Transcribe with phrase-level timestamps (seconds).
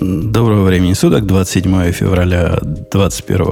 [0.00, 2.58] Доброго времени суток, 27 февраля
[2.90, 3.46] 21.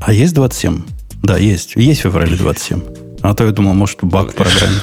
[0.00, 0.82] А есть 27?
[1.22, 1.76] Да, есть.
[1.76, 2.80] Есть в феврале 27.
[3.22, 4.76] А то я думал, может, баг в программе.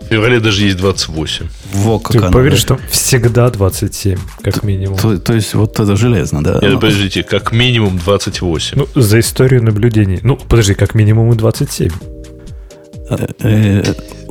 [0.00, 1.46] В феврале даже есть 28.
[1.72, 2.76] Во, как Ты оно, поверишь, да?
[2.76, 4.96] что всегда 27, как то, минимум.
[4.96, 6.60] То, то есть, вот это железно, да?
[6.62, 8.78] Нет, подождите, как минимум 28.
[8.78, 10.20] Ну, за историю наблюдений.
[10.22, 11.90] Ну, подожди, как минимум и 27.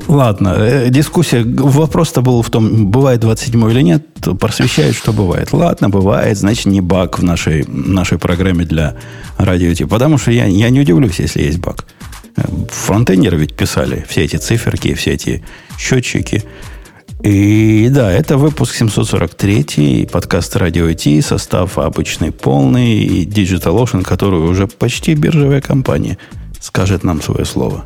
[0.08, 4.06] Ладно, э, дискуссия, вопрос-то был в том, бывает 27 или нет,
[4.40, 5.52] просвещает, что бывает.
[5.52, 8.96] Ладно, бывает, значит, не баг в нашей, нашей программе для
[9.38, 11.86] радио Потому что я, я не удивлюсь, если есть баг.
[12.70, 15.44] Фронтендеры ведь писали все эти циферки, все эти
[15.78, 16.44] счетчики.
[17.24, 24.68] И да, это выпуск 743, подкаст Радио IT, состав обычный полный, и DigitalOcean, который уже
[24.68, 26.20] почти биржевая компания,
[26.60, 27.86] скажет нам свое слово.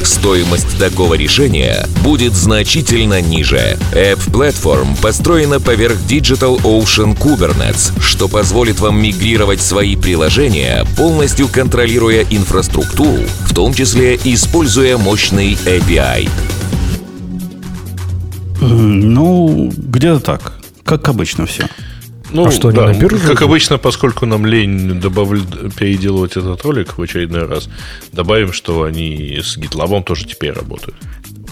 [0.03, 3.77] стоимость такого решения будет значительно ниже.
[3.93, 12.25] App Platform построена поверх Digital Ocean Kubernetes, что позволит вам мигрировать свои приложения, полностью контролируя
[12.29, 16.29] инфраструктуру, в том числе используя мощный API.
[18.61, 20.53] Ну, где-то так.
[20.83, 21.67] Как обычно все.
[22.31, 23.27] Ну, а что, да, на биржу?
[23.27, 27.69] Как обычно, поскольку нам лень добавлять, переделывать этот ролик в очередной раз,
[28.13, 30.95] добавим, что они с GitLab тоже теперь работают.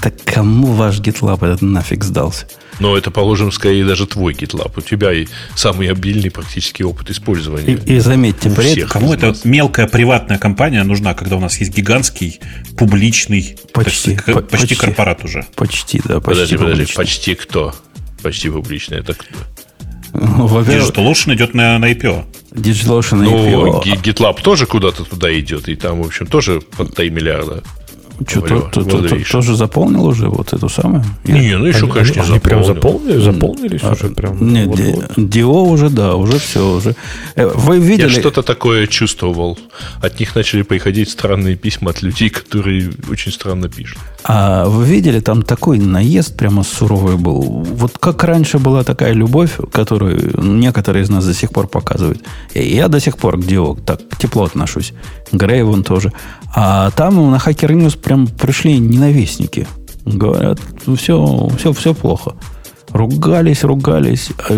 [0.02, 2.47] Так кому ваш GitLab этот нафиг сдался?
[2.80, 4.71] Но это, положим, скорее даже твой GitLab.
[4.77, 7.73] У тебя и самый обильный практический опыт использования.
[7.73, 8.89] И, и заметьте, при этом...
[8.89, 12.39] Кому эта мелкая приватная компания нужна, когда у нас есть гигантский,
[12.77, 15.45] публичный, почти, по, почти, почти корпорат уже?
[15.55, 17.76] Почти, да, почти Подожди, подожди, почти кто?
[18.23, 19.36] Почти публичный, это кто?
[20.14, 22.25] DigitalOcean идет на, на IPO.
[22.52, 23.83] DigitalOcean на IPO.
[23.86, 27.64] Ну, GitLab тоже куда-то туда идет, и там, в общем, тоже под 3 миллиарда.
[28.27, 31.03] Что, то, то, то, тоже заполнил уже вот эту самую?
[31.23, 34.53] Не, ну еще, они, конечно, они, не прям заполнили, заполнились а, уже прям.
[34.53, 35.30] Нет, вот, вот.
[35.30, 36.95] Дио уже, да, уже все уже.
[37.35, 38.08] Э, вы видели?
[38.08, 39.58] Я что-то такое чувствовал.
[40.02, 43.99] От них начали приходить странные письма от людей, которые очень странно пишут.
[44.23, 47.41] А вы видели, там такой наезд прямо суровый был.
[47.41, 52.21] Вот как раньше была такая любовь, которую некоторые из нас до сих пор показывают.
[52.53, 54.93] Я до сих пор к Дио так тепло отношусь.
[55.31, 56.11] Грей вон тоже.
[56.55, 59.67] А там на Hacker News прям пришли ненавистники.
[60.03, 60.59] Говорят,
[60.97, 62.33] все, все, все плохо.
[62.89, 64.30] Ругались, ругались.
[64.49, 64.53] А,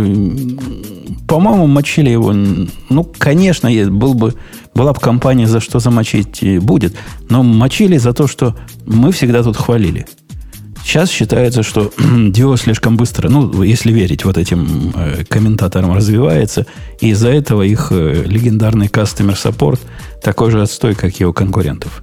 [1.27, 2.31] по-моему, мочили его.
[2.31, 4.35] Ну, конечно, был бы,
[4.73, 6.95] была бы компания, за что замочить будет.
[7.27, 10.05] Но мочили за то, что мы всегда тут хвалили.
[10.81, 16.65] Сейчас считается, что Дио слишком быстро, ну, если верить вот этим э, комментаторам, развивается,
[17.01, 19.79] и из-за этого их э, легендарный support
[20.23, 22.01] такой же отстой, как и у конкурентов.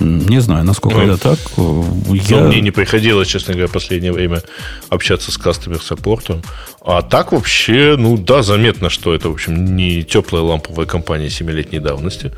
[0.00, 1.38] Не знаю, насколько ну, это так.
[1.56, 2.40] Я...
[2.40, 4.42] Ну, мне не приходилось, честно говоря, в последнее время
[4.88, 6.42] общаться с customer support.
[6.82, 11.80] А так вообще, ну да, заметно, что это, в общем, не теплая ламповая компания семилетней
[11.80, 12.32] давности.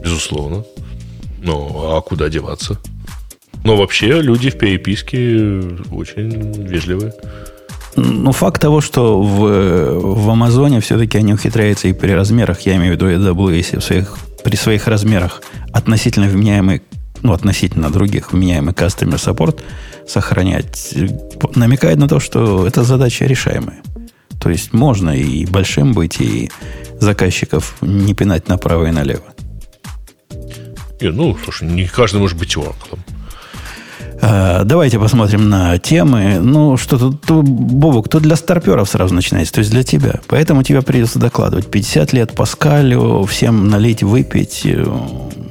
[0.00, 0.64] Безусловно.
[1.42, 2.78] Ну, а куда деваться?
[3.64, 7.12] Но вообще люди в переписке очень вежливые.
[7.96, 12.92] Ну, факт того, что в, в Амазоне все-таки они ухитряются и при размерах, я имею
[12.92, 15.42] в виду AWS, в своих, при своих размерах
[15.72, 16.82] относительно вменяемый,
[17.22, 19.62] ну, относительно других вменяемый customer support
[20.06, 20.94] сохранять,
[21.54, 23.82] намекает на то, что эта задача решаемая.
[24.40, 26.50] То есть можно и большим быть, и
[27.00, 29.24] заказчиков не пинать направо и налево.
[31.00, 32.98] Не, ну, слушай, не каждый может быть Oracle.
[34.20, 36.38] Э, давайте посмотрим на темы.
[36.40, 40.20] Ну, что тут, Бобок, то для старперов сразу начинается, то есть для тебя.
[40.26, 41.70] Поэтому тебе придется докладывать.
[41.70, 44.66] 50 лет Паскалю, всем налить, выпить.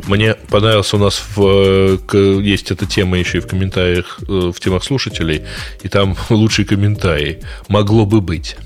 [0.07, 1.99] Мне понравился у нас в,
[2.41, 5.43] есть эта тема еще и в комментариях, э, в темах слушателей,
[5.83, 7.39] и там лучший комментарий.
[7.67, 8.57] Могло бы быть.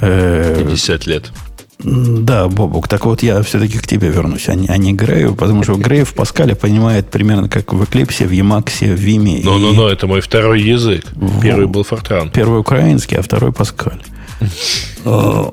[0.00, 1.32] 50 э, лет.
[1.84, 5.64] Да, Бобук, так вот я все-таки к тебе вернусь, а не, а не Грею, потому
[5.64, 9.40] что Грей в Паскале понимает примерно как в Эклипсе, в Емаксе, в Виме.
[9.44, 11.04] Ну, ну, ну, это мой второй язык.
[11.42, 12.30] Первый был Фортран.
[12.30, 14.00] Первый украинский, а второй Паскаль.
[15.04, 15.44] Э,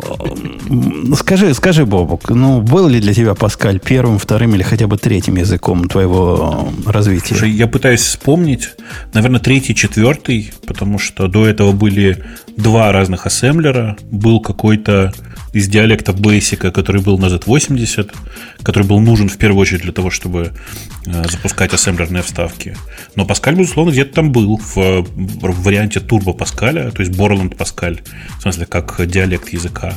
[1.16, 5.36] скажи, скажи, Бобук, ну, был ли для тебя Паскаль первым, вторым или хотя бы третьим
[5.36, 7.30] языком твоего развития?
[7.30, 8.70] Слушай, я пытаюсь вспомнить.
[9.14, 12.24] Наверное, третий, четвертый, потому что до этого были
[12.58, 13.98] два разных ассемблера.
[14.12, 15.14] Был какой-то
[15.54, 18.12] из диалекта Basic, который был на Z80,
[18.64, 20.54] который был нужен в первую очередь для того, чтобы
[21.06, 22.76] э, запускать ассемблерные вставки.
[23.16, 28.02] Но Паскаль, безусловно, где-то там был в, в варианте турбо Паскаля, то есть Borland Паскаль,
[28.38, 29.96] в смысле, как диалект языка.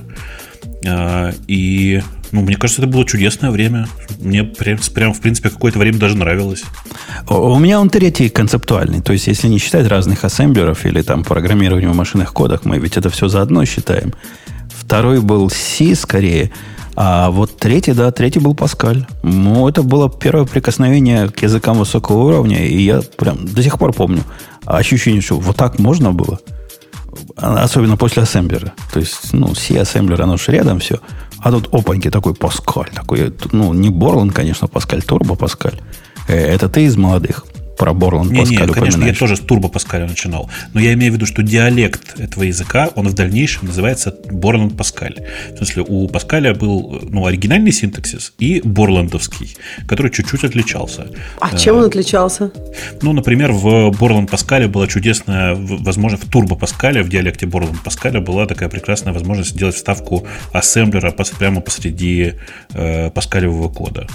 [0.84, 3.88] Э, и, ну, мне кажется, это было чудесное время.
[4.20, 6.64] Мне прям, прям в принципе, какое-то время даже нравилось.
[7.28, 9.00] У меня он третий концептуальный.
[9.00, 12.96] То есть, если не считать разных ассемблеров или там программирование в машинных кодах, мы ведь
[12.96, 14.14] это все заодно считаем.
[14.92, 16.52] Второй был C скорее.
[16.96, 19.06] А вот третий, да, третий был Паскаль.
[19.22, 23.94] Ну, это было первое прикосновение к языкам высокого уровня, и я прям до сих пор
[23.94, 24.22] помню
[24.66, 26.40] ощущение, что вот так можно было.
[27.36, 28.74] Особенно после ассемблера.
[28.92, 31.00] То есть, ну, C ассемблер, оно же рядом все.
[31.38, 32.90] А тут опаньки такой Паскаль.
[32.94, 35.80] Такой, ну, не Борлан, конечно, Паскаль, Турбо Паскаль.
[36.28, 37.46] Э, это ты из молодых
[37.76, 40.50] про Борланд не, Паскаль не, конечно, я тоже с Турбо Паскаля начинал.
[40.74, 45.16] Но я имею в виду, что диалект этого языка, он в дальнейшем называется Борланд Паскаль.
[45.52, 51.06] В смысле, у Паскаля был ну, оригинальный синтаксис и борландовский, который чуть-чуть отличался.
[51.40, 52.52] А чем он отличался?
[53.00, 58.20] Ну, например, в Борланд Паскале была чудесная возможность, в Турбо Паскале, в диалекте Борланд Паскаля
[58.20, 62.34] была такая прекрасная возможность сделать вставку ассемблера прямо посреди
[62.74, 64.06] э, паскалевого кода.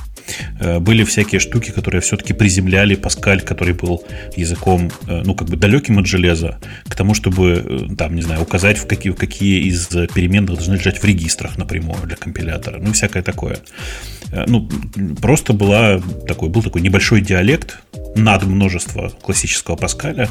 [0.59, 4.03] Э, были всякие штуки, которые все-таки приземляли Паскаль, который был
[4.35, 8.41] языком, э, ну, как бы далеким от железа, к тому, чтобы, э, там, не знаю,
[8.41, 13.23] указать, в какие, какие из переменных должны лежать в регистрах напрямую для компилятора, ну, всякое
[13.23, 13.57] такое.
[14.47, 14.69] Ну,
[15.21, 17.79] просто была такой, был такой небольшой диалект
[18.17, 20.29] над множество классического Паскаля,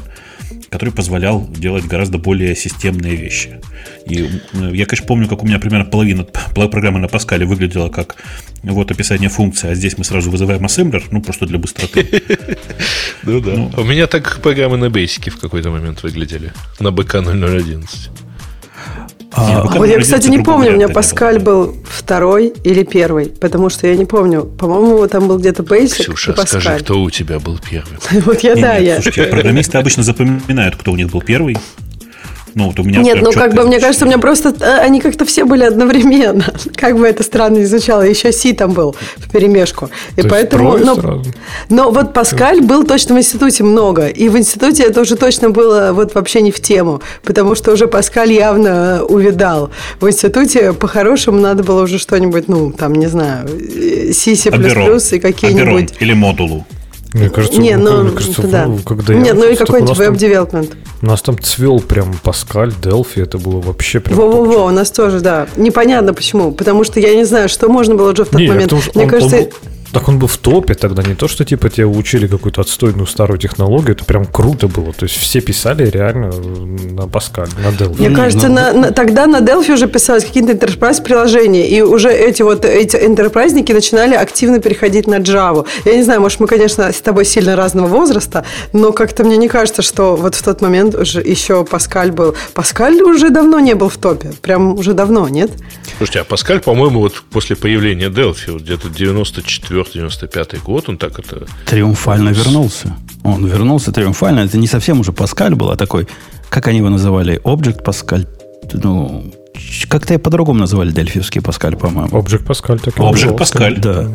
[0.68, 3.60] который позволял делать гораздо более системные вещи.
[4.06, 8.16] И я, конечно, помню, как у меня примерно половина программы на Паскале выглядела как
[8.62, 12.06] вот описание функции, а здесь мы сразу вызываем ассемблер, ну, просто для быстроты.
[13.22, 13.54] Ну да.
[13.54, 13.72] Ну.
[13.76, 16.52] У меня так программы на Basic в какой-то момент выглядели.
[16.78, 18.10] На БК 0011.
[19.36, 23.86] А, вот я, кстати, не помню, у меня Паскаль был второй или первый, потому что
[23.86, 24.44] я не помню.
[24.44, 26.62] По-моему, там был где-то Basic Ксюша, и Паскаль.
[26.62, 27.98] скажи, кто у тебя был первый?
[28.26, 28.94] Вот я, да, я.
[29.02, 31.56] Слушайте, программисты обычно запоминают, кто у них был первый.
[32.56, 35.02] Ну, вот у меня Нет, ну как бы, мне кажется, у меня просто э, они
[35.02, 36.42] как-то все были одновременно.
[36.74, 38.00] Как бы это странно не звучало.
[38.00, 39.90] Еще Си там был в перемешку.
[40.16, 40.78] И То поэтому.
[40.78, 41.22] Но,
[41.68, 44.06] но вот Паскаль был точно в институте много.
[44.06, 47.02] И в институте это уже точно было вот вообще не в тему.
[47.22, 49.70] Потому что уже Паскаль явно увидал.
[50.00, 55.92] В институте по-хорошему надо было уже что-нибудь, ну, там, не знаю, C, C++ и какие-нибудь.
[56.00, 56.64] Или модулу.
[57.16, 58.70] Мне кажется, не, ну, мне кажется да.
[58.84, 60.76] когда Нет, я ну и какой-нибудь веб-девелопмент.
[61.02, 64.18] У нас там цвел прям Паскаль, Делфи, это было вообще прям...
[64.18, 65.46] Во-во-во, у нас тоже, да.
[65.56, 68.72] Непонятно почему, потому что я не знаю, что можно было уже в тот не, момент.
[68.94, 69.36] Мне он, кажется...
[69.36, 69.48] Он,
[69.96, 73.38] так он был в топе тогда, не то, что типа тебя учили какую-то отстойную старую
[73.38, 74.92] технологию, это прям круто было.
[74.92, 77.98] То есть все писали реально на Паскале, на Delphi.
[78.00, 82.12] Мне ну, кажется, на, на, тогда на Delphi уже писались какие-то enterprise приложения, и уже
[82.12, 85.66] эти вот эти enterprise начинали активно переходить на Java.
[85.86, 88.44] Я не знаю, может, мы, конечно, с тобой сильно разного возраста,
[88.74, 92.34] но как-то мне не кажется, что вот в тот момент уже еще Паскаль был.
[92.52, 95.52] Паскаль уже давно не был в топе, прям уже давно, нет?
[95.96, 98.90] Слушайте, а Паскаль, по-моему, вот после появления Delphi, вот где-то
[99.94, 101.46] 94-95 год, он так это...
[101.66, 102.96] Триумфально вернулся.
[103.24, 104.40] Он вернулся триумфально.
[104.40, 106.06] Это не совсем уже Паскаль был, а такой,
[106.48, 108.26] как они его называли, Object Паскаль.
[108.72, 109.32] Ну,
[109.88, 112.10] как-то по-другому называли дельфиевский Паскаль, по-моему.
[112.10, 112.80] Object Паскаль.
[112.80, 113.78] Так Object Паскаль.
[113.80, 114.08] Да.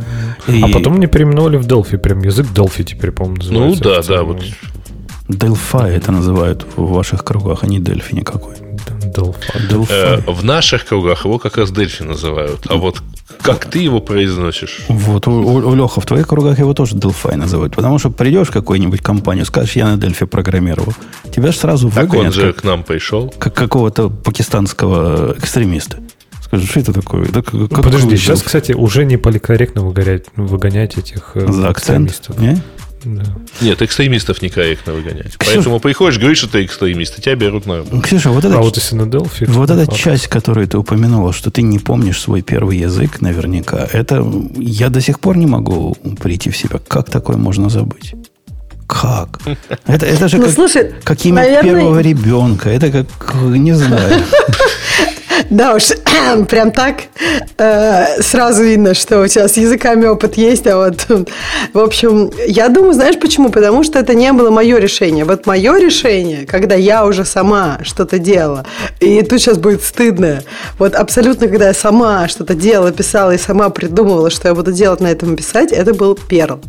[0.48, 0.62] И...
[0.62, 1.98] А потом не переименовали в Delphi.
[1.98, 3.84] Прям язык Delphi теперь, по-моему, называется.
[3.84, 4.24] Ну да, да.
[4.24, 4.44] Вот.
[5.28, 8.56] Delphi это называют в ваших кругах, а не Дельфи никакой.
[8.90, 9.88] Delphi.
[9.90, 12.66] Э, в наших кругах его как раз Дельфи называют.
[12.68, 13.02] А вот
[13.42, 14.82] как ты его произносишь?
[14.90, 17.76] Вот, у, у, у Леха, в твоих кругах его тоже Delphi называют.
[17.76, 20.94] Потому что придешь в какую-нибудь компанию, скажешь, я на Дельфи программировал.
[21.34, 22.12] Тебя же сразу выгонят.
[22.12, 23.34] Так он же как, к нам пришел.
[23.38, 25.98] Как какого-то пакистанского экстремиста.
[26.44, 27.24] Скажи, что это такое?
[27.24, 32.30] Это как, Подожди, сейчас, кстати, уже не поликорректно выгонять, выгонять этих э, За акцент?
[32.38, 32.62] Не?
[33.03, 33.24] Да.
[33.62, 35.38] Нет, экстремистов некорректно выгонять.
[35.39, 37.84] Поэтому приходишь, говоришь, что ты экстремист, и тебя берут на...
[38.01, 38.58] Ксюша, вот это...
[38.58, 39.50] А вот если на Delphi...
[39.50, 39.98] Вот эта факт.
[39.98, 45.01] часть, которую ты упомянула, что ты не помнишь свой первый язык наверняка, это я до
[45.01, 46.79] сих пор не могу прийти в себя.
[46.88, 48.13] Как такое можно забыть?
[48.88, 49.39] Как?
[49.88, 51.63] Это, это же ну, как, слушай, как имя наверное...
[51.63, 52.70] первого ребенка.
[52.70, 54.22] Это как, не знаю.
[55.50, 55.91] Да уж,
[56.50, 57.03] прям так
[57.57, 61.07] э, сразу видно, что у тебя с языками опыт есть, а вот,
[61.74, 63.50] в общем, я думаю, знаешь почему?
[63.50, 65.25] Потому что это не было мое решение.
[65.25, 68.65] Вот мое решение, когда я уже сама что-то делала,
[69.00, 70.43] и тут сейчас будет стыдно,
[70.77, 75.00] вот абсолютно, когда я сама что-то делала, писала и сама придумывала, что я буду делать
[75.00, 76.60] на этом писать, это был Перл.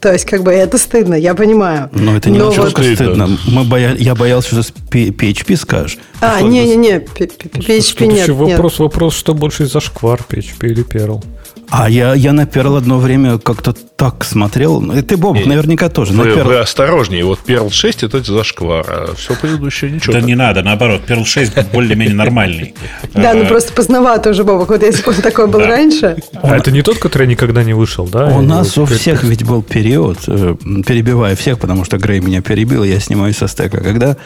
[0.00, 1.90] То есть, как бы это стыдно, я понимаю.
[1.92, 2.70] Но это не Но вот...
[2.70, 3.28] стыдно.
[3.46, 3.94] Мы боя...
[3.98, 5.98] Я боялся, что PHP скажешь.
[6.20, 8.28] А, не-не-не, PHP нет.
[8.30, 11.22] Вопрос, вопрос, что больше из-за шквар, PHP или Perl?
[11.70, 14.80] А я, я на Перл одно время как-то так смотрел.
[14.92, 16.12] И ты, Боб, наверняка тоже.
[16.12, 16.44] Вы, Perl...
[16.44, 17.24] вы осторожнее.
[17.24, 20.12] Вот Перл 6 это зашквар, а все предыдущее ничего.
[20.12, 21.02] Да не надо, наоборот.
[21.02, 22.74] Перл 6 более-менее нормальный.
[23.14, 24.70] Да, ну просто поздновато уже, Бобок.
[24.70, 26.16] Вот если бы он такой был раньше.
[26.42, 28.26] А это не тот, который никогда не вышел, да?
[28.26, 32.82] У нас у всех ведь был период, э, перебивая всех, потому что Грей меня перебил,
[32.82, 34.16] я снимаю со стека, когда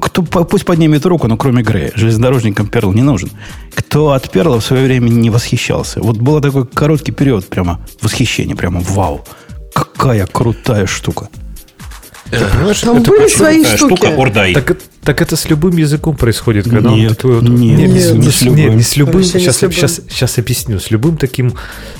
[0.00, 1.92] кто, пусть поднимет руку, но кроме Грея.
[1.94, 3.30] Железнодорожникам Перл не нужен.
[3.74, 6.00] Кто от Перла в свое время не восхищался.
[6.00, 9.24] Вот был такой короткий период прямо восхищения, прямо вау.
[9.74, 11.28] Какая крутая штука.
[12.30, 13.96] Ты понимаешь, Там это были свои штуки.
[13.96, 14.54] Штука Ордай.
[14.54, 18.18] Так, так это с любым языком происходит, когда нет, он такой вот, нет, нет, не,
[18.18, 18.76] не, с любым.
[18.76, 19.22] Не, с любым.
[19.22, 19.76] Сейчас, с любым.
[19.76, 20.80] Сейчас, сейчас объясню.
[20.80, 21.54] С любым таким,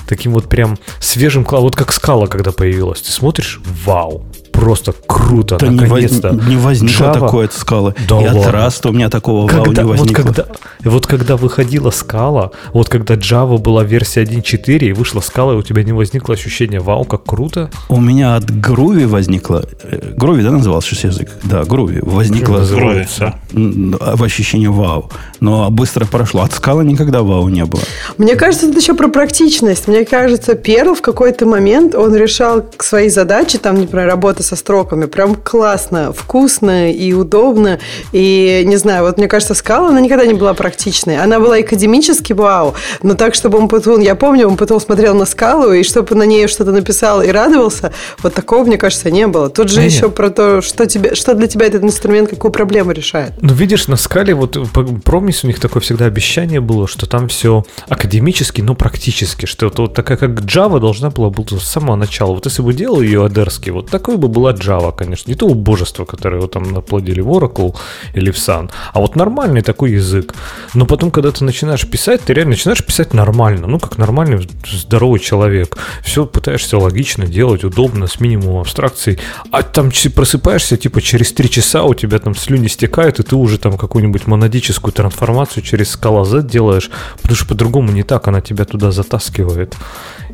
[0.08, 3.02] таким вот прям свежим, вот как скала, когда появилась.
[3.02, 6.30] Ты смотришь, вау, просто круто, да наконец-то.
[6.30, 7.20] Не, не возникло Java...
[7.20, 7.94] такое от скалы.
[8.08, 10.22] Да и от Раста у меня такого когда, вау не возникло.
[10.22, 10.46] Вот когда,
[10.84, 15.62] вот когда выходила скала, вот когда Java была версия 1.4 и вышла скала, и у
[15.62, 17.70] тебя не возникло ощущение вау, как круто?
[17.88, 19.64] У меня от Groovy возникло...
[19.82, 21.30] Groovy, да, назывался язык?
[21.42, 21.98] Да, Groovy.
[22.02, 25.10] Возникло Groovy, в ощущении вау.
[25.40, 26.42] Но быстро прошло.
[26.42, 27.82] От скалы никогда вау не было.
[28.18, 29.88] Мне кажется, это еще про практичность.
[29.88, 35.06] Мне кажется, Перл в какой-то момент он решал свои задачи, там, например, работа со строками.
[35.06, 37.78] Прям классно, вкусно и удобно.
[38.12, 41.18] И, не знаю, вот мне кажется, скала, она никогда не была практичной.
[41.18, 44.00] Она была академически вау, но так, чтобы он потом...
[44.00, 47.92] Я помню, он потом смотрел на скалу, и чтобы на ней что-то написал и радовался,
[48.22, 49.50] вот такого, мне кажется, не было.
[49.50, 52.92] Тут же не, еще про то, что, тебе, что для тебя этот инструмент, какую проблему
[52.92, 53.32] решает.
[53.40, 54.58] Ну, видишь, на скале, вот
[55.04, 59.94] Промис у них такое всегда обещание было, что там все академически, но практически, что вот
[59.94, 62.34] такая, как Java должна была быть с самого начала.
[62.34, 65.30] Вот если бы делал ее адерский, вот такой бы была Java, конечно.
[65.30, 67.74] Не то убожество, которое вот там наплодили в Oracle
[68.14, 70.34] или в Sun, а вот нормальный такой язык.
[70.74, 75.20] Но потом, когда ты начинаешь писать, ты реально начинаешь писать нормально, ну, как нормальный здоровый
[75.20, 75.78] человек.
[76.02, 79.18] Все пытаешься логично делать, удобно, с минимумом абстракций.
[79.50, 83.58] А там просыпаешься, типа, через три часа у тебя там слюни стекают, и ты уже
[83.58, 86.90] там какую-нибудь монадическую трансформацию через скала Z делаешь,
[87.22, 89.76] потому что по-другому не так, она тебя туда затаскивает.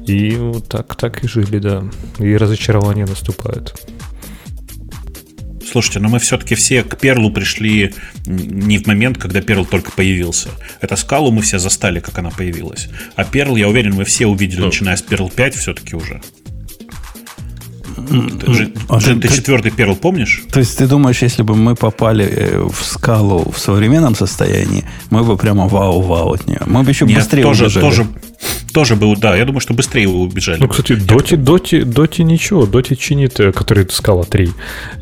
[0.06, 1.84] И вот так, так и жили, да.
[2.18, 3.74] И разочарование наступает.
[5.70, 7.94] Слушайте, но мы все-таки все к Перлу пришли
[8.26, 10.48] не в момент, когда Перл только появился.
[10.80, 12.88] Это скалу мы все застали, как она появилась.
[13.14, 16.20] А Перл, я уверен, мы все увидели, ну, начиная с Перл 5 все-таки уже.
[17.96, 20.42] Ты, а ты, ты, ты четвертый перл помнишь?
[20.52, 25.24] То есть ты думаешь, если бы мы попали э, в скалу в современном состоянии, мы
[25.24, 26.60] бы прямо вау-вау от нее.
[26.66, 27.84] Мы бы еще Нет, быстрее тоже, убежали.
[27.84, 28.06] Тоже,
[28.72, 30.60] тоже был, да, я думаю, что быстрее убежали.
[30.60, 32.66] Ну, кстати, Доти, Доти, Доти ничего.
[32.66, 34.52] Доти чинит, э, который скала 3.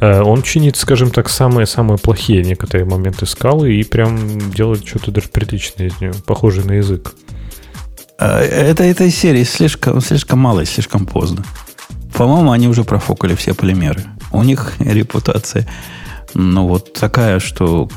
[0.01, 5.29] Э, он чинит, скажем так, самые-самые плохие некоторые моменты скалы и прям делает что-то даже
[5.29, 7.15] приличное из нее, похожее на язык.
[8.19, 11.45] Это этой серии слишком, слишком мало и слишком поздно.
[12.15, 14.05] По-моему, они уже профокали все полимеры.
[14.33, 15.69] У них репутация,
[16.35, 17.89] ну, вот такая, что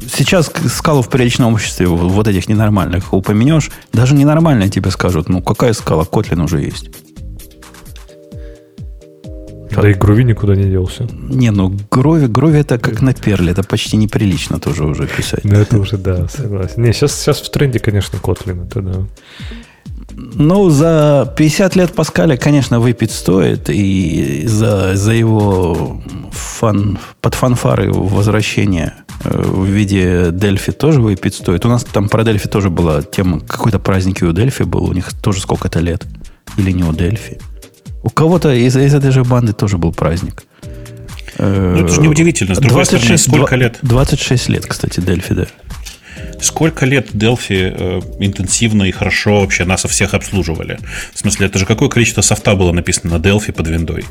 [0.00, 5.72] сейчас скалу в приличном обществе вот этих ненормальных упомянешь, даже ненормальные тебе скажут, ну, какая
[5.72, 6.90] скала, Котлин уже есть.
[9.70, 11.06] Да и Груви никуда не делся.
[11.12, 15.44] Не, ну Груви, Груви это как на перле, это почти неприлично тоже уже писать.
[15.44, 16.82] Ну, это уже, да, согласен.
[16.82, 19.06] Не, сейчас, сейчас в тренде, конечно, Котлин, это да.
[20.16, 23.70] Ну, за 50 лет Паскаля, конечно, выпить стоит.
[23.70, 26.02] И за, за его
[26.32, 31.64] фан, под фанфары возвращения э, в виде Дельфи тоже выпить стоит.
[31.64, 33.40] У нас там про Дельфи тоже была тема.
[33.40, 34.84] Какой-то праздник у Дельфи был.
[34.84, 36.06] У них тоже сколько-то лет.
[36.56, 37.38] Или не у Дельфи.
[38.02, 40.44] У кого-то из, из этой же банды тоже был праздник.
[41.38, 42.54] Ну, это же неудивительно.
[42.54, 43.78] С другой 26, стороны, сколько лет?
[43.82, 45.46] 26 лет, кстати, Дельфи, да.
[46.40, 50.78] Сколько лет Delphi э, интенсивно и хорошо вообще нас всех обслуживали?
[51.12, 54.04] В смысле, это же какое количество софта было написано на Delphi под виндой?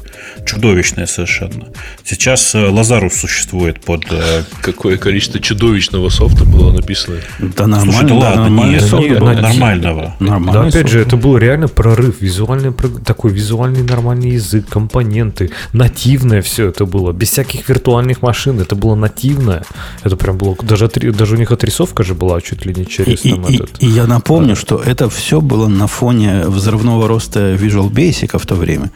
[0.45, 1.67] Чудовищное совершенно.
[2.03, 4.05] Сейчас э, Lazarus существует под...
[4.11, 4.43] Э...
[4.61, 7.17] Какое количество чудовищного софта было написано?
[7.39, 7.91] Да нормально.
[7.91, 10.15] Слушай, да ладно, нормальный нет, нет, нормального.
[10.19, 10.89] Нормальный да, опять софт.
[10.89, 12.21] же, это был реально прорыв.
[12.21, 12.73] Визуальный,
[13.05, 17.11] такой визуальный нормальный язык, компоненты, нативное все это было.
[17.11, 18.59] Без всяких виртуальных машин.
[18.59, 19.63] Это было нативное.
[20.03, 20.55] Это прям было...
[20.61, 23.85] Даже, даже у них отрисовка же была чуть ли не через и, и, этот, и,
[23.85, 24.55] и я напомню, да.
[24.55, 28.91] что это все было на фоне взрывного роста Visual Basic в то время,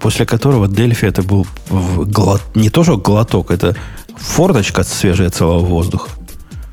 [0.00, 3.76] после которого Delphi это был глот, не то, что глоток, это
[4.16, 6.10] форточка свежая целого воздуха.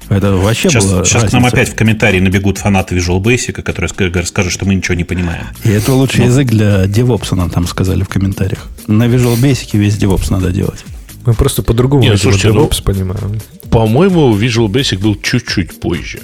[0.10, 1.30] Это вообще сейчас, было Сейчас разница.
[1.30, 3.90] к нам опять в комментарии набегут фанаты Visual Basic, которые
[4.26, 5.46] скажут, что мы ничего не понимаем.
[5.64, 6.26] И это лучший Но...
[6.26, 8.68] язык для DevOps, нам там сказали в комментариях.
[8.88, 10.84] На Visual Basic весь DevOps надо делать.
[11.26, 13.40] Мы просто по-другому Нет, слушайте, DevOps ну, понимаем.
[13.70, 16.20] По-моему, Visual Basic был чуть-чуть позже.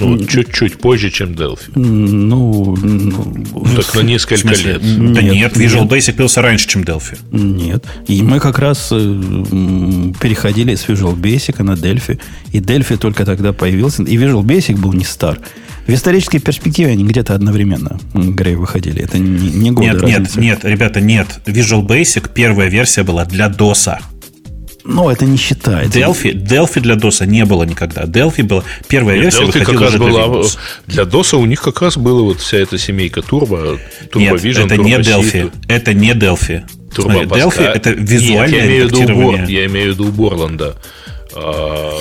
[0.00, 1.70] Ну, вот чуть-чуть позже, чем Delphi.
[1.76, 4.80] Ну, ну так на несколько лет.
[4.82, 7.18] Да нет, нет Visual Basic появился раньше, чем Delphi.
[7.30, 7.84] Нет.
[8.08, 8.96] И мы как раз э,
[10.20, 12.20] переходили с Visual Basic на Delphi.
[12.52, 14.02] И Delphi только тогда появился.
[14.02, 15.38] И Visual Basic был не стар.
[15.86, 19.02] В исторической перспективе они где-то одновременно, Грей, выходили.
[19.02, 20.40] Это не, не годы Нет, разницы.
[20.40, 21.40] нет, нет, ребята, нет.
[21.44, 23.98] Visual Basic первая версия была для DOS.
[24.84, 25.98] Но это не считается.
[25.98, 28.02] Delphi, Delphi для DOS не было никогда.
[28.02, 30.58] Delphi была первая Нет, версия Delphi как раз была Windows.
[30.86, 33.78] для DOS у них как раз была вот вся эта семейка Turbo,
[34.12, 35.52] Turbo Нет, Vision, это Turbo не Delphi.
[35.68, 36.64] Это не Delphi.
[36.94, 40.76] Смотри, Delphi это визуальное Нет, я имею, в виду, я имею в виду Борланда.
[41.34, 41.92] А,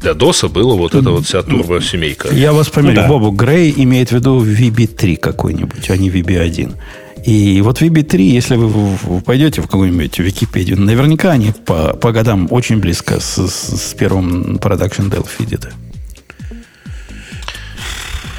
[0.00, 2.32] для DOS было вот эта вот вся турбо-семейка.
[2.32, 3.08] Я вас померю, ну, да.
[3.08, 6.74] Бобу, Грей имеет в виду VB3 какой-нибудь, а не VB1.
[7.24, 12.48] И вот VB3, если вы, вы пойдете в какую-нибудь Википедию, наверняка они по, по годам
[12.50, 15.72] очень близко с, с, с первым Production Delphi где-то.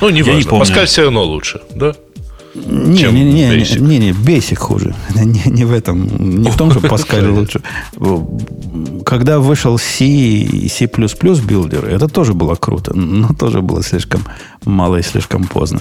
[0.02, 0.40] Ну, не важно.
[0.40, 1.96] Не Паскаль все равно лучше, да?
[2.54, 3.80] Не, не, не, Basic.
[3.80, 4.94] не, не, Basic хуже.
[5.16, 7.62] Не, не в этом, не в том, что Паскаль лучше.
[9.06, 14.22] Когда вышел C и C++ Builder, это тоже было круто, но тоже было слишком
[14.66, 15.80] мало и слишком поздно.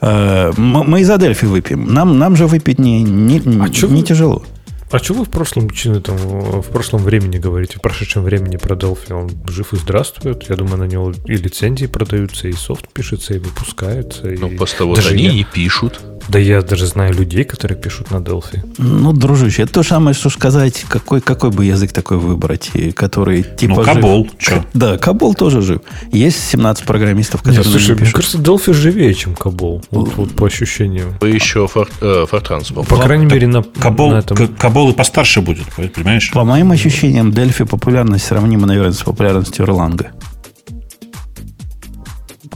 [0.00, 1.92] Э, мы из Адельфи выпьем.
[1.92, 4.42] Нам, нам же выпить не, не, а не, не тяжело.
[4.90, 5.68] А что вы в прошлом,
[6.02, 9.12] там, в прошлом времени говорите, в прошедшем времени про Delphi?
[9.12, 10.48] Он жив и здравствует.
[10.48, 14.24] Я думаю, на него и лицензии продаются, и софт пишется, и выпускается.
[14.24, 14.56] Ну, и...
[14.56, 15.32] после того, даже они я...
[15.32, 16.00] не пишут.
[16.28, 18.60] Да я даже знаю людей, которые пишут на Delphi.
[18.78, 23.42] Ну, дружище, это то же самое, что сказать, какой, какой бы язык такой выбрать, который
[23.42, 24.64] типа Ну, Кабол, что?
[24.72, 25.80] Да, Кабол тоже жив.
[26.12, 29.82] Есть 17 программистов, которые Нет, слушай, мне кажется, Delphi живее, чем Кабол.
[29.90, 31.16] Вот, вот по ощущениям.
[31.20, 32.68] Вы еще Фортранс.
[32.68, 34.36] По крайней мере, на, Кабол, на этом.
[34.56, 36.30] Кабол и постарше будет, понимаешь?
[36.32, 40.06] По моим ощущениям, Delphi популярность сравнима, наверное, с популярностью Erlang.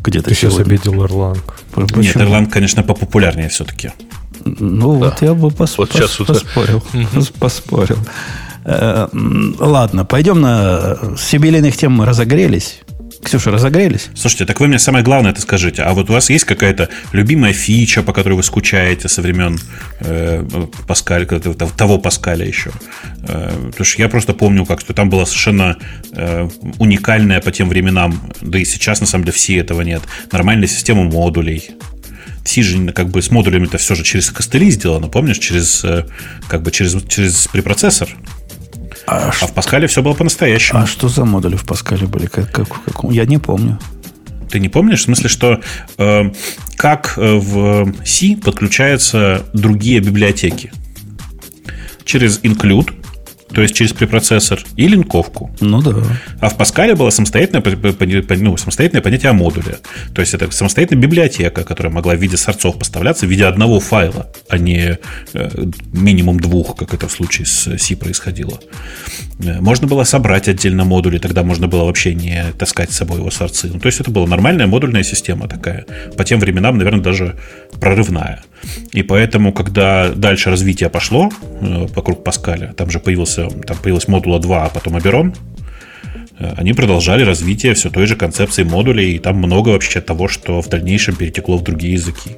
[0.01, 1.39] Где-то Ты сейчас обидел Erlang.
[1.75, 2.03] Почему?
[2.03, 3.91] Нет, Erlang, конечно, популярнее все-таки.
[4.45, 5.07] Ну, да.
[5.11, 6.83] вот я бы пос, вот пос, сейчас поспорил.
[7.39, 7.99] Поспорил.
[8.65, 9.09] Э,
[9.59, 11.17] ладно, пойдем на...
[11.17, 12.81] С юбилейных тем мы разогрелись.
[13.25, 14.11] Ксюша, разогрелись?
[14.15, 15.83] Слушайте, так вы мне самое главное это скажите.
[15.83, 19.59] А вот у вас есть какая-то любимая фича, по которой вы скучаете со времен
[20.01, 20.45] э,
[20.87, 22.71] Паскаля, того Паскаля еще?
[23.27, 25.79] Э, потому что я просто помню, как что там была совершенно
[26.13, 30.69] э, уникальная по тем временам, да и сейчас на самом деле все этого нет, нормальная
[30.69, 31.71] система модулей.
[32.45, 36.05] Си же как бы с модулями это все же через костыли сделано, помнишь, через э,
[36.47, 38.09] как бы через, через препроцессор.
[39.07, 40.81] А, а в Паскале все было по-настоящему.
[40.81, 42.27] А что за модули в Паскале были?
[42.27, 43.79] Как, как, как, я не помню.
[44.51, 45.01] Ты не помнишь?
[45.01, 45.61] В смысле, что
[45.99, 46.31] э,
[46.77, 50.73] как в C подключаются другие библиотеки?
[52.05, 52.95] Через include
[53.55, 55.51] то есть через препроцессор, и линковку.
[55.61, 55.95] Ну да.
[56.41, 57.63] А в Паскале было самостоятельное,
[58.39, 59.79] ну, самостоятельное понятие о модуле.
[60.15, 64.31] То есть это самостоятельная библиотека, которая могла в виде сорцов поставляться в виде одного файла,
[64.49, 64.99] а не
[65.35, 65.51] э,
[65.93, 68.59] минимум двух, как это в случае с C происходило.
[69.39, 73.31] Э, можно было собрать отдельно модули, тогда можно было вообще не таскать с собой его
[73.31, 73.71] сорцы.
[73.73, 75.87] Ну, то есть это была нормальная модульная система такая.
[76.17, 77.37] По тем временам, наверное, даже
[77.81, 78.43] прорывная.
[78.93, 84.41] И поэтому, когда дальше развитие пошло э, вокруг Паскаля, там же появился, там появилась модула
[84.41, 85.35] 2, а потом Аберон,
[86.39, 90.69] они продолжали развитие все той же концепции модулей, и там много вообще того, что в
[90.69, 92.31] дальнейшем перетекло в другие языки.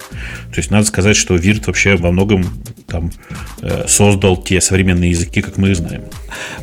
[0.52, 2.44] То есть надо сказать, что Вирт вообще во многом
[2.86, 3.10] там
[3.62, 6.02] э, создал те современные языки, как мы их знаем.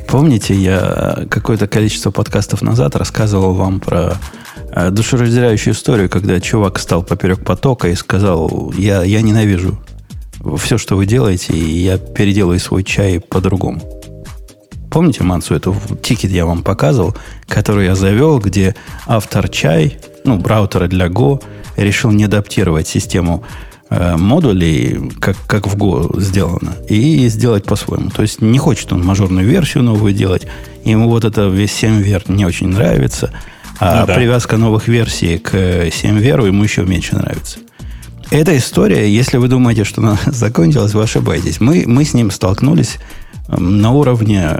[0.08, 4.18] Помните, я какое-то количество подкастов назад рассказывал вам про
[4.76, 9.80] Э, душераздирающую историю, когда чувак стал поперек потока и сказал, я, я ненавижу
[10.58, 14.03] все, что вы делаете, и я переделаю свой чай по-другому.
[14.94, 17.16] Помните, Мансу, эту тикет я вам показывал,
[17.48, 18.76] который я завел, где
[19.08, 21.44] автор чай, ну, браутера для Go,
[21.76, 23.44] решил не адаптировать систему
[23.90, 28.12] э, модулей, как, как в Go сделано, и сделать по-своему.
[28.12, 30.48] То есть не хочет он мажорную версию новую делать,
[30.86, 33.32] ему вот это весь 7 вер не очень нравится–
[33.80, 34.16] а ну, да.
[34.16, 37.60] привязка новых версий к 7VR ему еще меньше нравится.
[38.30, 41.60] Эта история, если вы думаете, что она закончилась, вы ошибаетесь.
[41.60, 42.98] Мы, мы с ним столкнулись
[43.48, 44.58] на уровне,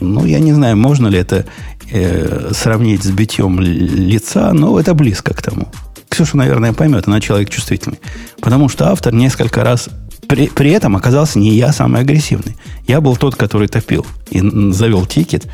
[0.00, 1.46] ну, я не знаю, можно ли это
[1.90, 5.68] э, сравнить с битьем лица, но это близко к тому.
[6.08, 8.00] Ксюша, наверное, поймет, она человек чувствительный.
[8.40, 9.88] Потому что автор несколько раз
[10.28, 12.56] при, при этом оказался не я самый агрессивный.
[12.86, 14.40] Я был тот, который топил и
[14.72, 15.46] завел тикет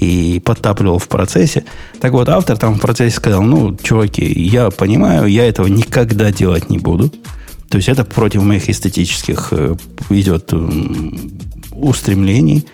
[0.00, 1.64] и подтапливал в процессе.
[2.00, 6.70] Так вот, автор там в процессе сказал, ну, чуваки, я понимаю, я этого никогда делать
[6.70, 7.10] не буду.
[7.68, 9.76] То есть это против моих эстетических э,
[10.10, 10.52] идет
[11.80, 12.66] устремлений.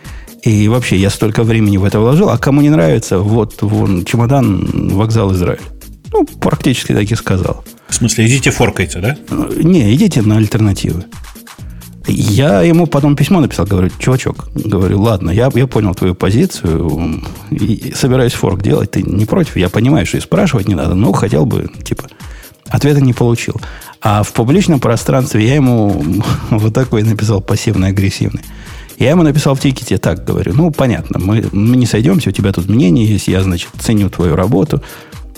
[0.42, 4.88] И вообще, я столько времени в это вложил, а кому не нравится, вот вон чемодан,
[4.94, 5.60] вокзал Израиль.
[6.12, 7.64] Ну, практически так и сказал.
[7.88, 9.16] В смысле, идите форкайте, да?
[9.62, 11.04] Не, идите на альтернативы.
[12.08, 17.92] Я ему потом письмо написал, говорю, чувачок, говорю, ладно, я, я понял твою позицию, и
[17.94, 19.56] собираюсь форк делать, ты не против?
[19.56, 22.08] Я понимаю, что и спрашивать не надо, но хотел бы, типа,
[22.68, 23.60] ответа не получил.
[24.00, 26.04] А в публичном пространстве я ему
[26.50, 28.42] вот такой написал пассивно-агрессивный.
[28.98, 32.52] Я ему написал в тикете так, говорю, ну, понятно, мы, мы не сойдемся, у тебя
[32.52, 34.82] тут мнение есть, я, значит, ценю твою работу.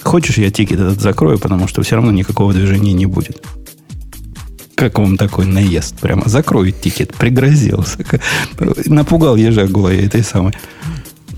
[0.03, 3.43] Хочешь, я тикет этот закрою, потому что все равно никакого движения не будет.
[4.75, 5.99] Как вам такой наезд?
[6.01, 8.05] Прямо закрой тикет, пригрозился.
[8.87, 10.53] Напугал ежа голой этой самой.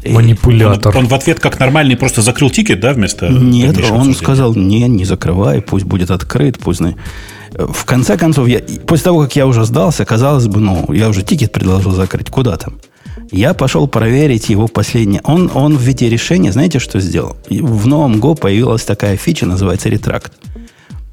[0.04, 0.96] Манипулятор.
[0.96, 3.28] Он, он в ответ как нормальный просто закрыл тикет, да, вместо...
[3.28, 6.80] Нет, он сказал, не, не закрывай, пусть будет открыт, пусть...
[7.58, 11.22] В конце концов, я, после того, как я уже сдался, казалось бы, ну, я уже
[11.22, 12.28] тикет предложил закрыть.
[12.28, 12.74] Куда там?
[13.32, 15.22] Я пошел проверить его последнее.
[15.24, 17.36] Он, он в виде решения, знаете, что сделал?
[17.48, 20.32] В новом Go появилась такая фича, называется retract.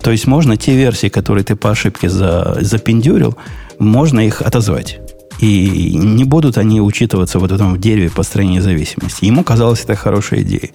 [0.01, 3.37] То есть можно те версии, которые ты по ошибке за, запендюрил,
[3.79, 4.99] можно их отозвать.
[5.39, 9.25] И не будут они учитываться вот в этом дереве построения зависимости.
[9.25, 10.71] Ему казалось это хорошая идея.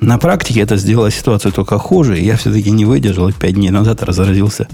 [0.00, 2.18] На практике это сделало ситуацию только хуже.
[2.18, 3.28] И я все-таки не выдержал.
[3.28, 4.66] И пять дней назад разразился,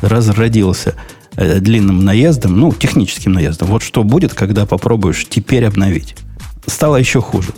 [0.00, 0.94] разродился
[1.36, 3.68] э, длинным наездом, ну, техническим наездом.
[3.68, 6.16] Вот что будет, когда попробуешь теперь обновить.
[6.66, 7.50] Стало еще хуже.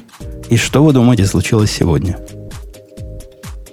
[0.49, 2.19] И что вы думаете случилось сегодня?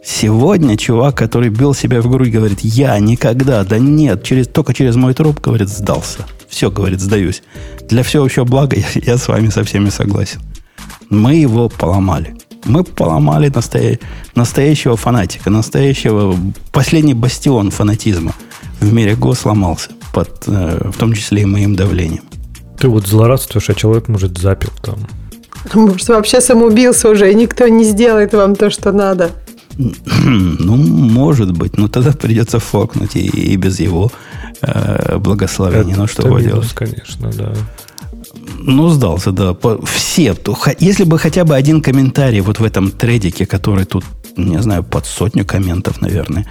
[0.03, 4.95] Сегодня чувак, который бил себя в грудь, говорит, я никогда, да нет, через, только через
[4.95, 6.25] мой труп, говорит, сдался.
[6.47, 7.43] Все, говорит, сдаюсь.
[7.89, 10.39] Для всеобщего блага я, я с вами со всеми согласен.
[11.09, 12.35] Мы его поломали.
[12.65, 13.99] Мы поломали настоя...
[14.33, 16.35] настоящего фанатика, настоящего
[16.71, 18.33] последний бастион фанатизма
[18.79, 22.23] в мире Го сломался, под, э, в том числе и моим давлением.
[22.79, 24.95] Ты вот злорадствуешь, а человек, может, запил там.
[25.73, 29.31] Может, вообще самоубился уже, и никто не сделает вам то, что надо.
[30.59, 34.11] Ну, может быть, но тогда придется форкнуть и, и без его
[34.61, 35.93] э, благословения.
[35.93, 36.73] Это, ну, что это делать?
[36.73, 37.53] конечно, да.
[38.59, 39.55] Ну, сдался, да.
[39.85, 40.35] Все.
[40.79, 44.03] Если бы хотя бы один комментарий вот в этом тредике, который тут,
[44.35, 46.45] не знаю, под сотню комментов, наверное,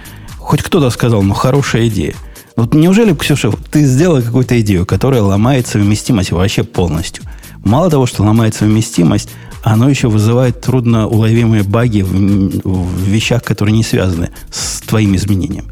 [0.47, 2.15] хоть кто-то сказал, ну, хорошая идея.
[2.55, 7.25] Вот неужели, Ксюша, ты сделал какую-то идею, которая ломает совместимость вообще полностью?
[7.65, 9.29] Мало того, что ломает совместимость,
[9.61, 15.65] оно еще вызывает трудноуловимые баги в, в вещах, которые не связаны с твоим изменением.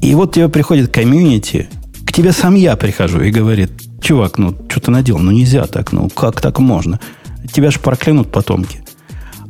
[0.00, 1.68] И вот тебе приходит комьюнити,
[2.06, 5.18] к тебе сам я прихожу и говорит, чувак, ну, что ты наделал?
[5.18, 7.00] Ну, нельзя так, ну, как так можно?
[7.52, 8.84] Тебя же проклянут потомки.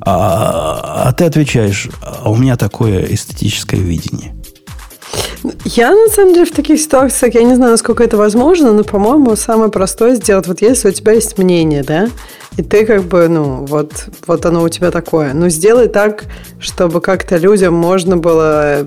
[0.03, 4.35] А, а ты отвечаешь, а у меня такое эстетическое видение.
[5.65, 9.35] Я, на самом деле, в таких ситуациях, я не знаю, насколько это возможно, но, по-моему,
[9.37, 12.09] самое простое сделать, вот если у тебя есть мнение, да,
[12.61, 13.91] и ты как бы, ну, вот,
[14.27, 15.33] вот оно у тебя такое.
[15.33, 16.25] Ну, сделай так,
[16.59, 18.87] чтобы как-то людям можно было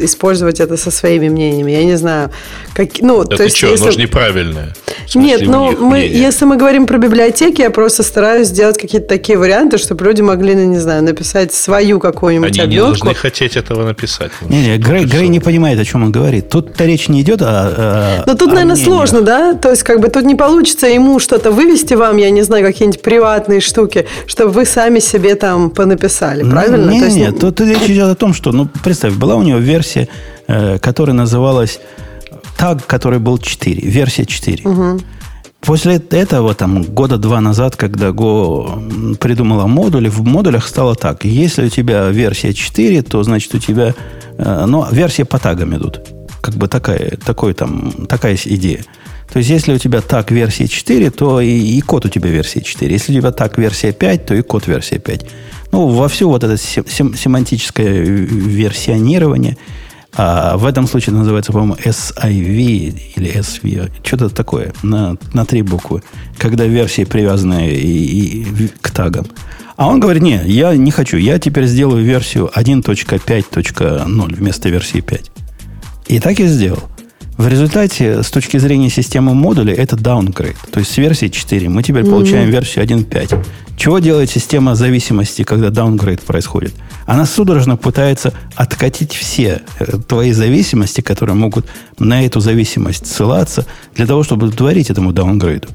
[0.00, 1.70] использовать это со своими мнениями.
[1.70, 2.30] Я не знаю.
[2.74, 3.84] Как, ну, да то есть, что, если...
[3.84, 4.74] оно же неправильное.
[5.14, 9.78] Нет, ну, мы, если мы говорим про библиотеки, я просто стараюсь сделать какие-то такие варианты,
[9.78, 12.72] чтобы люди могли, ну, не знаю, написать свою какую-нибудь Они обертку.
[12.72, 14.32] не должны хотеть этого написать.
[14.48, 16.48] Не, не, Грей, Грей не понимает, о чем он говорит.
[16.48, 18.24] Тут-то речь не идет о...
[18.26, 18.84] Но тут, о наверное, мнениях.
[18.84, 19.54] сложно, да?
[19.54, 22.95] То есть, как бы тут не получится ему что-то вывести вам, я не знаю, какие
[22.96, 26.90] какие-нибудь приватные штуки, чтобы вы сами себе там понаписали, ну, правильно?
[26.90, 27.16] Нет, есть...
[27.16, 30.08] нет, тут речь идет о том, что, ну, представь, была у него версия,
[30.48, 31.80] э, которая называлась
[32.58, 34.64] таг, который был 4, версия 4.
[34.64, 35.00] Угу.
[35.60, 41.24] После этого, там, года два назад, когда Go придумала модули, в модулях стало так.
[41.24, 43.94] Если у тебя версия 4, то, значит, у тебя...
[44.38, 46.00] Э, ну, версии по тагам идут.
[46.40, 48.84] Как бы такая, такой, там, такая идея.
[49.32, 52.62] То есть, если у тебя так версия 4, то и, и код у тебя версия
[52.62, 52.92] 4.
[52.92, 55.26] Если у тебя так версия 5, то и код версия 5.
[55.72, 59.56] Ну, во все вот это сем, семантическое версионирование,
[60.18, 65.60] а в этом случае это называется, по-моему, SIV или SV, что-то такое, на, на три
[65.60, 66.02] буквы,
[66.38, 69.26] когда версии привязаны и, и, к тагам.
[69.76, 75.30] А он говорит, не, я не хочу, я теперь сделаю версию 1.5.0 вместо версии 5.
[76.06, 76.84] И так и сделал.
[77.36, 80.56] В результате, с точки зрения системы модулей, это downgrade.
[80.70, 82.10] То есть с версии 4 мы теперь mm-hmm.
[82.10, 83.46] получаем версию 1.5.
[83.76, 86.72] Чего делает система зависимости, когда downgrade происходит?
[87.04, 91.66] Она судорожно пытается откатить все э, твои зависимости, которые могут
[91.98, 95.68] на эту зависимость ссылаться, для того, чтобы удовлетворить этому даунгрейду.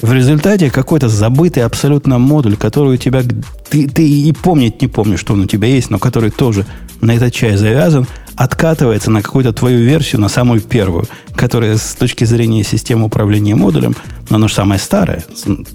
[0.00, 3.22] В результате какой-то забытый абсолютно модуль, который у тебя...
[3.68, 6.64] Ты, ты и помнить не помнишь, что он у тебя есть, но который тоже
[7.02, 12.24] на этот чай завязан, откатывается на какую-то твою версию, на самую первую, которая с точки
[12.24, 13.96] зрения системы управления модулем,
[14.28, 15.24] но она же самая старая,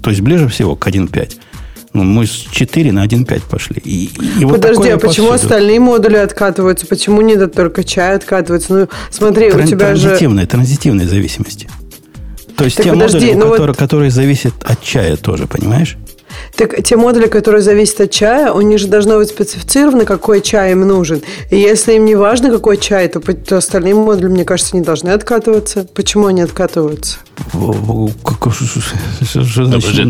[0.02, 1.36] то есть ближе всего к 1.5.
[1.94, 3.76] Ну, мы с 4 на 1.5 пошли.
[3.84, 5.32] И, и Подожди, вот а почему повсюду.
[5.32, 6.86] остальные модули откатываются?
[6.86, 8.72] Почему не только чай откатывается?
[8.72, 10.48] Ну, смотри, Тран- у тебя транзитивные, же...
[10.48, 11.68] Транзитивные зависимости.
[12.56, 13.76] То есть так те подожди, модули, ну которые, вот...
[13.76, 15.98] которые зависят от чая тоже, понимаешь?
[16.56, 20.72] Так те модули, которые зависят от чая, у них же должно быть специфицировано, какой чай
[20.72, 21.22] им нужен.
[21.50, 25.10] И если им не важно, какой чай, то, то остальные модули, мне кажется, не должны
[25.10, 25.86] откатываться.
[25.94, 27.18] Почему они откатываются?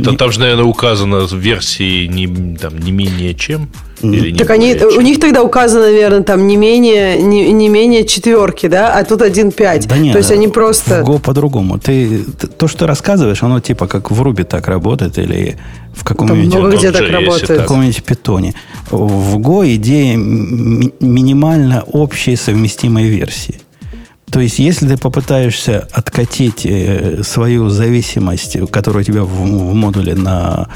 [0.05, 3.69] Там, там же, наверное, указано в версии не, там, не менее чем.
[4.03, 4.99] Или так они, чем.
[4.99, 9.23] у них тогда указано, наверное, там не менее, не, не менее четверки, да, а тут
[9.23, 9.87] 1.5.
[9.87, 11.05] Да нет, То есть они просто...
[11.05, 11.79] В Go по-другому.
[11.79, 12.25] Ты,
[12.59, 15.57] то, что рассказываешь, оно типа как в Руби так работает или
[15.95, 16.55] в каком-нибудь...
[16.55, 17.51] Много где так работает.
[17.51, 18.55] В каком-нибудь питоне.
[18.91, 23.61] В Go идея минимально общей совместимой версии.
[24.33, 30.15] То есть, если ты попытаешься откатить э, свою зависимость, которая у тебя в, в модуле
[30.15, 30.69] на,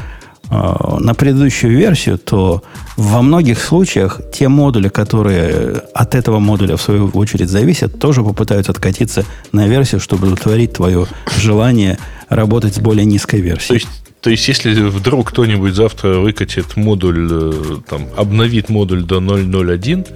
[0.51, 2.63] э, на предыдущую версию, то
[2.99, 8.73] во многих случаях те модули, которые от этого модуля в свою очередь зависят, тоже попытаются
[8.73, 11.07] откатиться на версию, чтобы удовлетворить твое
[11.39, 13.81] желание работать с более низкой версией.
[13.81, 17.53] То есть то есть, если вдруг кто-нибудь завтра выкатит модуль, э,
[17.89, 20.09] там, обновит модуль до 0.01,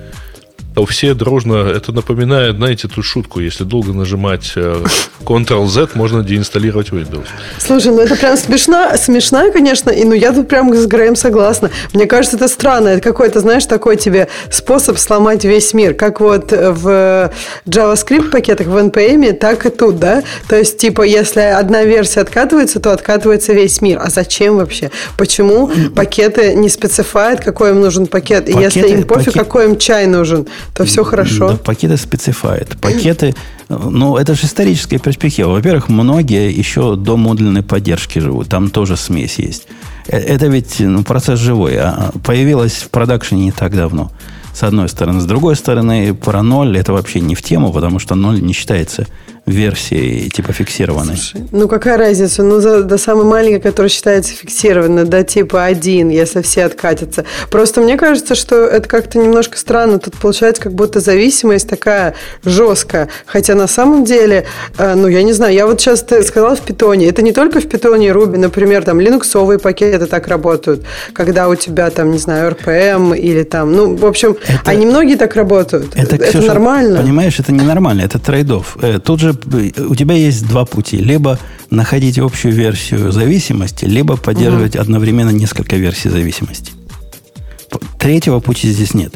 [0.80, 4.82] то все дружно, это напоминает, знаете, ту шутку, если долго нажимать э,
[5.20, 7.26] Ctrl-Z, можно деинсталлировать Windows.
[7.58, 11.70] Слушай, ну это прям смешно, смешно, конечно, и ну я тут прям с Греем согласна.
[11.92, 16.50] Мне кажется, это странно, это какой-то, знаешь, такой тебе способ сломать весь мир, как вот
[16.50, 17.30] в
[17.66, 20.22] JavaScript пакетах в NPM, так и тут, да?
[20.48, 24.00] То есть, типа, если одна версия откатывается, то откатывается весь мир.
[24.02, 24.90] А зачем вообще?
[25.18, 28.48] Почему пакеты не специфают, какой им нужен пакет?
[28.48, 29.34] И если им пофиг, пакет...
[29.34, 30.46] какой им чай нужен?
[30.74, 31.50] То все хорошо.
[31.50, 32.78] Да, пакеты специфают.
[32.80, 33.34] Пакеты,
[33.68, 35.50] ну, это же историческая перспектива.
[35.50, 38.48] Во-первых, многие еще до модульной поддержки живут.
[38.48, 39.66] Там тоже смесь есть.
[40.06, 41.76] Э, это ведь ну, процесс живой.
[41.76, 44.10] А появилась в продакшене не так давно.
[44.52, 45.20] С одной стороны.
[45.20, 49.06] С другой стороны, про ноль это вообще не в тему, потому что ноль не считается
[49.50, 51.16] версии типа фиксированной.
[51.16, 52.42] Слушай, ну какая разница?
[52.42, 57.24] Ну, за, до самой маленькой, которая считается фиксированной, до типа один, если все откатятся.
[57.50, 59.98] Просто мне кажется, что это как-то немножко странно.
[59.98, 63.08] Тут получается как будто зависимость такая жесткая.
[63.26, 64.46] Хотя на самом деле,
[64.78, 67.08] э, ну, я не знаю, я вот сейчас ты сказала в питоне.
[67.08, 71.54] Это не только в питоне и Ruby, например, там линуксовые пакеты так работают, когда у
[71.54, 75.94] тебя там, не знаю, RPM или там, ну, в общем, это, они многие так работают.
[75.94, 77.00] Это, это Ксюша, нормально.
[77.00, 78.76] Понимаешь, это ненормально, это трейдов.
[78.80, 80.98] Э, тут же у тебя есть два пути.
[80.98, 81.38] Либо
[81.70, 84.82] находить общую версию зависимости, либо поддерживать угу.
[84.82, 86.72] одновременно несколько версий зависимости.
[87.98, 89.14] Третьего пути здесь нет.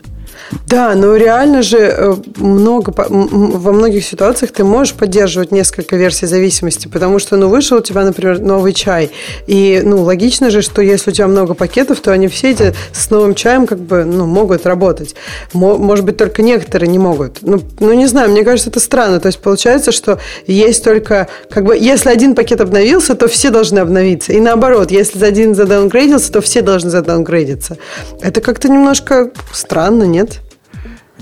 [0.67, 6.89] Да, но реально же э, много, во многих ситуациях ты можешь поддерживать несколько версий зависимости,
[6.89, 9.11] потому что, ну, вышел у тебя, например, новый чай,
[9.47, 13.11] и, ну, логично же, что если у тебя много пакетов, то они все эти с
[13.11, 15.15] новым чаем как бы, ну, могут работать.
[15.53, 17.39] Может быть, только некоторые не могут.
[17.43, 19.21] Ну, ну, не знаю, мне кажется, это странно.
[19.21, 23.79] То есть получается, что есть только, как бы, если один пакет обновился, то все должны
[23.79, 24.33] обновиться.
[24.33, 27.79] И наоборот, если один задаунгрейдился, то все должны задаунгрейдиться.
[28.21, 30.41] Это как-то немножко странно, нет?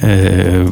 [0.03, 0.69] Э,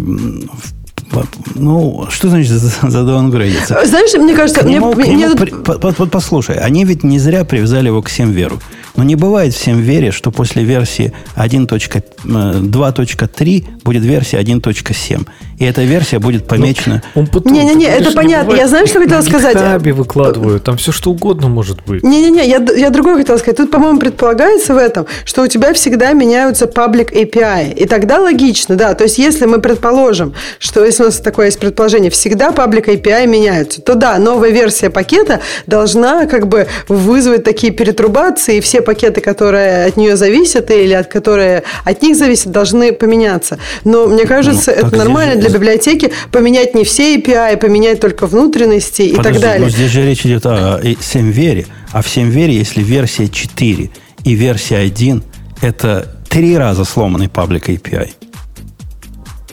[1.55, 3.81] ну, что значит задаунгрейдиться?
[3.85, 4.65] Знаешь, мне кажется...
[4.65, 8.09] Мне, нему, мне, нему, при, по, по, послушай, они ведь не зря привязали его к
[8.09, 8.61] 7 веру.
[8.97, 15.27] Но не бывает в 7 вере, что после версии 1.2.3 э, будет версия 1.7.
[15.61, 17.03] И эта версия будет помечена...
[17.15, 18.55] Не-не-не, это понятно.
[18.55, 19.53] Я знаю, что хотела сказать.
[19.53, 22.03] Таби выкладывают, там все что угодно может быть.
[22.03, 23.59] Не-не-не, я, я другое хотела сказать.
[23.59, 27.75] Тут, по-моему, предполагается в этом, что у тебя всегда меняются public API.
[27.75, 28.95] И тогда логично, да.
[28.95, 33.27] То есть, если мы предположим, что если у нас такое есть предположение, всегда public API
[33.27, 39.21] меняются, то да, новая версия пакета должна как бы вызвать такие перетрубации, и все пакеты,
[39.21, 43.59] которые от нее зависят или от которые от них зависят, должны поменяться.
[43.85, 49.09] Но мне кажется, ну, это нормально для библиотеки поменять не все API, поменять только внутренности
[49.11, 49.67] Подожди, и так далее.
[49.67, 53.91] Но здесь же речь идет о 7 вере, а в 7 вере, если версия 4
[54.25, 55.23] и версия 1,
[55.61, 58.11] это три раза сломанный паблик API.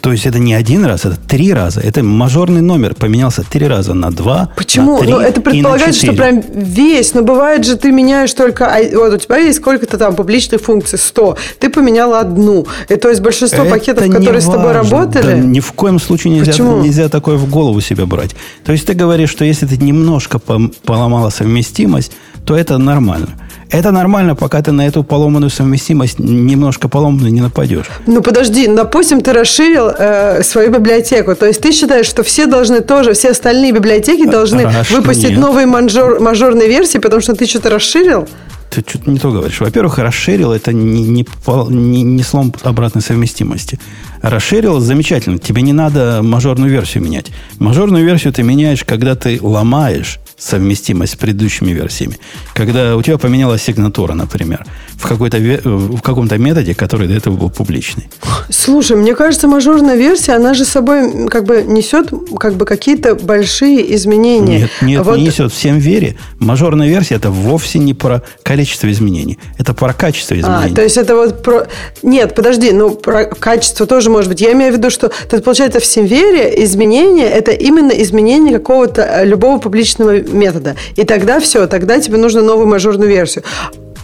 [0.08, 1.82] То есть это не один раз, это три раза.
[1.82, 4.54] Это мажорный номер поменялся три раза на два.
[4.56, 4.94] Почему?
[4.94, 7.14] На три ну, это предполагается, что прям весь.
[7.14, 8.72] Но бывает же, ты меняешь только...
[8.94, 11.38] Вот у тебя есть сколько-то там публичных функций, 100.
[11.60, 12.66] Ты поменял одну.
[12.88, 14.50] И то есть большинство это пакетов, которые важно.
[14.50, 15.26] с тобой работали...
[15.26, 18.34] Да, ни в коем случае нельзя, нельзя такое в голову себе брать.
[18.64, 22.14] То есть ты говоришь, что если ты немножко поломала совместимость,
[22.46, 23.32] то это нормально.
[23.70, 27.86] Это нормально, пока ты на эту поломанную совместимость немножко поломанную не нападешь.
[28.06, 31.36] Ну, подожди, допустим, ты расширил э, свою библиотеку.
[31.36, 35.40] То есть ты считаешь, что все должны тоже, все остальные библиотеки должны Раш, выпустить нет.
[35.40, 38.28] новые мажор, мажорные версии, потому что ты что-то расширил?
[38.70, 39.60] Ты что-то не то говоришь.
[39.60, 41.26] Во-первых, расширил это не, не,
[41.70, 43.80] не, не слом обратной совместимости.
[44.22, 45.38] Расширил замечательно.
[45.40, 47.28] Тебе не надо мажорную версию менять.
[47.60, 52.18] Мажорную версию ты меняешь, когда ты ломаешь совместимость с предыдущими версиями.
[52.54, 57.50] Когда у тебя поменялась сигнатура, например, в, какой-то, в каком-то методе, который до этого был
[57.50, 58.08] публичный.
[58.50, 63.96] Слушай, мне кажется, мажорная версия, она же собой как бы несет как бы какие-то большие
[63.96, 64.60] изменения.
[64.60, 65.18] Нет, нет вот...
[65.18, 65.52] не несет.
[65.52, 66.18] Всем вере.
[66.40, 69.40] Мажорная версия это вовсе не про количество изменений.
[69.58, 70.74] Это про качество а, изменений.
[70.74, 71.68] А, то есть это вот про...
[72.04, 74.42] Нет, подожди, ну про качество тоже может быть.
[74.42, 79.26] Я имею в виду, что тут получается в Симвере изменения это именно изменение какого-то э,
[79.26, 80.76] любого публичного метода.
[80.96, 83.44] И тогда все, тогда тебе нужно новую мажорную версию.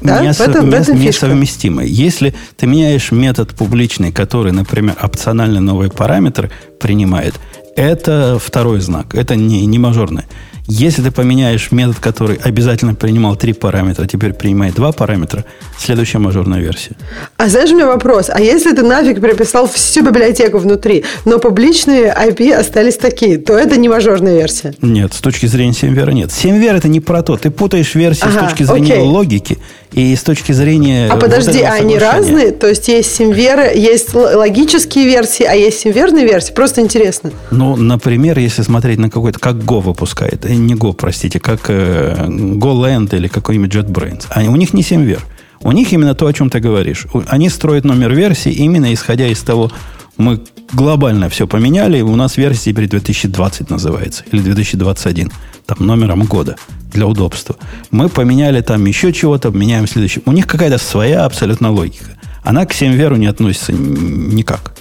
[0.02, 0.22] Да?
[0.22, 1.86] Не, в этом, в этом несовместимы.
[1.88, 7.36] Если ты меняешь метод публичный, который, например, опционально новые параметры принимает,
[7.76, 10.26] это второй знак, это не, не мажорное.
[10.68, 15.44] Если ты поменяешь метод, который обязательно принимал три параметра, теперь принимает два параметра,
[15.78, 16.96] следующая мажорная версия.
[17.38, 18.30] А знаешь, у меня вопрос.
[18.30, 23.76] А если ты нафиг переписал всю библиотеку внутри, но публичные IP остались такие, то это
[23.76, 24.74] не мажорная версия?
[24.82, 26.32] Нет, с точки зрения 7 нет.
[26.32, 27.36] 7 это не про то.
[27.36, 29.04] Ты путаешь версии ага, с точки зрения окей.
[29.04, 29.58] логики
[29.94, 31.10] и с точки зрения...
[31.10, 32.52] А подожди, а они разные?
[32.52, 36.52] То есть есть симверы, есть логические версии, а есть симверные версии?
[36.54, 37.32] Просто интересно.
[37.52, 39.40] Ну, например, если смотреть на какой-то...
[39.40, 40.46] Как Go выпускает.
[40.46, 41.40] Э, не Go, простите.
[41.40, 44.26] Как э, GoLand или какой-нибудь JetBrains.
[44.30, 45.24] А у них не симвер.
[45.62, 47.08] У них именно то, о чем ты говоришь.
[47.28, 49.72] Они строят номер версии именно исходя из того,
[50.18, 50.42] мы
[50.74, 55.32] глобально все поменяли, у нас версия теперь 2020 называется, или 2021,
[55.66, 56.56] там номером года
[56.92, 57.56] для удобства.
[57.92, 60.22] Мы поменяли там еще чего-то, меняем следующий.
[60.26, 62.12] У них какая-то своя абсолютно логика.
[62.44, 64.74] Она к 7 веру не относится никак.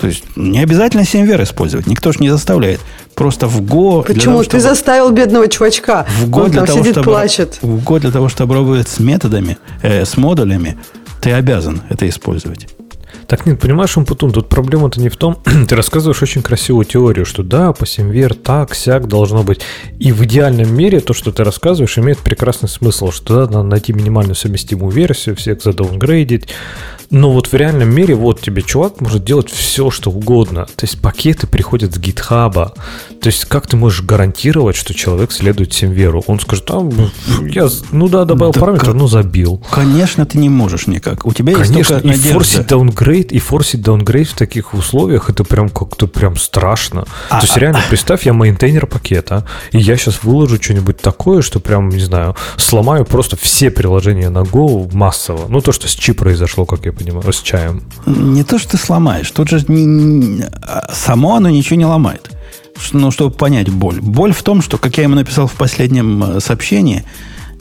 [0.00, 1.86] То есть не обязательно 7 вер использовать.
[1.86, 2.80] Никто же не заставляет.
[3.14, 4.02] Просто в Go...
[4.02, 4.32] Почему?
[4.32, 4.58] Того, чтобы...
[4.58, 6.06] Ты заставил бедного чувачка.
[6.20, 7.58] В Go Он для там того, сидит, чтобы, плачет.
[7.62, 10.76] В Go для того, чтобы работать с методами, э, с модулями,
[11.22, 12.68] ты обязан это использовать.
[13.26, 17.42] Так нет, понимаешь, Умпутун, тут проблема-то не в том, ты рассказываешь очень красивую теорию, что
[17.42, 19.60] да, по SemVer так, сяк должно быть.
[19.98, 23.92] И в идеальном мире то, что ты рассказываешь, имеет прекрасный смысл, что да, надо найти
[23.92, 26.48] минимальную совместимую версию, всех задаунгрейдить,
[27.10, 30.66] но вот в реальном мире вот тебе чувак может делать все, что угодно.
[30.76, 32.74] То есть пакеты приходят с гитхаба.
[33.20, 36.22] То есть как ты можешь гарантировать, что человек следует SemVer у?
[36.26, 36.88] Он скажет, а,
[37.42, 39.62] я, ну да, добавил да параметр, но забил.
[39.70, 41.26] Конечно, ты не можешь никак.
[41.26, 42.32] У тебя Конечно, есть только и надежда.
[42.32, 47.04] форсить downgrade, и форсить downgrade в таких условиях, это прям как-то прям страшно.
[47.30, 51.42] А, То есть реально, а, представь, я мейнтейнер пакета, и я сейчас выложу что-нибудь такое,
[51.42, 55.46] что прям, не знаю, сломаю просто все приложения на Go массово.
[55.48, 57.82] Ну, то, что с chi произошло, как я понимаю, с чаем.
[58.06, 59.30] Не то, что ты сломаешь.
[59.30, 60.46] Тут же не, не,
[60.92, 62.30] само оно ничего не ломает.
[62.92, 64.00] Ну, чтобы понять боль.
[64.00, 67.04] Боль в том, что, как я ему написал в последнем э, сообщении,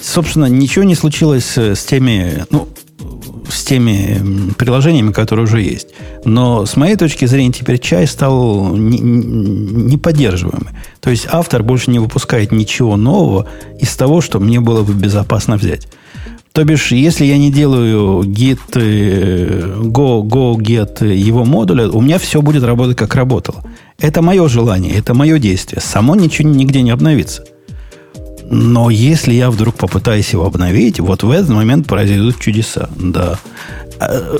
[0.02, 2.67] собственно, ничего не случилось э, с теми, ну,
[3.50, 5.89] с теми приложениями, которые уже есть.
[6.26, 10.74] Но с моей точки зрения теперь чай стал неподдерживаемый.
[11.00, 13.48] То есть автор больше не выпускает ничего нового
[13.80, 15.88] из того, что мне было бы безопасно взять.
[16.56, 22.18] То бишь, если я не делаю git, э, go, go, get его модуля, у меня
[22.18, 23.62] все будет работать, как работало.
[24.00, 25.82] Это мое желание, это мое действие.
[25.82, 27.44] Само ничего нигде не обновится.
[28.50, 32.88] Но если я вдруг попытаюсь его обновить, вот в этот момент произойдут чудеса.
[32.98, 33.38] Да.
[34.00, 34.38] А,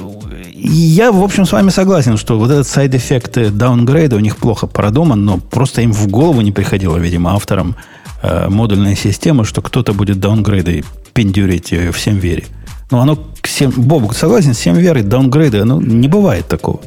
[0.54, 4.68] я, в общем, с вами согласен, что вот этот side effect даунгрейда у них плохо
[4.68, 7.76] продуман, но просто им в голову не приходило, видимо, авторам
[8.22, 12.44] э, модульной системы, что кто-то будет даунгрейды пиндюрить э, в SemVer е.
[12.92, 13.72] Но оно к 7...
[13.72, 16.82] Бобук, согласен, SemVer и даунгрейды, оно не бывает такого.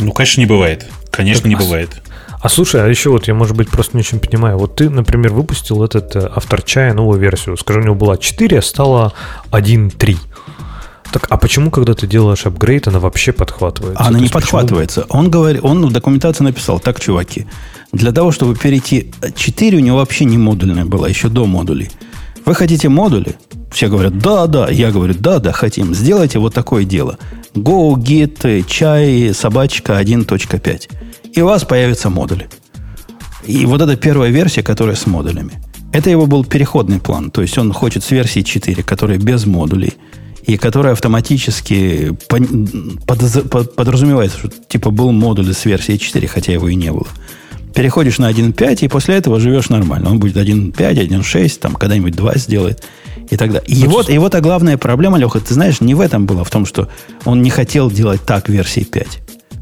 [0.00, 0.86] Ну, конечно, не бывает.
[1.12, 1.90] Конечно, так, не бывает.
[2.40, 4.58] А слушай, а еще вот я, может быть, просто не очень понимаю.
[4.58, 7.56] Вот ты, например, выпустил этот э, автор чая новую версию.
[7.56, 9.12] Скажи, у него была 4, а стала
[9.52, 10.16] 1.3.
[11.12, 14.02] Так, а почему, когда ты делаешь апгрейд, она вообще подхватывается?
[14.02, 15.02] Она не подхватывается.
[15.02, 15.18] Почему?
[15.20, 17.46] Он, говорит, он в документации написал, так, чуваки,
[17.92, 21.90] для того, чтобы перейти 4, у него вообще не модульная была, еще до модулей.
[22.44, 23.36] Вы хотите модули?
[23.74, 24.70] Все говорят, да, да.
[24.70, 25.94] Я говорю, да, да, хотим.
[25.96, 27.18] Сделайте вот такое дело.
[27.54, 30.90] Go, git, чай, собачка 1.5.
[31.32, 32.48] И у вас появятся модули.
[33.44, 35.60] И вот это первая версия, которая с модулями.
[35.92, 37.32] Это его был переходный план.
[37.32, 39.94] То есть он хочет с версии 4, которая без модулей,
[40.44, 42.16] и которая автоматически
[43.06, 47.08] подразумевается, что типа был модуль с версии 4, хотя его и не было.
[47.74, 50.10] Переходишь на 1.5, и после этого живешь нормально.
[50.10, 52.84] Он будет 1.5, 1.6, там когда-нибудь 2 сделает
[53.30, 53.68] и так далее.
[53.68, 56.50] И вот, и вот а главная проблема, Леха, ты знаешь, не в этом было, в
[56.50, 56.88] том, что
[57.24, 59.06] он не хотел делать так версии 5.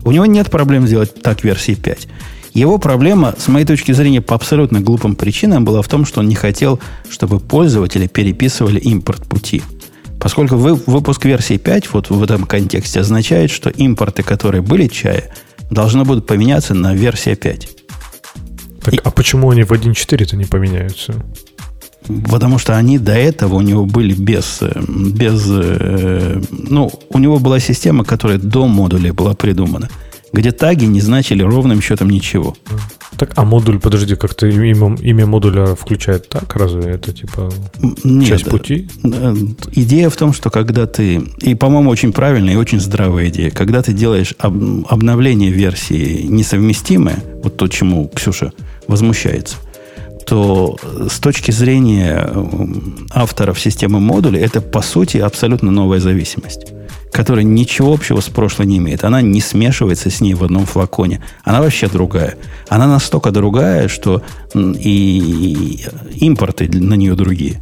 [0.04, 2.08] У него нет проблем сделать так версии 5.
[2.54, 6.28] Его проблема, с моей точки зрения, по абсолютно глупым причинам была в том, что он
[6.28, 9.62] не хотел, чтобы пользователи переписывали импорт пути.
[10.20, 15.34] Поскольку вы, выпуск версии 5 вот в этом контексте означает, что импорты, которые были чая,
[15.70, 17.68] должны будут поменяться на версия 5.
[18.82, 21.14] Так, И, а почему они в 1.4-то не поменяются?
[22.30, 25.44] Потому что они до этого у него были без, без...
[25.48, 29.88] Э, ну, у него была система, которая до модуля была придумана
[30.32, 32.56] где таги не значили ровным счетом ничего.
[33.18, 36.56] Так, а модуль, подожди, как-то имя, имя модуля включает так?
[36.56, 37.52] Разве это типа
[38.02, 38.88] Нет, часть пути?
[39.72, 43.82] Идея в том, что когда ты, и, по-моему, очень правильная и очень здравая идея, когда
[43.82, 48.52] ты делаешь об, обновление версии несовместимое, вот то, чему Ксюша
[48.88, 49.56] возмущается,
[50.26, 50.76] то
[51.08, 52.28] с точки зрения
[53.10, 56.72] авторов системы модулей это, по сути, абсолютно новая зависимость
[57.12, 59.04] которая ничего общего с прошлой не имеет.
[59.04, 61.20] Она не смешивается с ней в одном флаконе.
[61.44, 62.36] Она вообще другая.
[62.68, 64.22] Она настолько другая, что
[64.54, 67.60] и импорты на нее другие.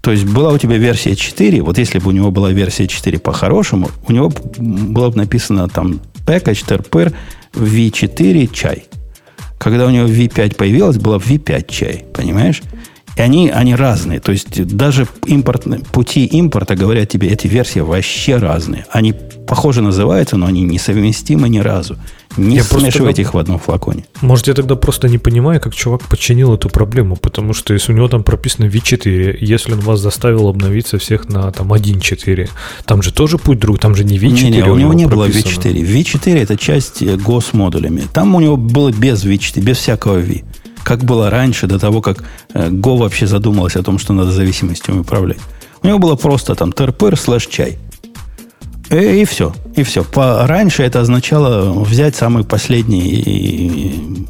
[0.00, 3.18] То есть была у тебя версия 4, вот если бы у него была версия 4
[3.18, 7.12] по-хорошему, у него было бы написано там package terpir
[7.52, 8.84] v4 чай.
[9.58, 12.62] Когда у него v5 появилась, была v5 чай, понимаешь?
[13.16, 14.20] И они, они разные.
[14.20, 18.86] То есть даже импорт, пути импорта говорят тебе, эти версии вообще разные.
[18.90, 21.96] Они похоже называются, но они несовместимы ни разу.
[22.36, 24.04] Не я смешивайте их в одном флаконе.
[24.20, 27.96] Может, я тогда просто не понимаю, как чувак починил эту проблему, потому что если у
[27.96, 32.48] него там прописано V4, если он вас заставил обновиться всех на там 1.4,
[32.84, 34.28] там же тоже путь друг, там же не V4.
[34.30, 35.62] Не, не, у, у него не прописано.
[35.62, 36.02] было V4.
[36.02, 38.04] V4 это часть GO с модулями.
[38.12, 40.44] Там у него было без V4, без всякого V
[40.84, 42.24] как было раньше, до того, как
[42.54, 45.36] э, Go вообще задумалась о том, что надо зависимостью управлять.
[45.82, 47.78] У него было просто там терпыр слэш чай.
[48.90, 49.54] И, и все.
[49.76, 50.04] И все.
[50.04, 54.26] По, раньше это означало взять самый последний,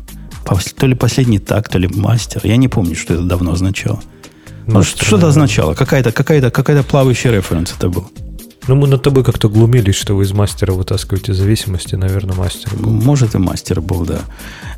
[0.76, 2.40] то ли последний так, то ли мастер.
[2.44, 4.00] Я не помню, что это давно означало.
[4.66, 5.74] Ну, что это означало?
[5.74, 8.10] Какая-то какая какая плавающий референс это был.
[8.68, 11.94] Ну, мы над тобой как-то глумились, что вы из мастера вытаскиваете зависимости.
[11.94, 12.90] Наверное, мастер был.
[12.90, 14.20] Может, и мастер был, да.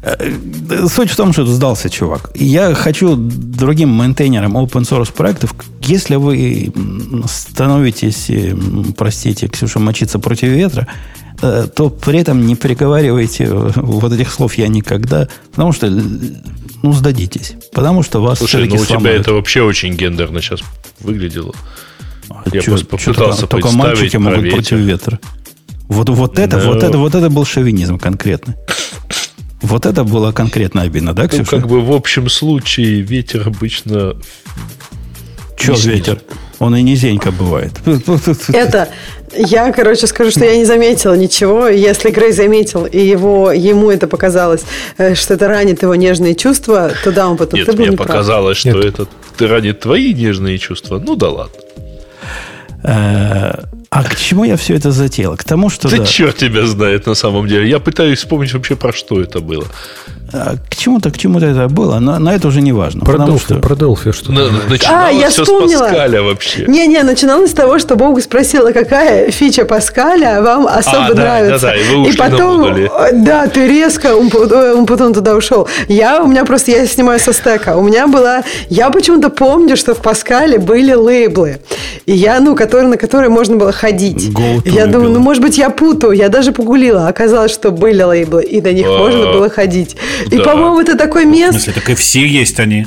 [0.03, 2.31] Э, суть в том, что сдался чувак.
[2.37, 6.73] Я хочу другим мейнтейнерам open source проектов, если вы
[7.27, 8.55] становитесь, э,
[8.97, 10.87] простите, Ксюша, мочиться против ветра,
[11.43, 17.55] э, то при этом не приговаривайте вот этих слов «я никогда», потому что, ну, сдадитесь.
[17.73, 19.03] Потому что вас Слушай, ну у сломают.
[19.03, 20.61] тебя это вообще очень гендерно сейчас
[21.01, 21.55] выглядело.
[22.53, 24.57] Я просто попытался только, только мальчики могут ветер.
[24.57, 25.21] против ветра.
[25.89, 26.73] Вот, вот, это, Но...
[26.73, 28.57] вот, это, вот это был шовинизм конкретно.
[29.61, 31.57] Вот это было конкретно обидно, да, Ксюша?
[31.57, 34.17] Ну, как бы в общем случае ветер обычно...
[35.59, 36.23] Че ветер?
[36.59, 37.73] Он и низенько бывает.
[38.49, 38.89] Это,
[39.37, 41.69] я, короче, скажу, что я не заметила ничего.
[41.69, 44.63] Если Грей заметил, и его, ему это показалось,
[44.99, 47.61] э, что это ранит его нежные чувства, то да, он потом...
[47.61, 49.07] Нет, мне показалось, что это
[49.39, 50.99] ранит твои нежные чувства.
[50.99, 51.57] Ну да ладно.
[52.83, 55.37] Э, а к чему я все это затеял?
[55.37, 55.89] К тому, что...
[55.89, 57.69] Да, да черт тебя знает на самом деле.
[57.69, 59.67] Я пытаюсь вспомнить вообще, про что это было.
[60.33, 63.05] А, к чему-то, к чему-то это было, но, но это уже не важно.
[63.05, 63.55] Про Delphi, что...
[63.57, 64.33] про Delphi что-то.
[64.33, 64.49] На,
[64.89, 65.79] а, я все вспомнила.
[65.79, 66.65] с Паскаля вообще.
[66.67, 71.67] Не-не, начиналось с того, что Бог спросила, какая фича Паскаля вам особо а, нравится.
[71.67, 75.35] Да, да, и, вы ушли и потом, э, да, ты резко, он, он потом туда
[75.35, 75.69] ушел.
[75.89, 77.77] Я, у меня просто, я снимаю со стека.
[77.77, 81.61] У меня была, я почему-то помню, что в Паскале были лейблы.
[82.07, 84.31] И я, ну, которые, на которые можно было ходить.
[84.65, 86.13] Я думаю, ну, может быть, я путаю.
[86.13, 87.09] Я даже погулила.
[87.09, 88.99] Оказалось, что были лейблы, и на них а.
[88.99, 89.97] можно было ходить.
[90.27, 90.45] И, да.
[90.45, 91.59] по-моему, это такое место...
[91.59, 92.87] В смысле, так и все есть они.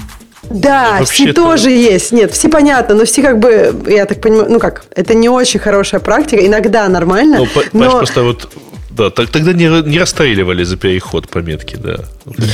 [0.50, 2.12] Да, ну, все тоже есть.
[2.12, 5.60] Нет, все понятно, но все как бы, я так понимаю, ну как, это не очень
[5.60, 7.38] хорошая практика, иногда нормально.
[7.40, 7.92] Ну, но...
[7.92, 8.50] просто вот
[8.96, 11.96] да, тогда не, не расстреливали за переход пометки, да.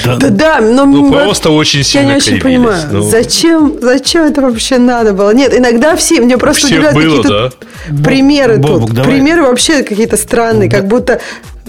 [0.06, 3.02] Да, да, да но ну, просто очень сильно Я не очень понимаю, ну...
[3.02, 5.34] зачем, зачем это вообще надо было?
[5.34, 7.52] Нет, иногда все, мне просто удивляют какие-то
[7.90, 8.04] да?
[8.04, 8.96] примеры Бобук, тут.
[8.96, 9.16] Давай.
[9.16, 11.20] Примеры вообще какие-то странные, как будто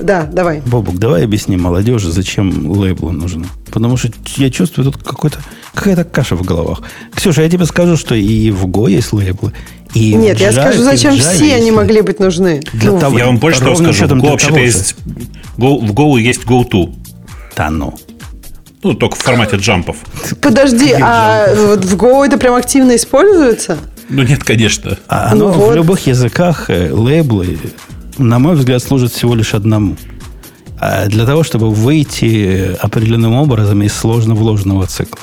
[0.03, 0.61] да, давай.
[0.67, 3.47] Бобук, давай объясни молодежи, зачем лейблы нужны.
[3.71, 5.39] Потому что я чувствую тут какой-то
[5.75, 6.83] какая-то каша в головах.
[7.15, 9.53] Ксюша, я тебе скажу, что и в Go есть лейблы,
[9.95, 12.61] и Нет, я скажу, зачем все они могли быть нужны.
[12.73, 14.07] Для ну, того, я вам больше того скажу.
[14.07, 14.95] В Go вообще-то есть...
[15.57, 16.95] Go, в Go есть GoTo.
[17.57, 17.95] Да ну.
[18.83, 19.97] Ну, только в формате джампов.
[20.41, 23.79] Подожди, а вот в Go это прям активно используется?
[24.09, 24.99] Ну, нет, конечно.
[25.09, 25.73] А оно ну, вот.
[25.73, 27.59] в любых языках э, лейблы,
[28.21, 29.97] на мой взгляд, служат всего лишь одному.
[30.79, 35.21] А для того, чтобы выйти определенным образом из сложно вложенного цикла.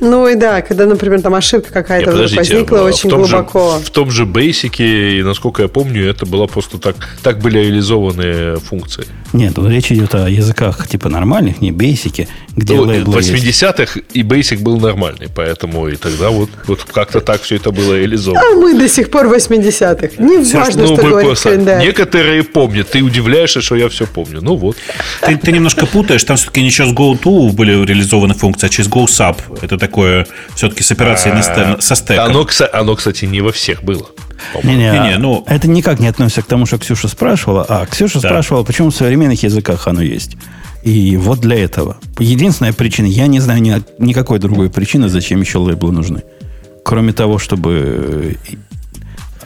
[0.00, 3.78] Ну и да, когда, например, там ошибка какая-то возникла очень в глубоко.
[3.78, 7.58] Же, в том же Basic, и насколько я помню, это была просто так, так были
[7.58, 9.06] реализованы функции.
[9.32, 14.22] Нет, тут речь идет о языках типа нормальных, не Basic, где ну, В 80-х и
[14.22, 18.40] Basic был нормальный, поэтому и тогда вот, вот как-то так все это было реализовано.
[18.40, 20.22] А мы до сих пор в 80-х.
[20.22, 21.82] Не все, важно, ну, что говорит календарь.
[21.82, 22.90] Некоторые помнят.
[22.90, 24.40] Ты удивляешься, что я все помню.
[24.42, 24.76] Ну вот.
[25.20, 26.24] Ты, ты немножко путаешь.
[26.24, 29.36] Там все-таки не через GoTo были реализованы функции, а через GoSub.
[29.62, 32.24] Это такое все-таки с операцией а, со стеком.
[32.26, 34.06] Оно, оно, кстати, не во всех было.
[34.62, 35.44] Не-не, не, не, ну...
[35.46, 37.66] Это никак не относится к тому, что Ксюша спрашивала.
[37.68, 38.28] А Ксюша да.
[38.28, 40.36] спрашивала, почему в современных языках оно есть.
[40.84, 41.96] И вот для этого.
[42.18, 46.22] Единственная причина, я не знаю ни, никакой другой причины, зачем еще лейблы нужны.
[46.84, 48.36] Кроме того, чтобы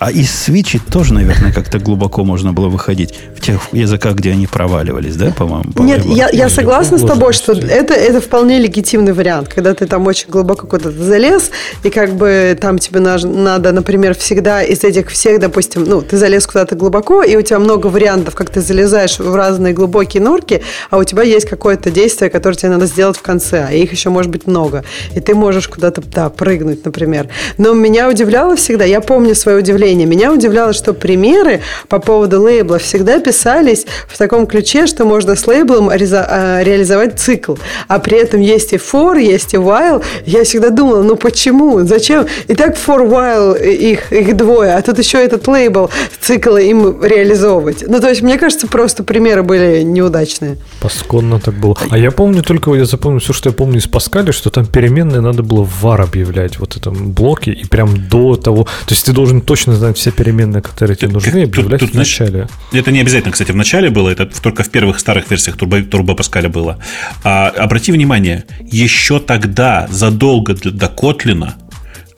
[0.03, 4.48] а из свечи тоже, наверное, как-то глубоко можно было выходить в тех языках, где они
[4.48, 5.72] проваливались, да, по-моему?
[5.72, 9.86] По Нет, я, я согласна с тобой, что это, это вполне легитимный вариант, когда ты
[9.86, 11.53] там очень глубоко куда-то залез,
[11.84, 16.48] и как бы там тебе надо, например, всегда из этих всех, допустим, ну, ты залез
[16.48, 20.98] куда-то глубоко, и у тебя много вариантов, как ты залезаешь в разные глубокие норки, а
[20.98, 24.32] у тебя есть какое-то действие, которое тебе надо сделать в конце, а их еще может
[24.32, 24.82] быть много.
[25.14, 27.28] И ты можешь куда-то, да, прыгнуть, например.
[27.57, 30.07] Но меня удивляло всегда, я помню свое удивление, удивление.
[30.07, 35.47] Меня удивляло, что примеры по поводу лейбла всегда писались в таком ключе, что можно с
[35.47, 37.55] лейблом а, реализовать цикл.
[37.88, 40.03] А при этом есть и for, есть и while.
[40.26, 41.80] Я всегда думала, ну почему?
[41.84, 42.26] Зачем?
[42.49, 45.90] И так for while их, их двое, а тут еще этот лейбл
[46.20, 47.84] цикл им реализовывать.
[47.86, 50.57] Ну, то есть, мне кажется, просто примеры были неудачные.
[50.80, 51.76] Пасконно так было.
[51.90, 55.20] А я помню только, я запомнил все, что я помню из Паскаля, что там переменные
[55.20, 58.64] надо было в var объявлять, вот этом блоке, и прям до того.
[58.64, 61.98] То есть ты должен точно знать все переменные, которые тебе нужны, объявлять тут, тут, в
[61.98, 62.48] начале.
[62.72, 66.16] Это не обязательно, кстати, в начале было, это только в первых старых версиях Turbo, Turbo
[66.16, 66.78] Pascal было.
[67.24, 71.56] А, обрати внимание, еще тогда, задолго до Котлина,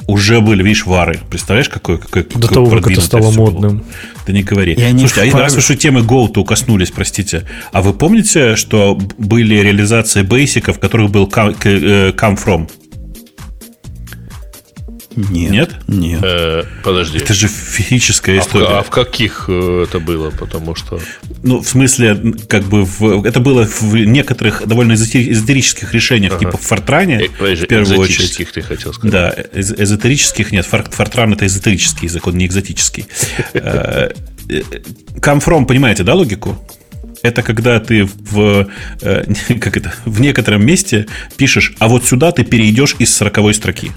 [0.07, 1.21] уже были, видишь, вары.
[1.31, 3.79] Представляешь, какой, какой До того, как это стало модным.
[3.79, 3.87] Было?
[4.27, 4.75] Да не говори.
[4.75, 9.55] И Слушайте, а раз уж у темы Go-то коснулись, простите, а вы помните, что были
[9.55, 12.69] реализации бейсиков, в которых был come, э, come from?
[15.17, 15.51] Нет.
[15.51, 15.71] Нет?
[15.87, 16.21] Нет.
[16.23, 17.19] Э, подожди.
[17.19, 18.67] Это же физическая история.
[18.67, 20.31] А в, а в каких э, это было?
[20.31, 21.01] Потому что...
[21.43, 26.47] Ну, в смысле, как бы, в, это было в некоторых довольно эзотерических решениях, ага.
[26.47, 28.53] типа в Фортране, э, подожди, в первую очередь.
[28.53, 29.13] ты хотел сказать.
[29.13, 30.67] Да, эз, эзотерических нет.
[30.67, 33.07] Фортран это эзотерический язык, он не экзотический.
[33.55, 34.13] Come
[34.49, 36.59] э, from, понимаете, да, логику?
[37.25, 38.69] это когда ты в,
[39.61, 41.07] как это, в некотором месте
[41.37, 43.93] пишешь, а вот сюда ты перейдешь из сороковой строки.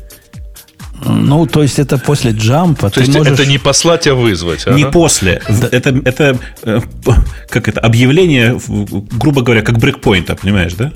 [1.06, 2.90] Ну, то есть это после джампа.
[2.90, 3.34] То есть можешь...
[3.34, 4.66] это не послать, а вызвать.
[4.68, 4.92] Не ага.
[4.92, 5.42] после.
[5.72, 6.82] Это, это э,
[7.50, 10.92] как это объявление, грубо говоря, как брейкпоинта, понимаешь, да?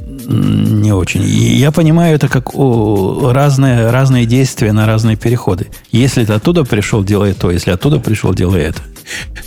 [0.00, 1.22] Не очень.
[1.22, 5.68] Я понимаю это как о, разные, разные действия на разные переходы.
[5.90, 7.50] Если ты оттуда пришел, делай то.
[7.50, 8.80] Если оттуда пришел, делай это.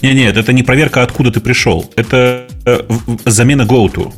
[0.01, 1.91] Не, нет, это не проверка, откуда ты пришел.
[1.95, 2.79] Это э,
[3.25, 4.13] замена go to.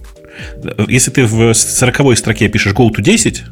[0.87, 3.43] Если ты в 40 строке пишешь go to 10,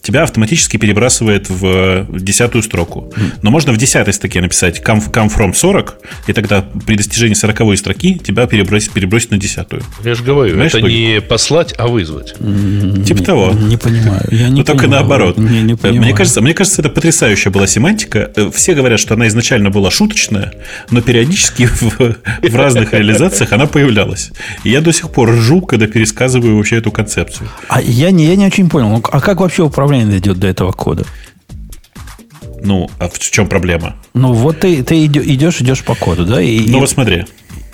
[0.00, 3.12] тебя автоматически перебрасывает в десятую строку.
[3.42, 7.78] Но можно в десятой строке написать come, come from 40, и тогда при достижении 40
[7.78, 9.82] строки тебя перебросит, перебросит на десятую.
[10.04, 12.34] Я же говорю, Понимаешь, это не послать, а вызвать.
[13.06, 13.52] Типа того.
[13.52, 14.26] Не понимаю.
[14.30, 15.38] Я не Но только наоборот.
[15.38, 18.30] Не, не мне, кажется, мне кажется, это потрясающая была семантика.
[18.36, 20.52] Э, все говорят, что она изначально была шуточная,
[20.90, 24.32] но периодически в, в разных реализациях она появлялась.
[24.64, 27.48] И я до сих пор ржу, когда пересказываю вообще эту концепцию.
[27.68, 28.88] А я не, я не очень понял.
[28.88, 31.04] Ну, а как вообще управление дойдет до этого кода?
[32.62, 33.96] Ну, а в чем проблема?
[34.14, 36.40] Ну, вот ты, ты идешь, идешь по коду, да?
[36.40, 37.26] И, ну, вот смотри.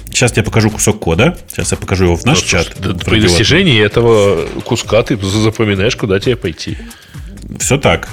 [0.07, 1.37] Сейчас я покажу кусок кода.
[1.49, 2.75] Сейчас я покажу его в наш ну, чат.
[3.05, 6.79] При достижении этого куска ты запоминаешь, куда тебе пойти.
[7.59, 8.09] Все так.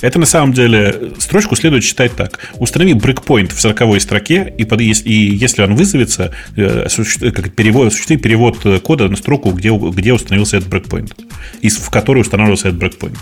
[0.00, 2.38] Это на самом деле строчку следует читать так.
[2.58, 6.86] Установи брейкпоинт в 40 строке, и, под, и если он вызовется, э,
[7.30, 11.14] как перевод, осуществи перевод кода на строку, где, где установился этот брейкпоинт,
[11.62, 13.18] в которой устанавливался этот брейкпоинт.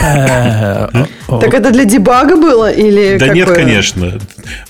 [0.00, 0.88] Э,
[1.28, 4.18] Так это для дебага было или Да нет, конечно.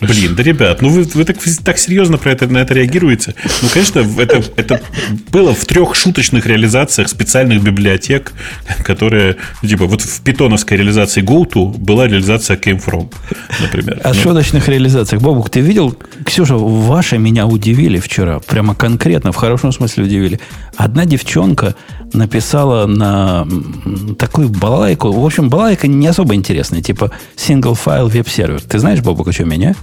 [0.01, 3.35] Блин, да, ребят, ну вы, вы так, так серьезно про это, на это реагируете?
[3.63, 4.81] Ну, конечно, это, это
[5.31, 8.33] было в трех шуточных реализациях специальных библиотек,
[8.85, 13.13] которые, ну, типа, вот в питоновской реализации GoTo была реализация Came From,
[13.61, 14.01] например.
[14.03, 14.15] О ну.
[14.15, 15.23] шуточных реализациях.
[15.23, 20.41] Бобук, ты видел, Ксюша, ваши меня удивили вчера, прямо конкретно, в хорошем смысле удивили.
[20.77, 21.75] Одна девчонка
[22.13, 23.47] написала на
[24.19, 25.11] такую балайку.
[25.17, 28.61] В общем, балайка не особо интересная, типа single file веб-сервер.
[28.61, 29.75] Ты знаешь, Бобок, о чем меня?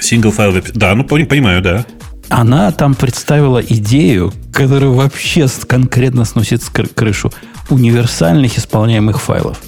[0.00, 0.70] Single file веб...
[0.74, 1.84] Да, ну понимаю, да.
[2.28, 7.32] Она там представила идею, которая вообще конкретно сносит крышу
[7.68, 9.60] универсальных исполняемых файлов.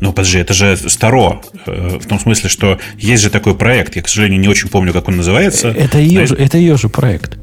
[0.00, 1.42] Ну, подожди, это же старо.
[1.66, 3.96] Э, в том смысле, что есть же такой проект.
[3.96, 5.68] Я, к сожалению, не очень помню, как он называется.
[5.70, 7.38] Это ее, же, это ее же проект.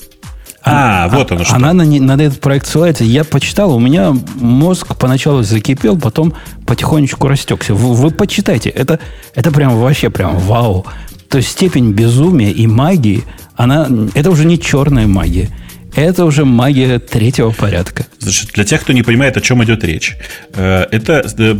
[0.66, 1.56] А, вот оно что.
[1.56, 3.04] Она на, на этот проект ссылается.
[3.04, 6.34] Я почитал, у меня мозг поначалу закипел, потом
[6.66, 7.76] потихонечку растекся.
[7.76, 8.70] Вы, вы почитайте.
[8.70, 9.00] Это,
[9.36, 10.86] это прям вообще прям вау.
[11.30, 13.24] То есть степень безумия и магии,
[13.56, 15.50] она, это уже не черная магия.
[15.96, 18.06] Это уже магия третьего порядка.
[18.20, 20.18] Значит, для тех, кто не понимает, о чем идет речь,
[20.54, 21.56] э, это э,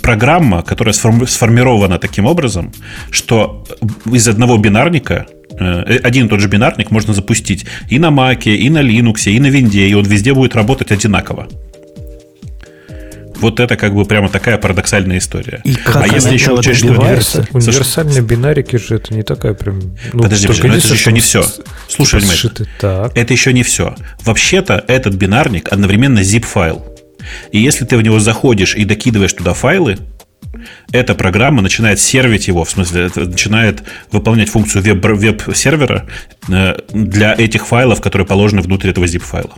[0.00, 2.72] программа, которая сформирована таким образом,
[3.10, 3.66] что
[4.10, 5.26] из одного бинарника
[5.58, 9.46] один и тот же бинарник можно запустить и на Mac, и на Linux, и на
[9.46, 11.48] Винде, и он везде будет работать одинаково.
[13.40, 15.60] Вот это как бы прямо такая парадоксальная история.
[15.64, 17.46] И как а если еще учесть, что универса...
[17.52, 19.78] универсальные бинарики же это не такая прям.
[20.12, 21.44] Ну, подожди, подожди, но это же еще не все.
[21.88, 23.16] Слушай, типа так.
[23.16, 23.94] это еще не все.
[24.24, 26.82] Вообще-то этот бинарник одновременно zip-файл.
[27.52, 29.98] И если ты в него заходишь и докидываешь туда файлы,
[30.92, 33.82] эта программа начинает сервить его, в смысле, начинает
[34.12, 36.06] выполнять функцию веб- веб-сервера
[36.48, 39.52] э, для этих файлов, которые положены внутрь этого zip-файла.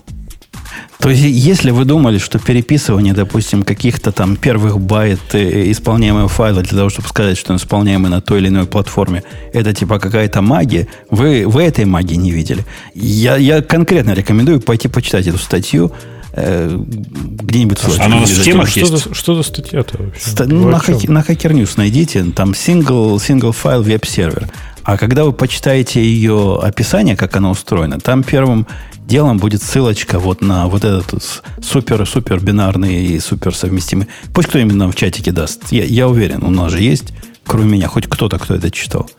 [0.98, 6.62] То есть, если вы думали, что переписывание, допустим, каких-то там первых байт э, исполняемого файла
[6.62, 9.22] для того, чтобы сказать, что он исполняемый на той или иной платформе,
[9.52, 12.64] это типа какая-то магия, вы, вы этой магии не видели.
[12.94, 15.92] Я, я конкретно рекомендую пойти почитать эту статью.
[16.32, 18.04] Э, где-нибудь ссылочку.
[18.04, 18.92] Она у нас в темах что есть?
[18.92, 20.20] За, что за статья-то вообще?
[20.20, 24.48] Ста- ну, на, хаки, на Hacker News найдите, там single, single-file веб-сервер.
[24.82, 28.66] А когда вы почитаете ее описание, как она устроена, там первым
[29.06, 34.06] делом будет ссылочка вот на вот этот супер-супер бинарный и супер совместимый.
[34.34, 35.72] Пусть кто-нибудь нам в чатике даст.
[35.72, 37.14] Я, я уверен, у нас же есть,
[37.46, 39.10] кроме меня, хоть кто-то, кто это читал.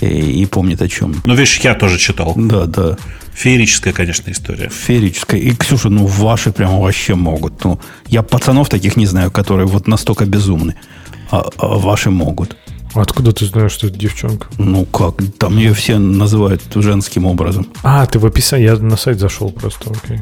[0.00, 0.06] И,
[0.42, 1.14] и помнит о чем.
[1.24, 2.34] Ну, видишь, я тоже читал.
[2.36, 2.96] Да, да.
[3.36, 4.70] Феерическая, конечно, история.
[4.70, 5.38] Феерическая.
[5.38, 7.64] И, Ксюша, ну, ваши прямо вообще могут.
[7.64, 7.78] Ну,
[8.08, 10.74] я пацанов таких не знаю, которые вот настолько безумны.
[11.30, 12.56] А, а ваши могут.
[12.94, 14.46] Откуда ты знаешь, что это девчонка?
[14.56, 17.66] Ну как, там ее все называют женским образом.
[17.82, 20.20] А, ты в описании, я на сайт зашел просто, окей.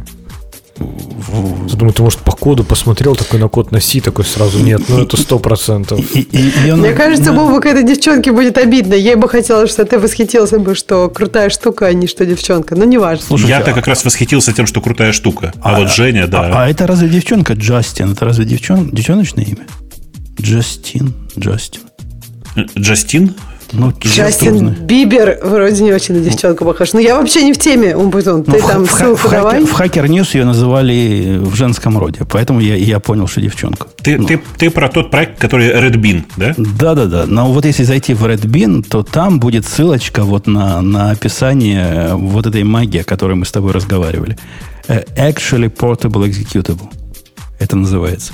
[0.78, 4.82] Я думаю, ты, может, по коду посмотрел такой на код на C, такой сразу, нет,
[4.88, 6.00] ну это сто процентов.
[6.14, 8.94] Мне кажется, Бобок, этой девчонке будет обидно.
[8.94, 12.74] Ей бы хотелось, что ты восхитился бы, что крутая штука, а не что девчонка.
[12.76, 13.36] Ну, неважно.
[13.36, 15.52] Я-то как раз восхитился тем, что крутая штука.
[15.62, 16.50] А, вот Женя, да.
[16.64, 18.12] А, это разве девчонка Джастин?
[18.12, 19.66] Это разве девчон, девчоночное имя?
[20.40, 21.82] Джастин, Джастин.
[22.76, 23.34] Джастин?
[23.76, 26.92] Ну, Джастин Бибер вроде не очень на девчонку похож.
[26.92, 27.90] Но я вообще не в теме.
[27.90, 29.64] Ты ну, там в, ссылку в, давай.
[29.64, 33.88] В Hacker News ее называли в женском роде, поэтому я, я понял, что девчонка.
[34.02, 34.26] Ты, ну.
[34.26, 36.54] ты, ты про тот проект, который Redbean, да?
[36.56, 37.26] Да-да-да.
[37.26, 42.46] Но вот если зайти в Redbean, то там будет ссылочка вот на, на описание вот
[42.46, 44.38] этой магии, о которой мы с тобой разговаривали.
[44.88, 46.88] Э, Actually Portable Executable.
[47.58, 48.32] Это называется.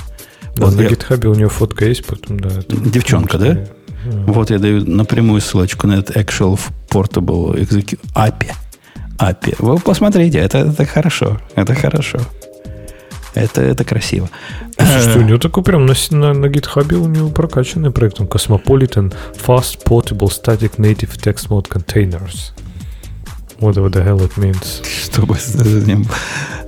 [0.56, 0.88] Да, вот на я...
[0.88, 2.50] GitHub у нее фотка есть, потом, да.
[2.68, 3.66] Девчонка, да?
[4.04, 8.52] Вот я даю напрямую ссылочку на этот Actual Portable Execute API.
[9.18, 9.56] API.
[9.58, 11.40] Вы посмотрите, это, это хорошо.
[11.54, 12.18] Это хорошо.
[13.34, 14.28] Это, это красиво.
[14.76, 18.20] Слушайте, у него такой прям на, на, на GitHub у него прокачанный проект.
[18.20, 19.14] Он Cosmopolitan
[19.46, 22.52] Fast Portable Static Native Text Mode Containers.
[23.60, 24.82] Whatever the hell it means.
[25.04, 26.06] Что бы с ним...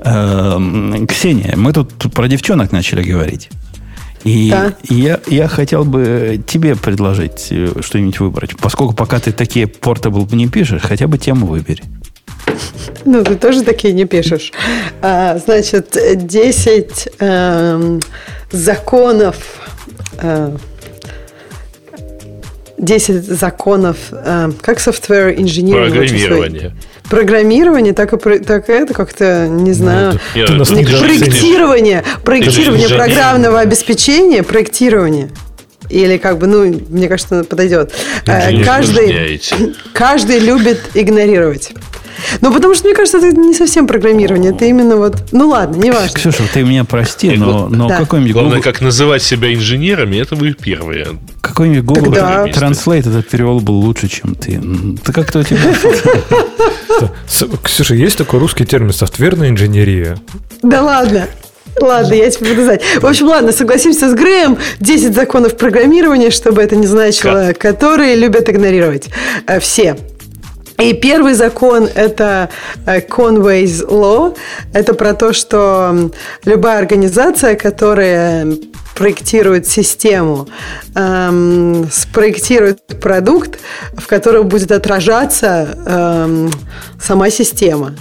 [0.04, 3.48] Эм, Ксения, мы тут про девчонок начали говорить.
[4.24, 4.74] И да.
[4.88, 8.56] я, я хотел бы тебе предложить э, что-нибудь выбрать.
[8.56, 11.82] Поскольку пока ты такие портабл не пишешь, хотя бы тему выбери.
[13.04, 14.52] Ну, ты тоже такие не пишешь.
[15.00, 18.00] А, значит, 10 э, эм,
[18.50, 19.36] законов
[20.18, 20.56] э,
[22.82, 25.92] 10 законов, э, как software инженеринг.
[25.92, 26.72] Программирование.
[27.12, 30.20] Программирование, так и так это как-то, не ну, знаю.
[30.34, 35.28] Ну, это, не, проектирование, проектирование программного обеспечения, проектирование.
[35.90, 37.92] Или как бы, ну, мне кажется, подойдет.
[38.24, 39.42] Э, каждый,
[39.92, 41.72] каждый любит игнорировать.
[42.40, 45.16] Ну, потому что, мне кажется, это не совсем программирование, это именно вот...
[45.32, 46.14] Ну, ладно, не важно.
[46.14, 47.98] Ксюша, ты меня прости, но, но да.
[47.98, 48.64] какой-нибудь Главное, Google...
[48.64, 51.18] как называть себя инженерами, это вы первые.
[51.40, 52.46] Какой-нибудь Google Тогда...
[52.46, 54.60] Translate этот перевел был лучше, чем ты.
[55.04, 55.74] Ты как-то у тебя...
[57.62, 60.18] Ксюша, есть такой русский термин «софтверная инженерия»?
[60.62, 61.26] Да ладно.
[61.80, 62.82] Ладно, я тебе буду знать.
[63.00, 64.58] В общем, ладно, согласимся с Греем.
[64.80, 69.08] 10 законов программирования, чтобы это не значило, которые любят игнорировать
[69.46, 69.96] э, все.
[70.82, 72.48] И первый закон– это
[72.86, 74.36] э, Conway's Law.
[74.72, 76.10] Это про то, что
[76.44, 78.56] любая организация, которая
[78.96, 80.48] проектирует систему,
[80.96, 83.60] эм, спроектирует продукт,
[83.96, 86.50] в котором будет отражаться эм,
[87.00, 87.94] сама система.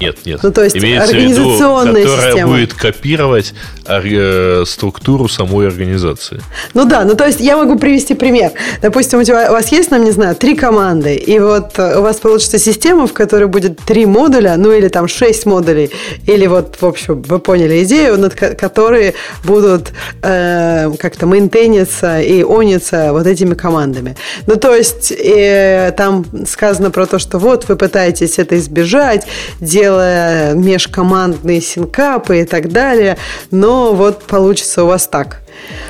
[0.00, 0.40] Нет, нет.
[0.42, 2.52] Ну, то есть Имеется организационная в виду, которая система.
[2.52, 3.54] будет копировать
[3.86, 6.42] э, структуру самой организации.
[6.74, 8.52] Ну да, ну то есть я могу привести пример.
[8.82, 12.02] Допустим, у, тебя, у вас есть, нам не знаю, три команды, и вот э, у
[12.02, 15.90] вас получится система, в которой будет три модуля, ну или там шесть модулей,
[16.26, 19.92] или вот, в общем, вы поняли идею, над которые будут
[20.22, 24.16] э, как-то мейнтейниться и ониться вот этими командами.
[24.46, 29.26] Ну то есть э, там сказано про то, что вот вы пытаетесь это избежать,
[29.60, 33.16] делать делая межкомандные синкапы и так далее,
[33.50, 35.42] но вот получится у вас так.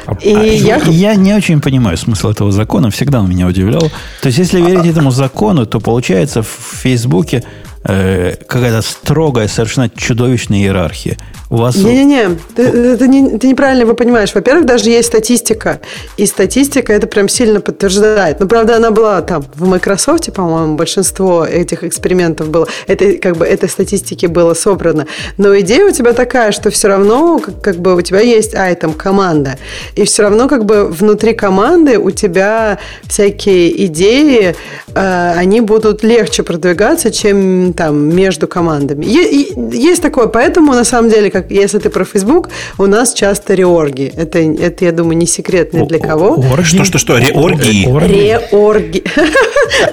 [0.06, 0.76] А, и а, я...
[0.86, 3.90] я не очень понимаю смысл этого закона, всегда он меня удивлял.
[4.20, 7.42] То есть, если верить этому закону, то получается в Фейсбуке
[7.84, 11.16] э, какая-то строгая, совершенно чудовищная иерархия.
[11.48, 11.76] У вас...
[11.76, 14.34] Не-не-не, ты, ты, не, ты неправильно его понимаешь.
[14.34, 15.80] Во-первых, даже есть статистика,
[16.16, 18.40] и статистика это прям сильно подтверждает.
[18.40, 23.46] Ну, правда, она была там в Microsoft, по-моему, большинство этих экспериментов было, это, как бы,
[23.46, 25.06] этой статистики было собрано.
[25.38, 28.92] Но идея у тебя такая, что все равно, как, как бы, у тебя есть айтем,
[28.92, 29.56] команда,
[29.94, 34.56] и все равно, как бы, внутри команды у тебя всякие идеи,
[34.94, 39.04] э, они будут легче продвигаться, чем там между командами.
[39.06, 44.10] Есть такое, поэтому, на самом деле, как если ты про Facebook, у нас часто реорги.
[44.16, 46.42] Это, это я думаю, не секретно для кого.
[46.62, 47.18] Что, что, что?
[47.18, 47.84] Реорги?
[47.84, 49.04] Реорги.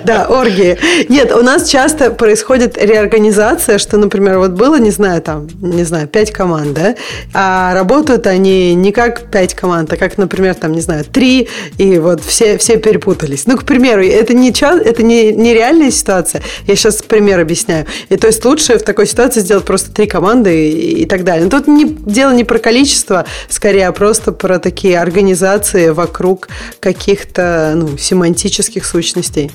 [0.06, 0.78] Да, орги.
[1.10, 6.08] Нет, у нас часто происходит реорганизация, что, например, вот было, не знаю, там, не знаю,
[6.08, 6.96] пять команд, да,
[7.34, 11.98] а работают они не как пять команд, а как, например, там, не знаю, три, и
[11.98, 13.48] вот все, все перепутались.
[13.48, 16.44] Ну, к примеру, это не, это не, не реальная ситуация.
[16.68, 17.88] Я сейчас пример объясняю.
[18.10, 21.33] И то есть лучше в такой ситуации сделать просто три команды и, и так далее
[21.34, 21.46] далее.
[21.46, 26.48] Но тут не, дело не про количество, скорее, а просто про такие организации вокруг
[26.80, 29.52] каких-то ну, семантических сущностей.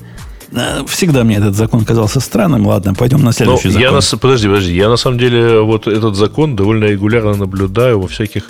[0.51, 2.65] Э, всегда мне этот закон казался странным.
[2.67, 3.81] Ладно, пойдем на следующий Но закон.
[3.81, 4.75] Я на, подожди, подожди.
[4.75, 8.43] Я на самом деле вот этот закон довольно регулярно наблюдаю во всяких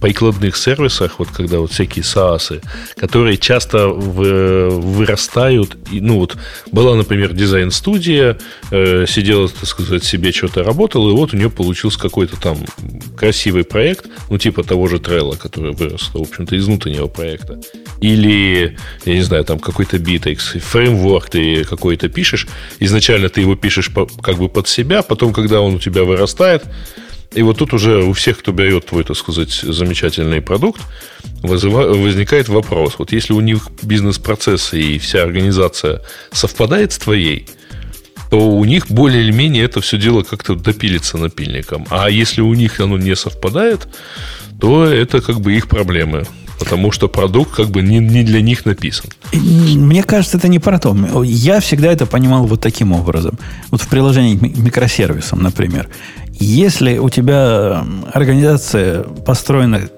[0.00, 2.62] прикладных сервисах, вот когда вот всякие SaaS,
[2.96, 5.76] которые часто в, вырастают.
[5.90, 6.36] И, ну вот
[6.72, 8.38] была, например, дизайн-студия,
[8.70, 12.58] э, сидела, так сказать, себе что-то работала, и вот у нее получился какой-то там
[13.16, 17.58] красивый проект, ну типа того же Trello, который вырос, в общем-то, из внутреннего проекта.
[18.00, 22.46] Или, я не знаю, там какой-то Bittrex, фреймворк ты какой-то пишешь,
[22.78, 23.90] изначально ты его пишешь
[24.22, 26.64] как бы под себя, потом, когда он у тебя вырастает,
[27.32, 30.80] и вот тут уже у всех, кто берет твой, так сказать, замечательный продукт,
[31.42, 32.96] возникает вопрос.
[32.98, 36.02] Вот если у них бизнес-процессы и вся организация
[36.32, 37.46] совпадает с твоей,
[38.30, 41.86] то у них более или менее это все дело как-то допилится напильником.
[41.90, 43.88] А если у них оно не совпадает,
[44.60, 46.26] то это как бы их проблемы.
[46.60, 49.06] Потому что продукт как бы не, не для них написан.
[49.32, 50.94] Мне кажется, это не про то.
[51.24, 53.38] Я всегда это понимал вот таким образом.
[53.70, 55.88] Вот в приложении к микросервисам, например.
[56.38, 59.88] Если у тебя организация построена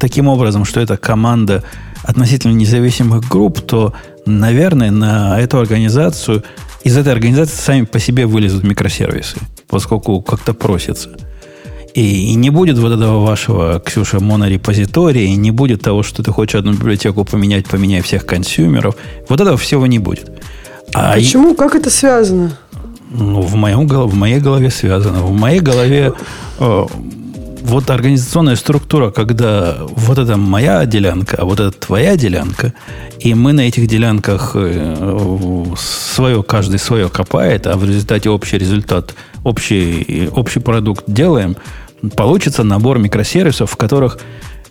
[0.00, 1.62] таким образом, что это команда
[2.02, 3.92] относительно независимых групп, то,
[4.24, 6.42] наверное, на эту организацию,
[6.82, 9.36] из этой организации сами по себе вылезут микросервисы,
[9.68, 11.10] поскольку как-то просится.
[11.96, 16.30] И, и не будет вот этого вашего, Ксюша, монорепозитория, и не будет того, что ты
[16.30, 18.96] хочешь одну библиотеку поменять, поменяй всех консюмеров.
[19.30, 20.30] Вот этого всего не будет.
[20.92, 21.54] А Почему?
[21.54, 21.56] И...
[21.56, 22.58] Как это связано?
[23.10, 25.22] Ну, в, моем, в моей голове связано.
[25.22, 26.12] В моей голове
[26.58, 26.86] э,
[27.62, 32.74] вот организационная структура, когда вот это моя делянка, а вот это твоя делянка,
[33.20, 39.14] и мы на этих делянках э, свое, каждый свое копает, а в результате общий результат,
[39.44, 41.56] общий, общий продукт делаем–
[42.14, 44.18] получится набор микросервисов, в которых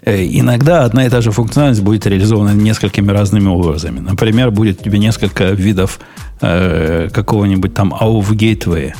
[0.01, 3.99] э, иногда одна и та же функциональность будет реализована несколькими разными образами.
[3.99, 5.99] Например, будет тебе несколько видов
[6.41, 8.93] э, какого-нибудь там AUF Gateway.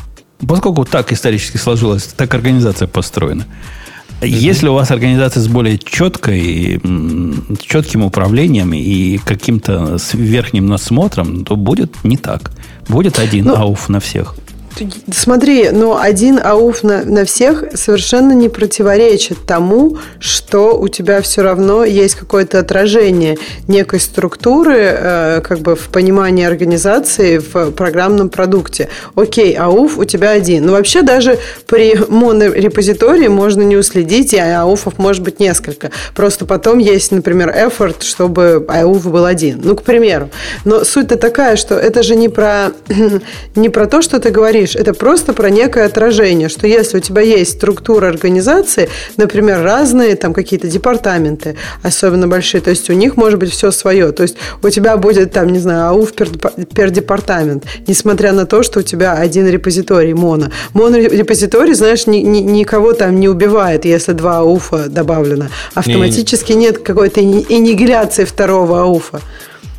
[0.47, 3.45] Поскольку так исторически сложилось, так организация построена.
[4.21, 6.79] Если у вас организация с более четкой,
[7.59, 12.51] четким управлением и каким-то верхним насмотром, то будет не так.
[12.87, 14.35] Будет один ну, ауф на всех.
[15.13, 21.41] Смотри, но один ауф на, на всех совершенно не противоречит тому, что у тебя все
[21.43, 28.89] равно есть какое-то отражение некой структуры, э, как бы в понимании организации в программном продукте.
[29.15, 30.65] Окей, ауф у тебя один.
[30.65, 35.91] Но вообще даже при монорепозитории можно не уследить, и ауфов может быть несколько.
[36.13, 39.61] Просто потом есть, например, effort, чтобы ауф был один.
[39.63, 40.29] Ну, к примеру.
[40.65, 42.71] Но суть-то такая, что это же не про,
[43.55, 47.21] не про то, что ты говоришь, это просто про некое отражение, что если у тебя
[47.21, 53.37] есть структура организации, например, разные там какие-то департаменты, особенно большие, то есть у них может
[53.37, 54.11] быть все свое.
[54.11, 56.29] То есть у тебя будет там, не знаю, АУФ пер,
[56.73, 60.47] пер департамент, несмотря на то, что у тебя один репозиторий моно.
[60.73, 65.47] Монорепозиторий, знаешь, ни, ни, никого там не убивает, если два АУФа добавлено.
[65.73, 66.65] Автоматически не, не.
[66.65, 69.21] нет какой-то иннигиляции второго АУФа.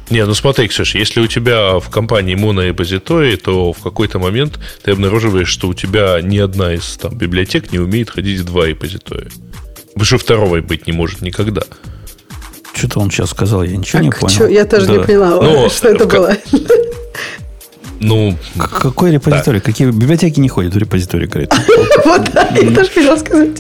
[0.09, 4.92] Не, ну смотри, Ксюш, если у тебя в компании монорепозиторий, то в какой-то момент ты
[4.92, 9.30] обнаруживаешь, что у тебя ни одна из там, библиотек не умеет ходить в два репозитория.
[9.88, 11.62] Потому что второго быть не может никогда.
[12.74, 14.36] Что-то он сейчас сказал, я ничего так, не понял.
[14.36, 14.92] Чё, я тоже да.
[14.92, 16.12] не поняла, Но, что это в...
[16.12, 16.36] было.
[18.01, 19.61] Ну, какой репозиторий?
[19.61, 19.64] Да.
[19.64, 21.53] Какие библиотеки не ходят в репозиторий, говорит?
[22.05, 23.51] Вот, да, я тоже хотела сказать.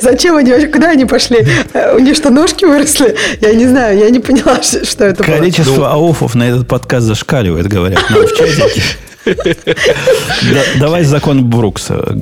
[0.00, 1.46] Зачем они вообще, куда они пошли?
[1.94, 3.16] У них что, ножки выросли?
[3.40, 5.36] Я не знаю, я не поняла, что это было.
[5.36, 5.84] Количество ну.
[5.84, 8.82] ауфов на этот подкаст зашкаливает, говорят нам в чатике.
[10.78, 12.16] Давай закон Брукса,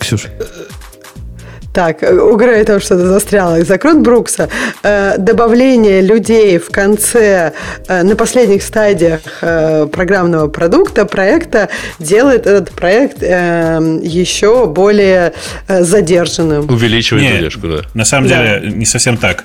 [0.00, 0.30] Ксюша.
[1.72, 3.62] Так, у Грея там что-то застряло.
[3.64, 4.48] Закрут Брукса.
[4.82, 7.52] Э, добавление людей в конце,
[7.86, 11.68] э, на последних стадиях э, программного продукта, проекта,
[12.00, 15.32] делает этот проект еще более
[15.68, 16.68] задержанным.
[16.68, 17.82] Увеличивает Нет, задержку, да.
[17.94, 18.58] На самом да.
[18.58, 19.44] деле, не совсем так.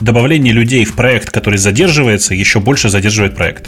[0.00, 3.66] Добавление людей в проект, который задерживается, еще больше задерживает проект.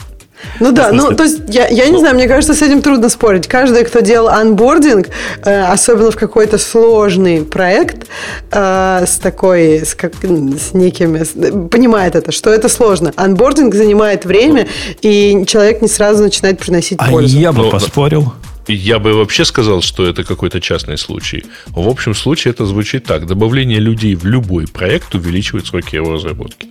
[0.60, 3.46] Ну да, ну то есть я, я не знаю, мне кажется, с этим трудно спорить.
[3.46, 5.08] Каждый, кто делал анбординг,
[5.44, 8.06] э, особенно в какой-то сложный проект
[8.50, 13.12] э, с такой, с, как, с некими, понимает это, что это сложно.
[13.16, 14.68] Анбординг занимает время,
[15.02, 17.38] и человек не сразу начинает приносить а пользу.
[17.38, 18.32] я бы ну, поспорил.
[18.68, 21.44] Я бы вообще сказал, что это какой-то частный случай.
[21.66, 23.26] В общем случае это звучит так.
[23.26, 26.68] Добавление людей в любой проект увеличивает сроки его разработки.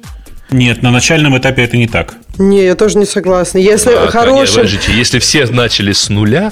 [0.51, 2.15] Нет, на начальном этапе это не так.
[2.37, 3.59] Не, я тоже не согласна.
[3.59, 4.39] Если а, хороший...
[4.39, 6.51] Нет, подождите, если все начали с нуля,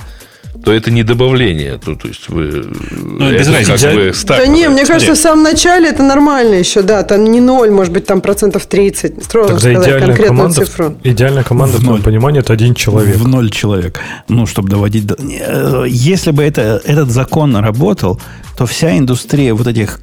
[0.63, 1.77] то это не добавление.
[1.77, 2.65] То, то есть вы...
[2.91, 3.87] Ну, без разницы.
[3.87, 7.03] Как бы да не, мне кажется, в самом начале это нормально еще, да.
[7.03, 9.23] Там не ноль, может быть, там процентов 30.
[9.23, 10.97] Строго Тогда сказать идеальная конкретную команда, цифру.
[11.03, 13.15] Идеальная команда, в, в моем понимании, это один человек.
[13.15, 13.99] В ноль человек.
[14.27, 15.05] Ну, чтобы доводить...
[15.05, 15.15] До...
[15.15, 18.19] Э, если бы это, этот закон работал,
[18.57, 19.99] то вся индустрия вот этих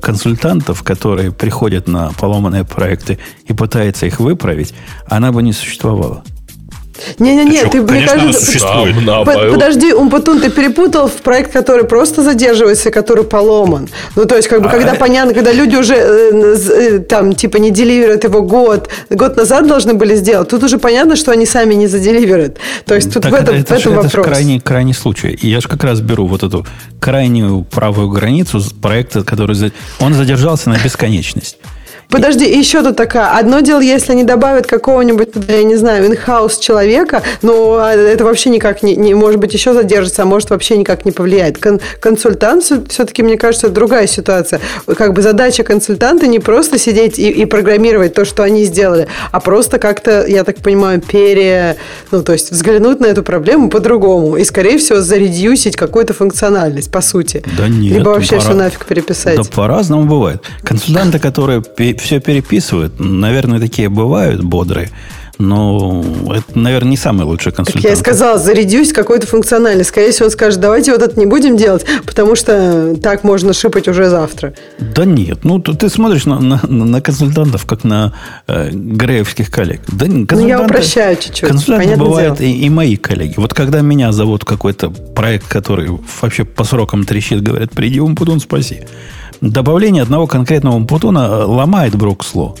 [0.00, 4.74] консультантов, которые приходят на поломанные проекты и пытаются их выправить,
[5.06, 6.24] она бы не существовала.
[7.18, 8.94] Не-не-не, ты, мне кажется, существует.
[9.24, 13.88] подожди, Умпутун, ты перепутал в проект, который просто задерживается, который поломан.
[14.16, 17.58] Ну, то есть, как бы, а, когда понятно, когда люди уже э, э, там, типа,
[17.58, 21.74] не деливерят его год, год назад должны были сделать, тут уже понятно, что они сами
[21.74, 22.58] не заделиверят.
[22.86, 24.12] То есть, тут так в этом, это, в этом это вопрос.
[24.12, 25.38] Это крайний, крайний случай.
[25.40, 26.66] И я же как раз беру вот эту
[27.00, 29.72] крайнюю правую границу проекта, который...
[30.00, 31.58] Он задержался на бесконечность.
[32.12, 33.38] Подожди, еще тут такая.
[33.38, 38.82] Одно дело, если они добавят какого-нибудь, я не знаю, инхаус человека, но это вообще никак
[38.82, 41.58] не, не может быть, еще задержится, а может вообще никак не повлияет.
[41.58, 44.60] Кон, консультант все-таки, мне кажется, другая ситуация.
[44.86, 49.40] Как бы задача консультанта не просто сидеть и, и программировать то, что они сделали, а
[49.40, 51.76] просто как-то, я так понимаю, пере...
[52.10, 57.00] Ну, то есть взглянуть на эту проблему по-другому и, скорее всего, заредюсить какую-то функциональность, по
[57.00, 57.42] сути.
[57.56, 57.98] Да нет.
[57.98, 58.40] Либо вообще пора...
[58.42, 59.36] все нафиг переписать.
[59.36, 60.42] Да по-разному бывает.
[60.62, 61.62] Консультанты, которые
[62.02, 62.94] все переписывают.
[62.98, 64.90] Наверное, такие бывают бодрые.
[65.38, 67.82] Но это, наверное, не самый лучший консультант.
[67.82, 69.88] Как я сказала, зарядюсь какой-то функциональность.
[69.88, 73.88] Скорее всего, он скажет, давайте вот это не будем делать, потому что так можно шипать
[73.88, 74.54] уже завтра.
[74.78, 75.40] Да нет.
[75.42, 78.12] Ну, ты смотришь на, на, на консультантов, как на
[78.46, 79.80] э, греевских коллег.
[79.88, 81.48] Да, ну, я упрощаю чуть-чуть.
[81.48, 83.34] Консультанты бывают и, и мои коллеги.
[83.36, 85.90] Вот когда меня зовут какой-то проект, который
[86.20, 88.82] вообще по срокам трещит, говорят, приди, Умпутун, спаси
[89.42, 92.54] добавление одного конкретного путона э, ломает Бруксло.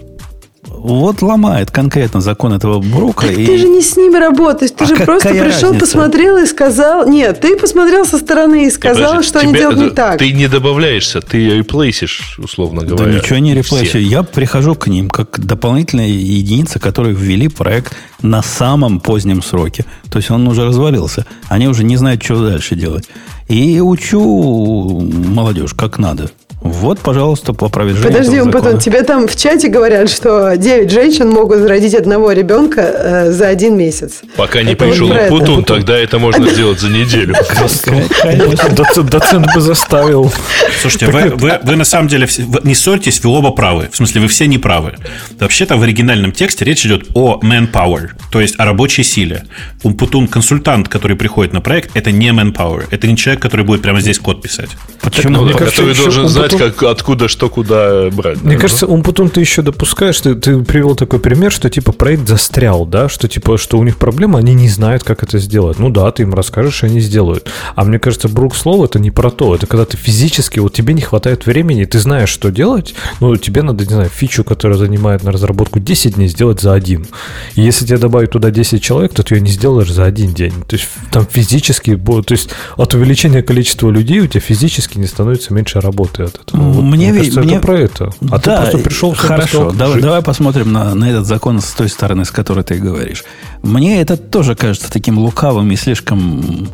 [0.64, 3.26] Вот ломает конкретно закон этого Брука.
[3.26, 3.46] Так и...
[3.46, 4.72] ты же не с ними работаешь.
[4.72, 5.74] Ты а же просто пришел, разница?
[5.74, 7.08] посмотрел и сказал...
[7.08, 10.18] Нет, ты посмотрел со стороны и сказал, Подожди, что они делают не так.
[10.18, 13.12] Ты не добавляешься, ты реплейсишь, условно говоря.
[13.12, 13.98] Да ничего не реплейсю.
[13.98, 19.84] Я прихожу к ним как дополнительная единица, которые ввели проект на самом позднем сроке.
[20.10, 21.26] То есть он уже развалился.
[21.48, 23.08] Они уже не знают, что дальше делать.
[23.48, 26.30] И учу молодежь, как надо.
[26.62, 31.28] Вот, пожалуйста, по опровержению Подожди, он потом тебе там в чате говорят, что 9 женщин
[31.28, 34.20] могут родить одного ребенка э, за один месяц.
[34.36, 37.34] Пока не это пришел вот Путун, тогда это можно сделать за неделю.
[39.10, 40.32] Доцент бы заставил.
[40.80, 42.28] Слушайте, вы на самом деле
[42.62, 43.88] не ссорьтесь, вы оба правы.
[43.90, 44.94] В смысле, вы все не правы.
[45.38, 49.44] Вообще-то в оригинальном тексте речь идет о manpower, то есть о рабочей силе.
[49.82, 52.84] Умпутун консультант, который приходит на проект, это не manpower.
[52.90, 54.70] Это не человек, который будет прямо здесь код писать.
[55.00, 55.48] Почему?
[55.48, 58.42] Который должен знать знать, как, откуда что куда брать.
[58.42, 58.62] Мне да?
[58.62, 63.08] кажется, потом ты еще допускаешь, ты, ты привел такой пример, что типа проект застрял, да,
[63.08, 65.78] что типа, что у них проблема, они не знают, как это сделать.
[65.78, 67.50] Ну да, ты им расскажешь, и они сделают.
[67.74, 70.94] А мне кажется, Брук слово это не про то, это когда ты физически, вот тебе
[70.94, 75.22] не хватает времени, ты знаешь, что делать, ну тебе надо, не знаю, фичу, которая занимает
[75.22, 77.06] на разработку 10 дней, сделать за один.
[77.54, 80.52] И если тебе добавить туда 10 человек, то ты ее не сделаешь за один день.
[80.66, 85.52] То есть там физически, то есть от увеличения количества людей у тебя физически не становится
[85.52, 86.60] меньше работы от этого.
[86.60, 87.54] Вот, мне, мне кажется, мне...
[87.56, 88.12] это про это.
[88.30, 89.14] А да, ты просто пришел...
[89.14, 93.24] Хорошо, давай, давай посмотрим на, на этот закон с той стороны, с которой ты говоришь.
[93.62, 96.68] Мне это тоже кажется таким лукавым и слишком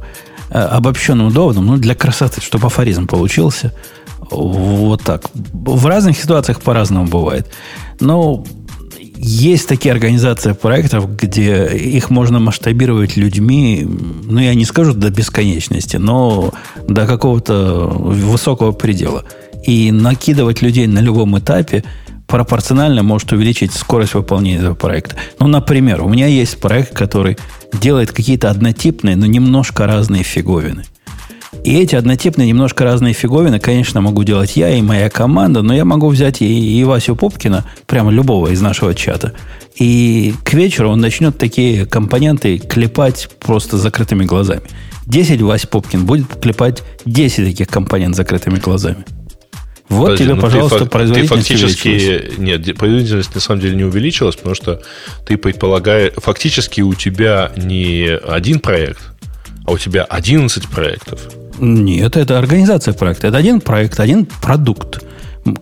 [0.51, 3.73] э, обобщенным доводом, ну, для красоты, чтобы афоризм получился.
[4.31, 5.31] Вот так.
[5.35, 7.47] В разных ситуациях по-разному бывает.
[8.01, 8.45] Но
[9.21, 15.97] есть такие организации проектов, где их можно масштабировать людьми, ну, я не скажу до бесконечности,
[15.97, 16.55] но
[16.87, 19.25] до какого-то высокого предела
[19.65, 21.85] и накидывать людей на любом этапе
[22.27, 25.17] пропорционально может увеличить скорость выполнения этого проекта.
[25.41, 27.39] Ну, например, у меня есть проект, который
[27.73, 30.85] делает какие-то однотипные, но немножко разные фиговины.
[31.65, 35.85] И эти однотипные, немножко разные фиговины, конечно, могу делать я и моя команда, но я
[35.85, 39.35] могу взять и, и Васю Попкина, прямо любого из нашего чата.
[39.77, 44.63] И к вечеру он начнет такие компоненты клепать просто закрытыми глазами.
[45.07, 49.05] 10 Вась Попкин будет клепать 10 таких компонентов закрытыми глазами.
[49.89, 53.85] Вот Подожди, тебе, ну пожалуйста, ты, производительность ты фактически, Нет, производительность на самом деле не
[53.85, 54.83] увеличилась, потому что
[55.27, 56.13] ты предполагаешь...
[56.19, 59.01] Фактически у тебя не один проект,
[59.65, 61.29] а у тебя 11 проектов.
[61.59, 63.29] Нет, это организация проекта.
[63.29, 65.03] Это один проект, один продукт.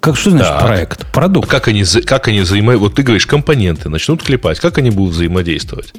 [0.01, 0.67] Как что значит так.
[0.67, 1.07] проект?
[1.13, 1.49] Продукт.
[1.49, 2.81] А как они, как они взаимодействуют?
[2.81, 4.59] Вот ты говоришь, компоненты начнут клепать.
[4.59, 5.93] Как они будут взаимодействовать?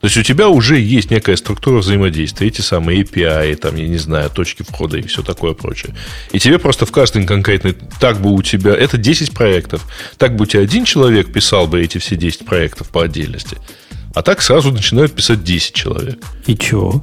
[0.00, 3.98] То есть у тебя уже есть некая структура взаимодействия, эти самые API, там, я не
[3.98, 5.94] знаю, точки входа и все такое прочее.
[6.32, 9.86] И тебе просто в каждый конкретный, так бы у тебя, это 10 проектов,
[10.16, 13.58] так бы у тебя один человек писал бы эти все 10 проектов по отдельности,
[14.14, 16.18] а так сразу начинают писать 10 человек.
[16.46, 17.02] И чего?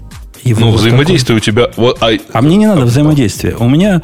[0.53, 1.51] Ну, взаимодействие такой...
[1.51, 1.69] у тебя...
[1.75, 3.55] Вот, а, а мне не надо а, взаимодействия.
[3.57, 4.01] У меня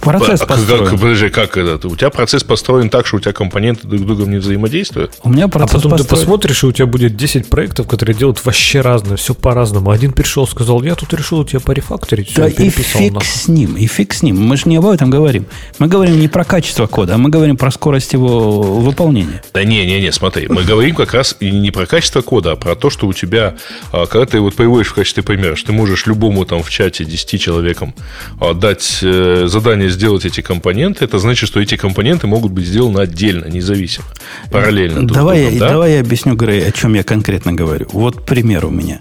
[0.00, 0.84] процесс а, построен.
[0.86, 1.88] Как, подожди, как это?
[1.88, 5.12] У тебя процесс построен так, что у тебя компоненты друг с другом не взаимодействуют?
[5.22, 6.08] У меня процесс А потом построен...
[6.08, 9.90] ты посмотришь, и у тебя будет 10 проектов, которые делают вообще разное, все по-разному.
[9.90, 13.26] Один пришел, сказал, я тут решил у тебя порефакторить, все, да и фиг нахуй.
[13.26, 14.40] с ним, и фиг с ним.
[14.40, 15.46] Мы же не об этом говорим.
[15.78, 19.42] Мы говорим не про качество кода, а мы говорим про скорость его выполнения.
[19.54, 22.56] Да не, не, не, смотри, мы говорим как раз и не про качество кода, а
[22.56, 23.56] про то, что у тебя,
[23.92, 27.04] а, когда ты вот приводишь в качестве примера, что ты можешь любому там в чате
[27.04, 27.94] 10 человекам
[28.40, 33.00] а, дать э, задание сделать эти компоненты, это значит, что эти компоненты могут быть сделаны
[33.00, 34.06] отдельно, независимо,
[34.50, 35.06] параллельно.
[35.06, 35.68] Давай, другом, я, да?
[35.70, 37.86] давай я объясню, Грей, о чем я конкретно говорю.
[37.92, 39.00] Вот пример у меня.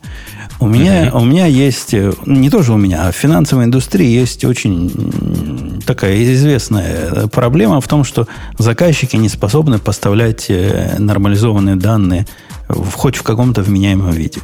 [0.60, 1.22] У меня, uh-huh.
[1.22, 6.24] у меня есть, э, не тоже у меня, а в финансовой индустрии есть очень такая
[6.24, 8.26] известная проблема в том, что
[8.58, 12.26] заказчики не способны поставлять э, нормализованные данные
[12.70, 14.40] в, хоть в каком-то вменяемом виде.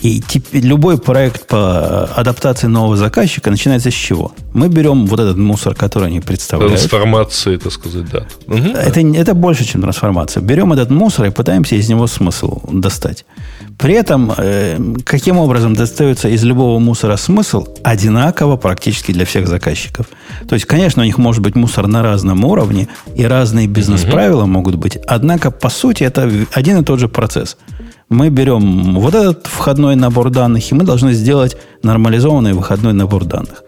[0.00, 4.32] И теперь любой проект по адаптации нового заказчика начинается с чего?
[4.54, 6.74] Мы берем вот этот мусор, который они представляют.
[6.74, 8.26] Трансформации, так сказать, да.
[8.46, 8.70] Угу.
[8.70, 10.42] Это, это больше, чем трансформация.
[10.42, 13.26] Берем этот мусор и пытаемся из него смысл достать.
[13.78, 20.06] При этом, э, каким образом достается из любого мусора смысл, одинаково практически для всех заказчиков.
[20.48, 24.50] То есть, конечно, у них может быть мусор на разном уровне, и разные бизнес-правила угу.
[24.50, 24.96] могут быть.
[25.06, 27.58] Однако, по сути, это один и тот же процесс–
[28.10, 33.62] мы берем вот этот входной набор данных, и мы должны сделать нормализованный выходной набор данных.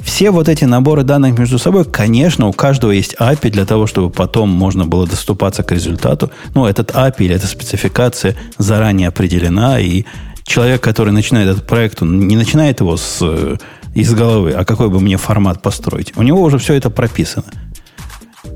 [0.00, 4.10] Все вот эти наборы данных между собой, конечно, у каждого есть API для того, чтобы
[4.10, 6.30] потом можно было доступаться к результату.
[6.54, 10.04] Ну, этот API или эта спецификация заранее определена, и
[10.44, 13.56] человек, который начинает этот проект, он не начинает его с, э,
[13.94, 16.12] из головы, а какой бы мне формат построить.
[16.16, 17.46] У него уже все это прописано.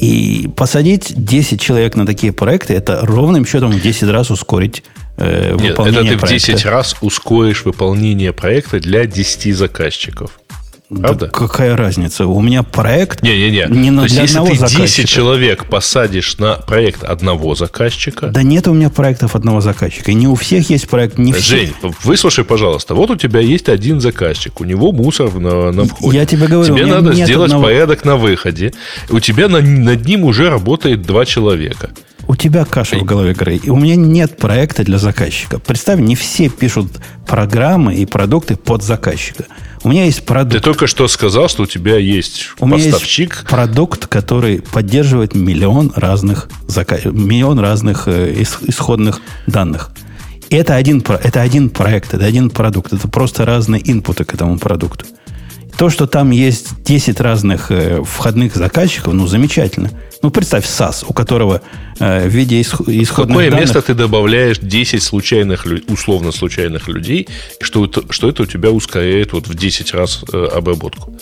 [0.00, 4.82] И посадить 10 человек на такие проекты, это ровным счетом в 10 раз ускорить
[5.18, 10.30] э, Нет, это ты в 10 раз ускоришь выполнение проекта для 10 заказчиков.
[10.88, 11.26] Правда?
[11.26, 12.24] Да какая разница?
[12.24, 13.76] У меня проект не, не, не.
[13.78, 15.06] не на, То есть, если ты 10 заказчика.
[15.06, 18.28] человек посадишь на проект одного заказчика.
[18.28, 20.10] Да нет у меня проектов одного заказчика.
[20.10, 21.34] И не у всех есть проект, не.
[21.34, 22.94] Жень, выслушай, пожалуйста.
[22.94, 26.16] Вот у тебя есть один заказчик, у него мусор на, на входе.
[26.16, 28.72] Я тебе говорю, тебе надо сделать одного- порядок на выходе.
[29.10, 31.90] У тебя на- над ним уже работает два человека.
[32.28, 33.56] У тебя каша в голове, Грей.
[33.64, 35.58] И у меня нет проекта для заказчика.
[35.58, 36.92] Представь, не все пишут
[37.26, 39.46] программы и продукты под заказчика.
[39.82, 40.62] У меня есть Ты продукт.
[40.62, 43.34] только что сказал, что у тебя есть У меня поставщик.
[43.34, 46.98] есть продукт, который поддерживает миллион разных, зака...
[47.04, 49.90] миллион разных э, ис- исходных данных.
[50.50, 52.92] И это один, это один проект, это один продукт.
[52.92, 55.06] Это просто разные инпуты к этому продукту.
[55.78, 59.90] То, что там есть 10 разных э, входных заказчиков, ну, замечательно.
[60.22, 61.62] Ну, представь SAS, у которого
[62.00, 63.60] э, в виде исх- В исходных какое данных...
[63.66, 67.28] место ты добавляешь 10 случайных, условно случайных людей,
[67.60, 71.16] что это, что это у тебя ускоряет вот в 10 раз э, обработку?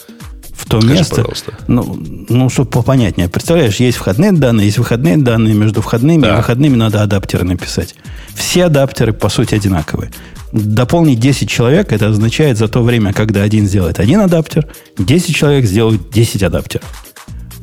[0.55, 1.53] в то Скажи, место, пожалуйста.
[1.69, 1.99] ну,
[2.31, 3.29] ну, чтобы попонятнее.
[3.29, 6.39] Представляешь, есть входные данные, есть выходные данные, между входными и Да.
[6.39, 7.95] выходными надо адаптеры написать.
[8.35, 10.11] Все адаптеры, по сути, одинаковые.
[10.53, 14.67] Дополнить 10 человек, это означает за то время, когда один сделает один адаптер,
[14.99, 16.85] 10 человек сделают 10 адаптеров.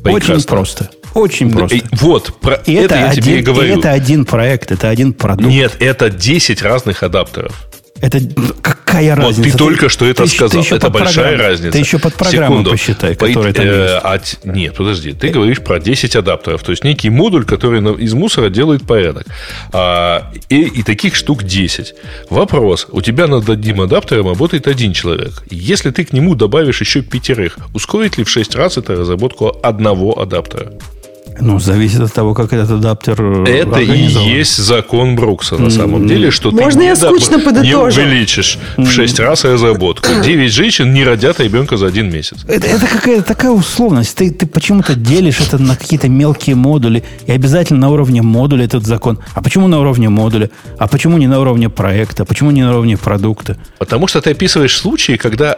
[0.03, 0.47] Очень Прекрасно.
[0.49, 0.89] просто.
[1.13, 1.77] Очень просто.
[1.77, 3.79] И вот, про И это, это, я один, тебе и и говорю.
[3.79, 5.47] это один проект, это один продукт.
[5.47, 7.67] Нет, это 10 разных адаптеров.
[8.03, 8.19] Это
[8.61, 9.51] какая Вот разница?
[9.51, 10.61] ты только что это ты сказал.
[10.61, 11.71] ты это большая разница.
[11.71, 12.71] Ты еще под программу Секунду.
[12.71, 14.01] посчитай, По- которая там э, есть.
[14.03, 15.13] а т- нет, подожди.
[15.13, 16.61] Ты говоришь про 10 адаптеров.
[16.63, 19.25] То есть некий модуль, который из мусора делает порядок.
[19.71, 21.95] А, и, и таких штук 10.
[22.29, 22.87] Вопрос.
[22.91, 25.41] У тебя над одним адаптером работает один человек.
[25.49, 30.19] Если ты к нему добавишь еще пятерых, ускорит ли в 6 раз это разработку одного
[30.19, 30.73] адаптера?
[31.39, 36.07] Ну, зависит от того, как этот адаптер э, Это и есть закон Брукса на самом
[36.07, 40.07] деле, что Можно ты я не, скучно не увеличишь в 6 раз разработку.
[40.23, 42.37] 9 женщин не родят ребенка за один месяц.
[42.47, 44.15] Это, это какая-то такая условность.
[44.15, 48.85] Ты, ты почему-то делишь это на какие-то мелкие модули, и обязательно на уровне модуля этот
[48.85, 49.19] закон.
[49.33, 50.49] А почему на уровне модуля?
[50.77, 52.25] А почему не на уровне проекта?
[52.25, 53.57] Почему не на уровне продукта?
[53.79, 55.57] Потому что ты описываешь случаи, когда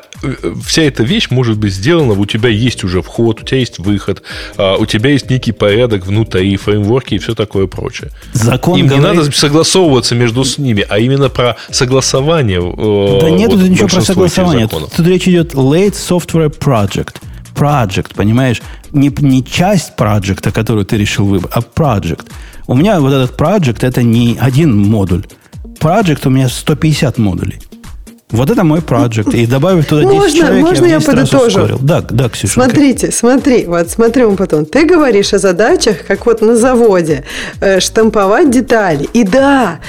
[0.66, 4.22] вся эта вещь может быть сделана, у тебя есть уже вход, у тебя есть выход,
[4.58, 8.12] а, у тебя есть некий порядок внутри, фреймворки и все такое прочее.
[8.34, 12.60] Закон Им не говорит- надо согласовываться между с ними, а именно про согласование.
[12.62, 14.68] э, Да нет вот тут ничего про согласование.
[14.68, 17.16] Тут, тут речь идет late software project.
[17.56, 18.62] Project, понимаешь?
[18.92, 22.26] Не, не часть проекта, которую ты решил выбрать, а project.
[22.68, 25.24] У меня вот этот project это не один модуль.
[25.80, 27.60] Project у меня 150 модулей.
[28.36, 29.36] Вот это мой project.
[29.36, 31.48] И добавив туда 10 Можно- человек, можно я, я в 10 раз подытожу?
[31.48, 31.80] ускорил.
[31.82, 32.54] Да, да, Ксюша.
[32.54, 34.66] Смотрите, смотри, вот смотри, потом.
[34.66, 37.24] Ты говоришь о задачах, как вот на заводе,
[37.62, 39.08] э, штамповать детали.
[39.14, 39.80] И да,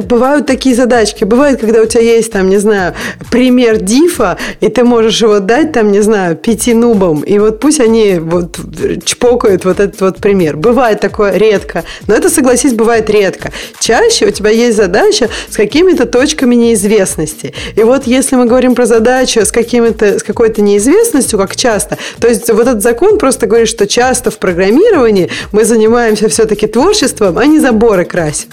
[0.00, 1.24] бывают такие задачки.
[1.24, 2.94] Бывает, когда у тебя есть, там, не знаю,
[3.30, 7.80] пример дифа, и ты можешь его дать, там, не знаю, пяти нубам, и вот пусть
[7.80, 8.58] они вот
[9.04, 10.56] чпокают вот этот вот пример.
[10.56, 13.52] Бывает такое редко, но это, согласись, бывает редко.
[13.80, 17.54] Чаще у тебя есть задача с какими-то точками неизвестности.
[17.74, 22.28] И вот если мы говорим про задачу с, какими-то, с какой-то неизвестностью, как часто, то
[22.28, 27.46] есть вот этот закон просто говорит, что часто в программировании мы занимаемся все-таки творчеством, а
[27.46, 28.48] не заборы красим.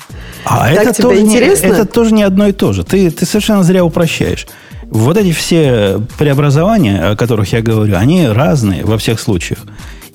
[0.46, 1.68] А Так это тебе тоже, интересно?
[1.68, 2.84] Не, это тоже не одно и то же.
[2.84, 4.48] Ты, ты совершенно зря упрощаешь.
[4.84, 9.60] Вот эти все преобразования, о которых я говорю, они разные во всех случаях.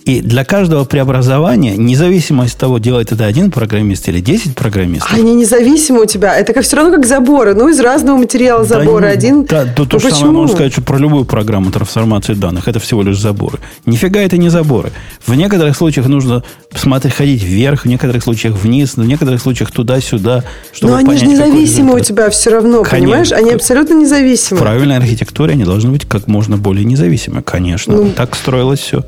[0.05, 5.35] И для каждого преобразования, независимо от того, делает это один программист или 10 программистов, Они
[5.35, 6.35] независимы у тебя.
[6.39, 7.55] Это как, все равно как заборы.
[7.55, 9.07] Ну, из разного материала Да заборы.
[9.07, 9.45] не- Один.
[9.45, 12.69] Да, то, то Ну, же самое можно сказать, что про любую программу трансформации данных.
[12.69, 13.59] Это всего лишь заборы.
[13.85, 14.93] Нифига это не заборы.
[15.27, 16.43] В некоторых случаях нужно
[16.75, 20.43] смотреть, ходить вверх, в некоторых случаях вниз, в некоторых случаях туда-сюда,
[20.73, 22.97] чтобы Но они же понять, какой независимы у тебя все равно, Конечно.
[22.99, 23.33] понимаешь?
[23.33, 24.61] Они абсолютно В независимы.
[24.61, 27.43] правильной архитектуре они должны быть как можно более независимы.
[27.43, 28.09] Конечно.
[28.17, 29.05] так строилось все.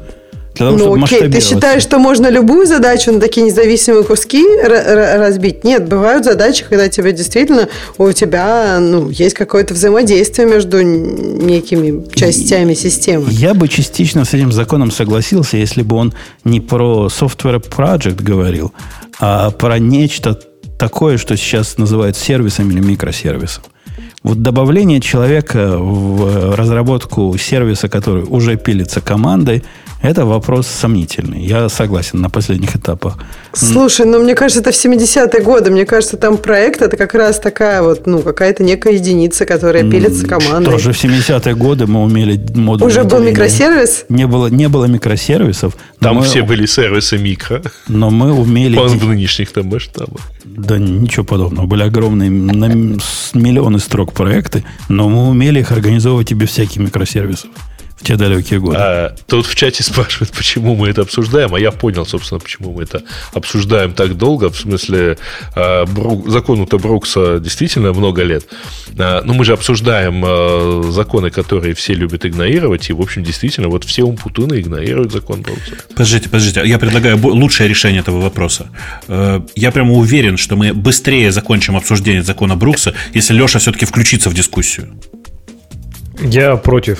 [0.55, 4.45] Для того, чтобы Ну окей, ты считаешь, что можно любую задачу на такие независимые куски
[4.63, 5.65] разбить?
[5.65, 12.75] Нет, бывают задачи, когда тебе действительно у тебя ну, есть какое-то взаимодействие между некими частями
[12.75, 13.27] системы.
[13.31, 16.13] Я бы частично с этим законом согласился, если бы он
[16.45, 18.73] не про software project говорил,
[19.19, 20.39] а про нечто
[20.79, 23.65] такое, что сейчас называют сервисом или микросервисом.
[24.23, 29.63] Вот добавление человека в разработку сервиса, который уже пилится командой,
[30.03, 31.45] это вопрос сомнительный.
[31.45, 33.19] Я согласен на последних этапах.
[33.53, 35.71] Слушай, ну мне кажется, это в 70-е годы.
[35.71, 40.27] Мне кажется, там проект это как раз такая вот, ну, какая-то некая единица, которая пилится
[40.27, 40.71] командой.
[40.71, 44.07] Тоже в 70-е годы мы умели модуль Уже был микросервис?
[44.09, 45.77] Не было, не было микросервисов.
[46.01, 48.77] но Там мы- все были сервисы микро Но мы умели...
[48.77, 50.21] по- нынешних там масштабах.
[50.45, 51.67] Да ничего подобного.
[51.67, 52.67] Были огромные на
[53.35, 57.51] миллионы строк проекты, но мы умели их организовывать и без всяких микросервисов.
[58.01, 58.79] В те далекие годы.
[58.79, 62.85] А, тут в чате спрашивают, почему мы это обсуждаем, а я понял, собственно, почему мы
[62.85, 63.03] это
[63.35, 64.51] обсуждаем так долго.
[64.51, 65.19] В смысле,
[65.55, 68.47] а, Брук, закону-то Брукса действительно много лет.
[68.99, 73.69] А, но мы же обсуждаем а, законы, которые все любят игнорировать, и, в общем, действительно,
[73.69, 75.73] вот все умпутуны игнорируют закон Брукса.
[75.91, 78.71] Подождите, подождите, я предлагаю лучшее решение этого вопроса.
[79.09, 84.31] Э, я прямо уверен, что мы быстрее закончим обсуждение закона Брукса, если Леша все-таки включится
[84.31, 84.99] в дискуссию.
[86.23, 86.99] Я против.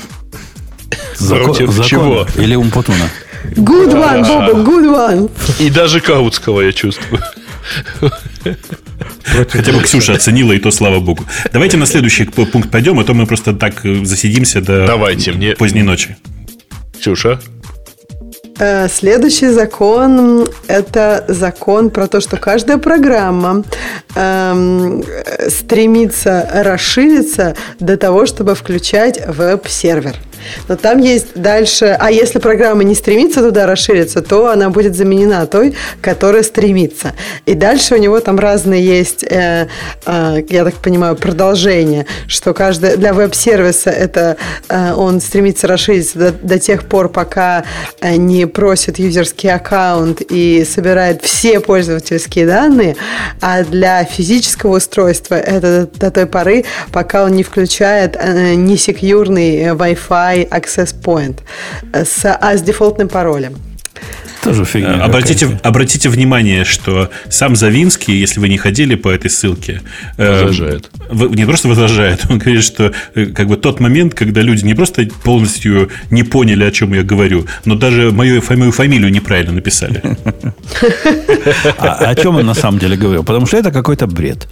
[1.17, 2.27] Закон, Против закон чего?
[2.37, 3.11] Или Умпутуна?
[3.57, 5.31] Good one, Боба, good one.
[5.59, 7.23] И даже Каутского я чувствую.
[9.25, 11.25] Хотя бы Ксюша оценила, и то слава богу.
[11.53, 15.55] Давайте на следующий пункт пойдем, а то мы просто так э, засидимся до Давайте, мне...
[15.55, 16.17] поздней ночи.
[16.99, 17.41] Ксюша?
[18.59, 23.65] Э, следующий закон– это закон про то, что каждая программа
[24.15, 25.03] эм,
[25.49, 30.17] стремится расшириться до того, чтобы включать веб-сервер.
[30.69, 31.97] Но там есть дальше...
[31.99, 37.15] А если программа не стремится туда расшириться, то она будет заменена той, которая стремится.
[37.47, 39.69] И дальше у него там разные есть, э,
[40.07, 44.37] э, я так понимаю, продолжения, что каждая для веб-сервиса это
[44.69, 47.65] э, он стремится расшириться до, до тех пор, пока
[48.01, 52.97] э, не просит юзерский аккаунт и собирает все пользовательские данные,
[53.41, 60.30] а для физического устройства это до той поры, пока он не включает э, несекьюрный Wi-Fi
[60.39, 61.41] Access Point
[61.93, 63.57] с, а с дефолтным паролем.
[64.43, 64.95] Тоже фигня.
[64.95, 69.83] Э, обратите, обратите внимание, что сам Завинский, если вы не ходили по этой ссылке,
[70.17, 70.91] э, возражает.
[71.11, 74.75] Э, не просто возражает, он говорит, что э, как бы тот момент, когда люди не
[74.75, 80.03] просто полностью не поняли, о чем я говорю, но даже мою, мою фамилию неправильно написали.
[81.79, 83.25] А о чем он на самом деле говорил?
[83.25, 84.49] Потому что это какой-то бред.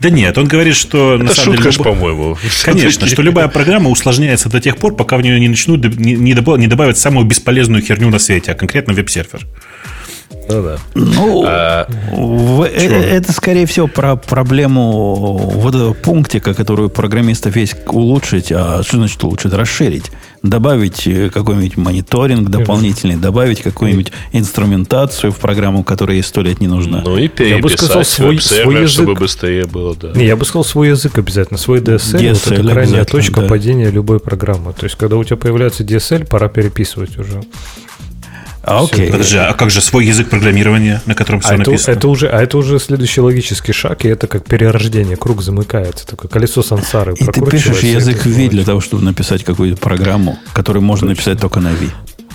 [0.00, 1.14] Да нет, он говорит, что...
[1.14, 1.84] Это на самом шутка деле, люб...
[1.84, 2.38] по-моему.
[2.64, 6.34] Конечно, что любая программа усложняется до тех пор, пока в нее не начнут, не, не,
[6.34, 9.46] добав, не добавят самую бесполезную херню на свете, а конкретно веб-сервер.
[10.48, 10.78] Ну да.
[10.94, 17.76] Ну, а, в, э, это, скорее всего, про проблему вот этого пунктика, которую программистов есть
[17.86, 18.52] улучшить.
[18.52, 19.52] А что значит улучшить?
[19.52, 20.10] Расширить.
[20.42, 26.66] Добавить э, какой-нибудь мониторинг дополнительный, добавить какую-нибудь инструментацию в программу, которая ей сто лет не
[26.66, 27.02] нужна.
[27.04, 28.88] Ну и переписать я бы сказал, свой, свой язык.
[28.90, 30.12] чтобы быстрее было, да.
[30.14, 32.20] Не, я бы сказал свой язык обязательно, свой DSL.
[32.20, 33.48] DSL вот это крайняя точка да.
[33.48, 34.72] падения любой программы.
[34.72, 37.40] То есть, когда у тебя появляется DSL, пора переписывать уже.
[38.66, 39.10] А, окей.
[39.10, 41.92] Подожди, а как же свой язык программирования, на котором все а написано?
[41.92, 46.06] Это, это уже, а это уже следующий логический шаг, и это как перерождение, круг замыкается,
[46.06, 47.14] такое колесо сансары.
[47.14, 51.60] И ты пишешь язык V для того, чтобы написать какую-то программу, которую можно написать только
[51.60, 51.90] на V.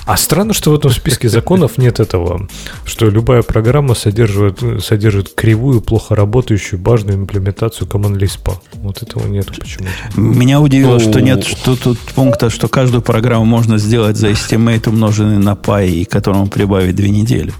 [0.09, 2.47] А странно, что в этом списке законов нет этого,
[2.83, 8.51] что любая программа содержит, содержит кривую, плохо работающую, важную имплементацию Common Lisp.
[8.73, 10.19] Вот этого нет почему-то.
[10.19, 14.89] Меня удивило, ну, что нет что тут пункта, что каждую программу можно сделать за estimate,
[14.89, 17.53] умноженный на py, и которому прибавить две недели.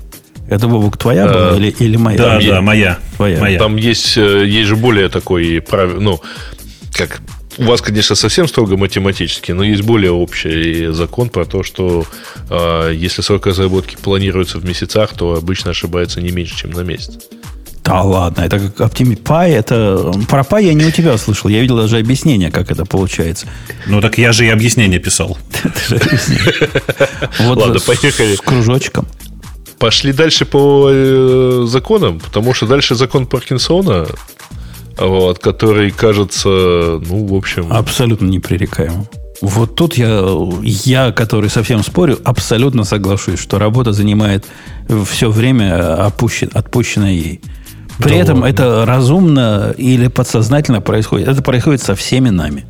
[0.50, 2.18] Это, Бобук, твоя а, была или, или моя?
[2.18, 2.98] Да, да, моя.
[3.18, 3.40] Твоя.
[3.40, 3.60] моя.
[3.60, 5.64] Там есть, э, есть же более такой,
[6.00, 6.20] ну,
[6.94, 7.22] как
[7.60, 12.06] у вас, конечно, совсем строго математически, но есть более общий закон про то, что
[12.50, 17.18] э, если срок разработки планируется в месяцах, то обычно ошибается не меньше, чем на месяц.
[17.84, 20.14] Да ладно, это как OptimiPy, это...
[20.30, 23.48] Про Py я не у тебя слышал, я видел даже объяснение, как это получается.
[23.88, 25.38] Ну так я же и объяснение писал.
[27.40, 28.36] Ладно, поехали.
[28.36, 29.08] С кружочком.
[29.80, 34.08] Пошли дальше по э, законам, потому что дальше закон Паркинсона
[35.00, 37.72] вот, который кажется, ну, в общем...
[37.72, 39.08] Абсолютно непререкаемым.
[39.42, 40.22] Вот тут я,
[40.62, 44.46] я, который совсем спорю, абсолютно соглашусь, что работа занимает
[45.10, 47.42] все время опущен, отпущенное ей.
[48.00, 48.54] При да этом ладно.
[48.54, 51.28] это разумно или подсознательно происходит.
[51.28, 52.66] Это происходит со всеми нами.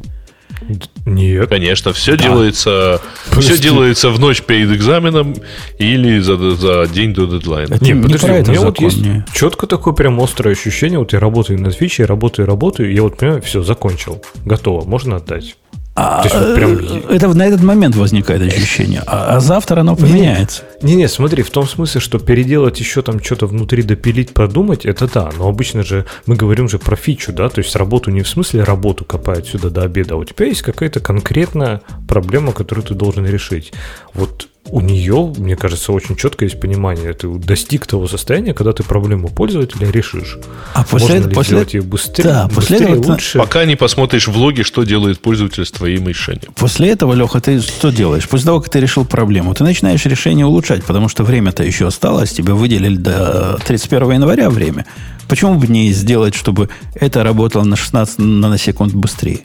[1.05, 1.49] Нет.
[1.49, 2.23] Конечно, все да.
[2.23, 3.01] делается,
[3.31, 3.53] Прости.
[3.53, 5.35] все делается в ночь перед экзаменом
[5.77, 7.77] или за, за день до дедлайна.
[7.81, 9.25] Не, не подожди, у меня закон, вот есть не.
[9.33, 10.99] четко такое прям острое ощущение.
[10.99, 15.55] Вот я работаю на свече, работаю, работаю, я вот понимаю, все, закончил, готово, можно отдать.
[16.01, 16.77] А, есть, вот прям...
[16.77, 20.63] Э, это на этот момент возникает ощущение, а, а завтра оно поменяется.
[20.81, 25.30] Не-не, смотри, в том смысле, что переделать еще там что-то внутри, допилить, продумать, это да,
[25.38, 28.63] но обычно же мы говорим же про фичу, да, то есть работу не в смысле
[28.63, 33.26] работу копать сюда до обеда, а у тебя есть какая-то конкретная проблема, которую ты должен
[33.26, 33.73] решить.
[34.13, 37.13] Вот у нее, мне кажется, очень четко есть понимание.
[37.13, 40.37] Ты достиг того состояния, когда ты проблему пользователя решишь.
[40.73, 43.37] А после, Можно ли после сделать ее быстрее, да, быстрее после этого лучше?
[43.39, 46.53] Пока не посмотришь влоги, что делает пользователь с твоим решением.
[46.55, 48.27] После этого, Леха, ты что делаешь?
[48.27, 52.31] После того, как ты решил проблему, ты начинаешь решение улучшать, потому что время-то еще осталось,
[52.31, 54.85] тебе выделили до 31 января время.
[55.27, 59.41] Почему бы не сделать, чтобы это работало на 16 наносекунд быстрее?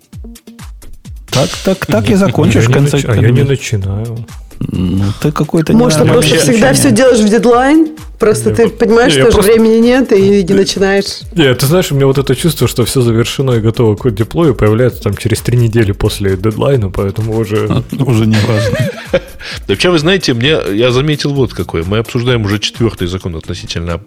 [1.31, 3.01] Так, так, так и закончишь в конце.
[3.09, 4.25] А я не начинаю.
[4.71, 5.73] Ну, ты какой-то...
[5.73, 7.89] Может, ты просто всегда все делаешь в дедлайн?
[8.19, 9.53] Просто не, ты понимаешь, не, что просто...
[9.53, 11.21] времени нет, и не начинаешь.
[11.35, 14.55] Нет, ты знаешь, у меня вот это чувство, что все завершено и готово к деплою,
[14.55, 17.85] появляется там через три недели после дедлайна, поэтому уже...
[17.99, 18.79] Уже не важно.
[19.69, 21.83] Вообще, вы знаете, мне я заметил вот какой.
[21.85, 24.01] Мы обсуждаем уже четвертый закон относительно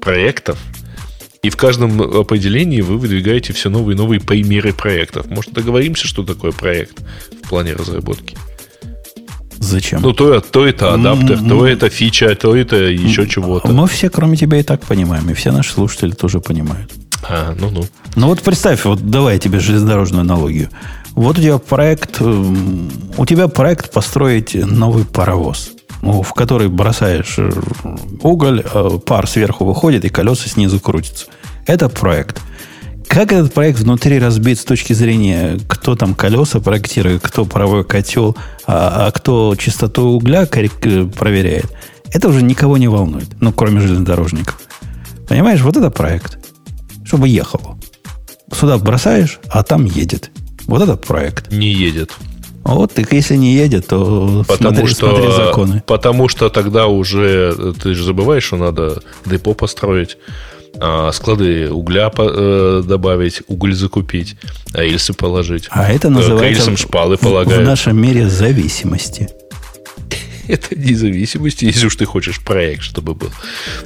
[0.00, 0.58] проектов.
[1.42, 5.26] И в каждом определении вы выдвигаете все новые и новые примеры проектов.
[5.26, 6.98] Может, договоримся, что такое проект
[7.44, 8.36] в плане разработки?
[9.60, 10.00] Зачем?
[10.00, 11.48] Ну, то, то это адаптер, mm-hmm.
[11.48, 13.68] то это фича, то это еще чего-то.
[13.68, 15.28] Мы все, кроме тебя, и так понимаем.
[15.28, 16.90] И все наши слушатели тоже понимают.
[17.22, 17.84] А, ну-ну.
[18.16, 20.70] Ну вот представь, вот давай я тебе железнодорожную аналогию.
[21.12, 27.50] Вот у тебя проект, у тебя проект построить новый паровоз, ну, в который бросаешь э,
[28.22, 31.26] уголь, э, пар сверху выходит, и колеса снизу крутятся.
[31.66, 32.40] Это проект.
[33.10, 38.36] Как этот проект внутри разбит с точки зрения, кто там колеса проектирует, кто паровой котел,
[38.68, 41.66] а, а кто чистоту угля проверяет,
[42.12, 44.60] это уже никого не волнует, ну, кроме железнодорожников.
[45.28, 46.38] Понимаешь, вот это проект,
[47.04, 47.76] чтобы ехало.
[48.52, 50.30] Сюда бросаешь, а там едет.
[50.66, 51.50] Вот этот проект.
[51.50, 52.12] Не едет.
[52.62, 55.82] Вот, так если не едет, то потому смотри, что, смотри законы.
[55.84, 60.16] Потому что тогда уже, ты же забываешь, что надо депо построить
[61.12, 64.36] склады угля э, добавить, уголь закупить,
[64.72, 65.68] а рельсы положить.
[65.70, 67.62] А это называется шпалы полагают.
[67.62, 69.28] в нашем мире зависимости.
[70.48, 73.30] Это независимости, если уж ты хочешь проект, чтобы был.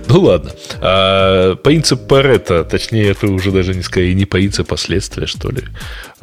[0.08, 0.52] Ну ладно.
[0.80, 5.62] А, принцип Паретта, точнее, это уже даже не скорее не принцип, последствия, что ли.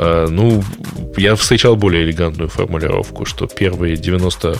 [0.02, 0.64] А, ну,
[1.16, 4.60] я встречал более элегантную формулировку, что первые 90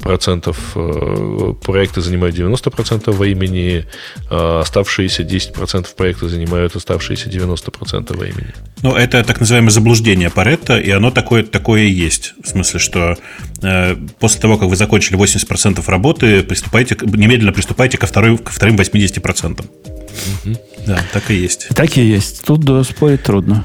[0.00, 3.86] процентов э, проекта занимают 90% времени,
[4.28, 8.52] а оставшиеся 10% проекта занимают оставшиеся 90% времени.
[8.82, 12.34] Ну, это так называемое заблуждение Паретта, и оно такое, такое и есть.
[12.42, 13.16] В смысле, что
[13.62, 18.74] э, после того, как вы закончили 80% работы, приступайте, немедленно приступайте ко, второй, ко вторым
[18.74, 19.60] 80%.
[19.60, 20.56] Угу.
[20.86, 21.68] Да, так и есть.
[21.76, 22.42] Так и есть.
[22.44, 23.64] Тут да, спорить трудно.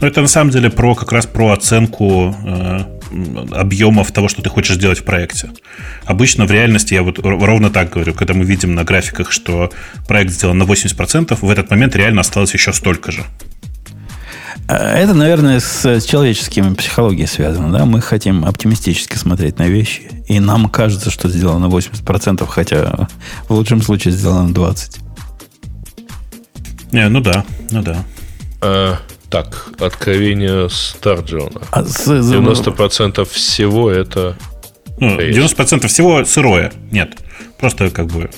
[0.00, 2.84] Но это на самом деле про как раз про оценку э,
[3.52, 5.50] объемов того, что ты хочешь сделать в проекте.
[6.04, 9.70] Обычно в реальности я вот ровно так говорю, когда мы видим на графиках, что
[10.06, 13.24] проект сделан на 80%, в этот момент реально осталось еще столько же.
[14.68, 17.72] А, это, наверное, с человеческими психологией связано.
[17.72, 17.84] Да?
[17.84, 23.08] Мы хотим оптимистически смотреть на вещи, и нам кажется, что сделано 80%, хотя
[23.48, 24.98] в лучшем случае сделано 20%.
[26.92, 28.04] Не, ну да, ну да.
[29.32, 31.62] Так, откровение Старджона.
[31.70, 34.36] А, 90% всего это...
[34.98, 36.70] Ну, 90% всего сырое.
[36.90, 37.16] Нет.
[37.58, 38.28] Просто как бы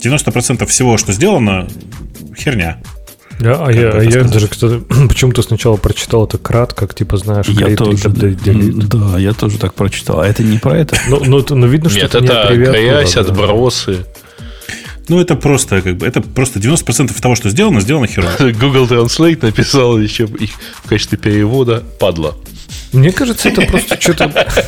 [0.00, 1.66] 90% всего, что сделано,
[2.38, 2.80] херня.
[3.40, 7.46] Да, а я, а я даже кстати, почему-то сначала прочитал это кратко, как типа знаешь,
[7.48, 8.28] я тоже, да,
[8.98, 10.20] да, я тоже так прочитал.
[10.20, 10.96] А это не про это?
[11.08, 14.06] Ну, ну, ну видно, что Нет, это, это грязь, отбросы.
[15.08, 18.36] Ну, это просто, как бы, это просто 90% того, что сделано, сделано херово.
[18.52, 20.50] Google Translate написал еще их
[20.84, 22.36] в качестве перевода падла.
[22.92, 24.48] Мне кажется, это просто что-то...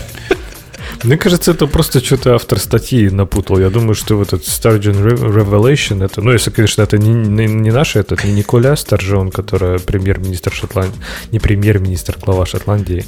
[1.03, 3.59] Мне кажется, это просто что-то автор статьи напутал.
[3.59, 7.71] Я думаю, что вот этот Sturgeon Revelation, это, ну, если, конечно, это не, не, не
[7.71, 10.99] наш, этот, не Николя Старджон, которая премьер-министр Шотландии,
[11.33, 13.05] не премьер-министр, глава Шотландии,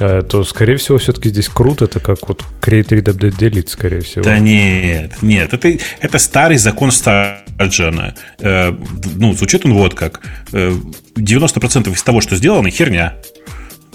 [0.00, 4.24] э, то, скорее всего, все-таки здесь круто, это как вот Create Read Delete, скорее всего.
[4.24, 8.14] Да нет, нет, это, это старый закон Старджона.
[8.40, 8.72] Э,
[9.16, 10.20] ну, звучит он вот как.
[10.52, 13.14] 90% э, из того, что сделано, херня.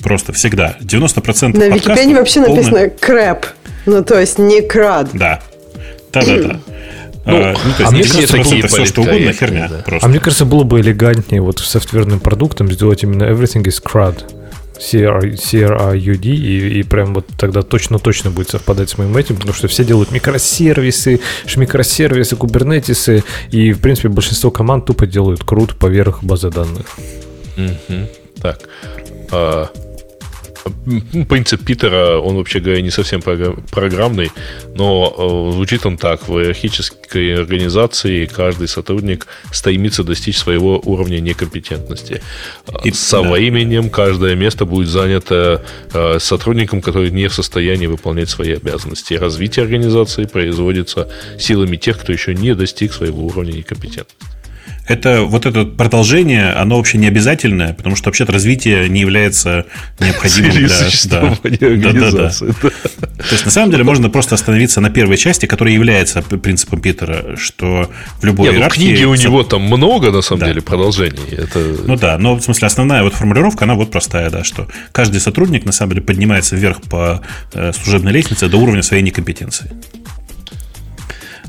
[0.04, 0.78] Просто всегда.
[0.82, 2.56] 90% На Википедии вообще полный...
[2.56, 3.46] написано крэп.
[3.86, 5.10] Ну, то есть не крад.
[5.14, 5.42] Да.
[6.12, 6.60] Да-да-да.
[7.26, 9.68] Ну, а, ну, то есть, а мне кажется, было, все, что угодно, херня.
[9.70, 9.78] Да.
[9.86, 10.06] Просто.
[10.06, 14.24] А мне кажется, было бы элегантнее вот софтверным продуктом сделать именно everything is CRUD.
[14.78, 19.86] CRUD, и, и прям вот тогда точно-точно будет совпадать с моим этим, потому что все
[19.86, 21.22] делают микросервисы,
[21.56, 26.88] микросервисы, кубернетисы, и, в принципе, большинство команд тупо делают крут поверх базы данных.
[27.56, 28.10] Угу.
[28.42, 28.60] Так.
[29.32, 29.70] А,
[31.30, 34.32] принцип Питера, он, вообще говоря, не совсем программный,
[34.76, 36.28] но э, звучит он так.
[36.28, 42.22] В иерархической организации каждый сотрудник стремится достичь своего уровня некомпетентности.
[42.84, 43.32] И, Со да.
[43.32, 45.64] временем каждое место будет занято
[45.94, 49.14] э, сотрудником, который не в состоянии выполнять свои обязанности.
[49.14, 51.10] развитие организации производится
[51.40, 54.33] силами тех, кто еще не достиг своего уровня некомпетентности.
[54.88, 59.66] Это вот это продолжение, оно вообще не обязательное, потому что вообще-то развитие не является
[60.00, 60.68] необходимым для...
[61.06, 62.30] Да, да, да, да.
[62.30, 67.38] То есть, на самом деле, можно просто остановиться на первой части, которая является принципом Питера,
[67.38, 67.90] что
[68.20, 68.82] в любой Нет, ну, иерархии...
[68.82, 70.48] книги у него там много, на самом да.
[70.48, 71.32] деле, продолжений.
[71.32, 71.60] Это...
[71.86, 75.66] Ну да, но в смысле основная вот формулировка, она вот простая, да, что каждый сотрудник,
[75.66, 77.22] на самом деле, поднимается вверх по
[77.54, 79.72] э, служебной лестнице до уровня своей некомпетенции.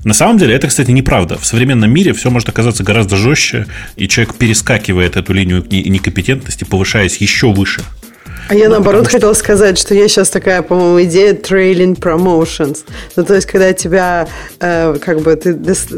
[0.05, 1.39] На самом деле это, кстати, неправда.
[1.39, 3.67] В современном мире все может оказаться гораздо жестче,
[3.97, 7.83] и человек перескакивает эту линию некомпетентности, повышаясь еще выше.
[8.49, 12.81] А я наоборот хотела сказать, что есть сейчас такая, по-моему, идея trailing promotions.
[13.17, 14.29] Ну, то есть, когда тебя,
[14.61, 15.57] э, как бы, ты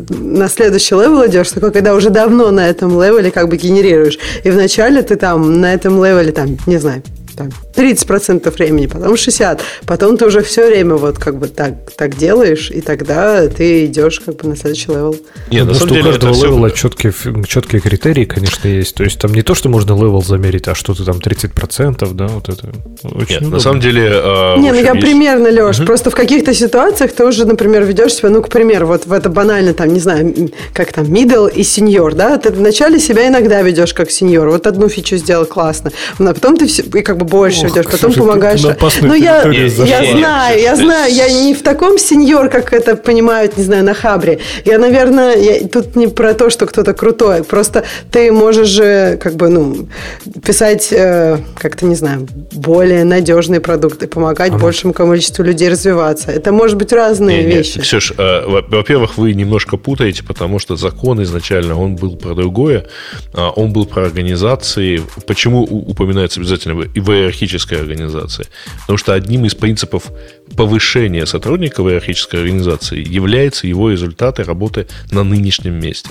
[0.08, 4.18] на следующий левел идешь, такой, когда уже давно на этом левеле как бы генерируешь.
[4.44, 7.02] И вначале ты там на этом левеле, там, не знаю,
[7.36, 12.16] там, 30% времени, потом 60%, потом ты уже все время вот как бы так, так
[12.16, 15.16] делаешь, и тогда ты идешь как бы на следующий левел.
[15.50, 16.88] Нет, на самом деле у каждого левела все...
[16.88, 17.12] четкие,
[17.46, 18.94] четкие критерии, конечно, есть.
[18.94, 22.48] То есть там не то, что можно левел замерить, а что-то там 30%, да, вот
[22.48, 22.68] это
[23.04, 24.10] очень Нет, на самом деле...
[24.12, 25.00] Э, не, ну я есть...
[25.00, 25.86] примерно, Леш, угу.
[25.86, 29.28] просто в каких-то ситуациях ты уже, например, ведешь себя, ну, к примеру, вот в это
[29.28, 33.92] банально, там, не знаю, как там, middle и senior, да, ты вначале себя иногда ведешь
[33.92, 37.66] как сеньор, вот одну фичу сделал классно, а потом ты все, и как бы больше
[37.66, 38.62] Ох, идешь, потом помогаешь.
[39.02, 43.64] Ну, я, я знаю, я знаю, я не в таком сеньор, как это понимают, не
[43.64, 44.38] знаю, на Хабре.
[44.64, 49.34] Я, наверное, я, тут не про то, что кто-то крутой, просто ты можешь же, как
[49.34, 49.88] бы, ну,
[50.44, 54.58] писать, э, как-то, не знаю, более надежные продукты, помогать ага.
[54.58, 56.30] большему количеству людей развиваться.
[56.30, 57.78] Это может быть разные не, вещи.
[57.78, 62.86] Нет, Ксюш, э, во-первых, вы немножко путаете, потому что закон изначально, он был про другое,
[63.32, 65.02] а он был про организации.
[65.26, 68.46] Почему упоминается обязательно в иерархической организации.
[68.80, 70.04] Потому что одним из принципов
[70.56, 76.10] повышения сотрудника в иерархической организации является его результаты работы на нынешнем месте.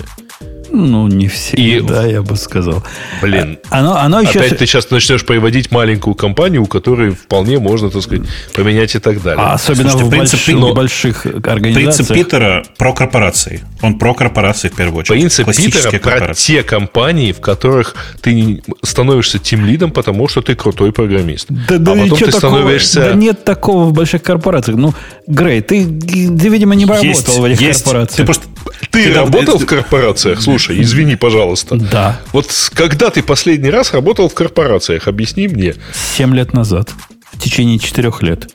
[0.70, 2.82] Ну, не все, и, да, я бы сказал.
[3.22, 4.40] Блин, а, оно, оно еще...
[4.40, 8.98] опять ты сейчас начнешь приводить маленькую компанию, у которой вполне можно, так сказать, поменять и
[8.98, 9.42] так далее.
[9.42, 10.74] А особенно Слушайте, в принцип, больших, но...
[10.74, 12.08] больших организациях.
[12.08, 13.62] Принцип Питера про корпорации.
[13.82, 15.20] Он про корпорации в первую очередь.
[15.20, 20.92] Принцип Питера про те компании, в которых ты становишься тем лидом, потому что ты крутой
[20.92, 21.46] программист.
[21.48, 22.38] Да, да, а потом ты такого?
[22.38, 23.00] становишься...
[23.00, 24.78] Да нет такого в больших корпорациях.
[24.78, 24.94] Ну,
[25.26, 27.84] Грей, ты, ты видимо, не работал есть, в этих есть.
[27.84, 28.16] корпорациях.
[28.16, 28.46] Ты просто
[28.90, 30.40] ты, ты работал в корпорациях?
[30.40, 31.76] Слушай, извини, пожалуйста.
[31.76, 32.20] Да.
[32.32, 35.06] Вот когда ты последний раз работал в корпорациях?
[35.08, 35.74] Объясни мне.
[36.16, 36.90] Семь лет назад.
[37.32, 38.48] В течение четырех лет.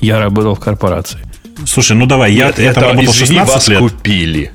[0.00, 1.20] Я работал в корпорации.
[1.64, 3.78] Слушай, ну давай, я, Нет, я там работал извини, 16 вас лет.
[3.78, 4.52] купили.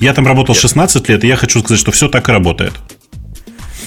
[0.00, 0.62] Я там работал Нет.
[0.62, 2.72] 16 лет, и я хочу сказать, что все так и работает.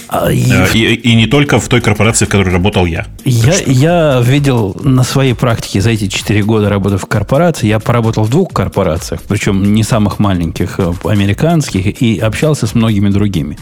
[0.08, 0.44] А, и...
[0.50, 3.06] Э, и, и не только в той корпорации, в которой работал я.
[3.24, 8.24] Я, я видел на своей практике за эти 4 года работы в корпорации, я поработал
[8.24, 13.58] в двух корпорациях, причем не самых маленьких, а американских, и общался с многими другими.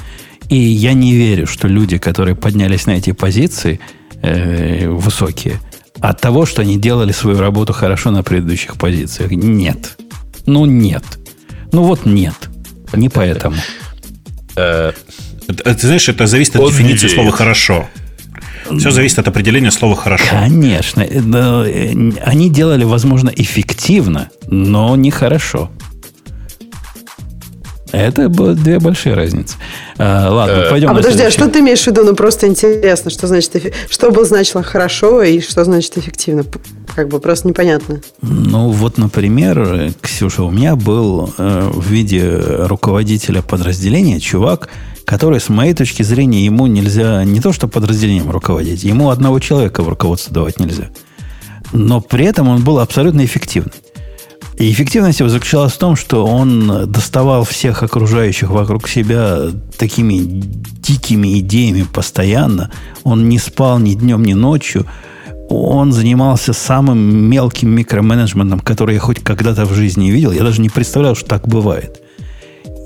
[0.49, 3.81] И я не верю, что люди, которые поднялись на эти позиции,
[4.21, 5.59] э, высокие,
[6.01, 9.31] от того, что они делали свою работу хорошо на предыдущих позициях.
[9.31, 9.97] Нет.
[10.47, 11.05] Ну, нет.
[11.73, 12.35] Ну, вот нет.
[12.93, 13.57] Не поэтому.
[14.57, 14.93] Э,
[15.47, 17.89] ты знаешь, это зависит от дефиниции слова «хорошо».
[18.79, 20.27] Все зависит от определения слова «хорошо».
[20.31, 21.03] Конечно.
[21.03, 21.93] Э,
[22.25, 25.71] они делали, возможно, эффективно, но не хорошо.
[27.93, 29.57] Это две большие разницы.
[29.99, 30.91] А, ладно, э, пойдем.
[30.91, 32.05] А подожди, а что ты имеешь в виду?
[32.05, 36.45] Ну, просто интересно, что значит, что было значило хорошо и что значит эффективно?
[36.95, 38.01] Как бы просто непонятно.
[38.21, 44.69] Ну, вот, например, Ксюша, у меня был э, в виде руководителя подразделения чувак,
[45.05, 49.83] который, с моей точки зрения, ему нельзя не то что подразделением руководить, ему одного человека
[49.83, 50.91] в руководство давать нельзя.
[51.73, 53.73] Но при этом он был абсолютно эффективный.
[54.59, 59.49] И эффективность его заключалась в том, что он доставал всех окружающих вокруг себя
[59.79, 62.71] такими дикими идеями постоянно.
[63.03, 64.87] Он не спал ни днем, ни ночью.
[65.53, 70.33] Он занимался самым мелким микроменеджментом, который я хоть когда-то в жизни видел.
[70.33, 72.01] Я даже не представлял, что так бывает.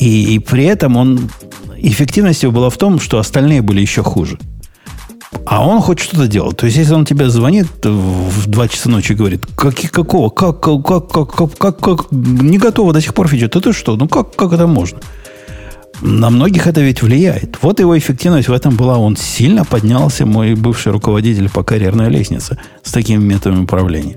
[0.00, 1.30] И, и при этом он
[1.76, 4.38] эффективность его была в том, что остальные были еще хуже.
[5.44, 6.52] А он хоть что-то делал.
[6.52, 10.60] То есть, если он тебе звонит в 2 часа ночи и говорит, как, какого, как,
[10.60, 13.96] как, как, как, как, как, не готово до сих пор фича, то ты что?
[13.96, 14.98] Ну, как, как это можно?
[16.02, 17.58] На многих это ведь влияет.
[17.62, 18.98] Вот его эффективность в этом была.
[18.98, 24.16] Он сильно поднялся, мой бывший руководитель по карьерной лестнице, с такими методами управления.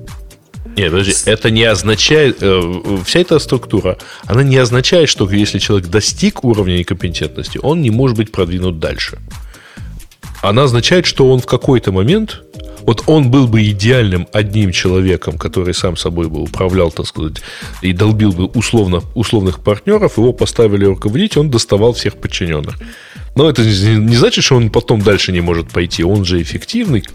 [0.76, 5.90] Нет, подожди, это не означает, э, вся эта структура, она не означает, что если человек
[5.90, 9.18] достиг уровня некомпетентности, он не может быть продвинут дальше.
[10.42, 12.44] Она означает, что он в какой-то момент,
[12.82, 17.38] Вот он был бы идеальным одним человеком, который сам собой бы управлял, так сказать,
[17.82, 22.76] и долбил бы условно, условных партнеров, его поставили руководить, он доставал всех подчиненных.
[23.40, 26.04] Но это не значит, что он потом дальше не может пойти.
[26.04, 27.06] Он же эффективный.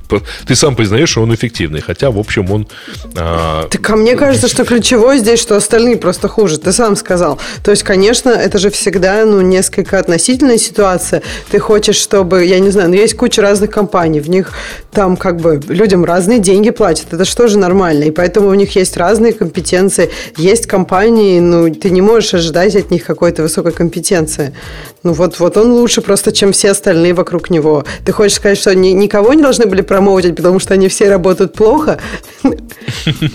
[0.46, 1.82] Ты сам признаешь, что он эффективный.
[1.82, 2.66] Хотя, в общем, он...
[3.14, 3.68] А...
[3.68, 6.56] Так а мне кажется, что ключевое здесь, что остальные просто хуже.
[6.56, 7.38] Ты сам сказал.
[7.62, 11.20] То есть, конечно, это же всегда ну, несколько относительная ситуация.
[11.50, 14.20] Ты хочешь, чтобы, я не знаю, ну, есть куча разных компаний.
[14.20, 14.54] В них
[14.92, 17.12] там как бы людям разные деньги платят.
[17.12, 18.04] Это что же нормально.
[18.04, 20.10] И поэтому у них есть разные компетенции.
[20.38, 24.54] Есть компании, ну, ты не можешь ожидать от них какой-то высокой компетенции.
[25.02, 27.84] Ну, вот, вот он лучше просто, чем все остальные вокруг него.
[28.04, 31.54] Ты хочешь сказать, что они никого не должны были промоутить, потому что они все работают
[31.54, 31.98] плохо?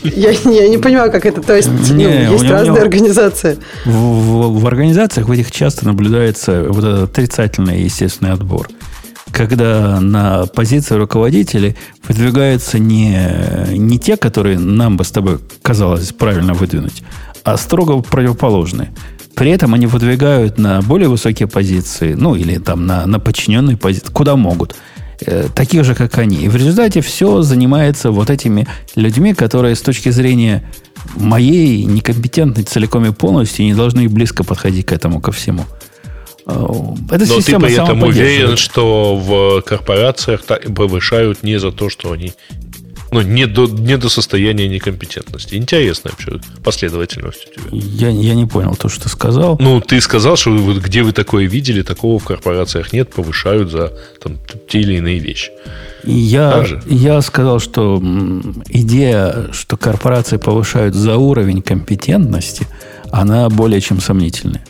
[0.04, 1.42] Я, я не понимаю, как это.
[1.42, 3.58] То есть, не, ну, есть разные организации.
[3.86, 8.70] В, в, в организациях в этих часто наблюдается вот этот отрицательный естественный отбор.
[9.32, 11.76] Когда на позиции руководителей
[12.08, 13.30] выдвигаются не,
[13.70, 17.04] не те, которые нам бы с тобой казалось правильно выдвинуть,
[17.44, 18.92] а строго противоположные.
[19.40, 24.12] При этом они выдвигают на более высокие позиции, ну, или там на, на подчиненные позиции,
[24.12, 24.76] куда могут,
[25.22, 26.44] э, таких же, как они.
[26.44, 30.70] И в результате все занимается вот этими людьми, которые с точки зрения
[31.16, 35.64] моей некомпетентной целиком и полностью не должны и близко подходить к этому, ко всему.
[36.46, 36.66] Э,
[37.10, 40.42] эта Но ты при этом уверен, что в корпорациях
[40.76, 42.34] повышают не за то, что они
[43.12, 45.56] ну, не до, не до состояния некомпетентности.
[45.56, 47.70] Интересная вообще последовательность у тебя.
[47.72, 49.58] Я, я не понял то, что ты сказал.
[49.60, 53.94] Ну, ты сказал, что вот где вы такое видели, такого в корпорациях нет, повышают за
[54.22, 54.38] там,
[54.68, 55.52] те или иные вещи.
[56.04, 58.02] Я, я сказал, что
[58.68, 62.68] идея, что корпорации повышают за уровень компетентности,
[63.12, 64.64] она более чем сомнительная.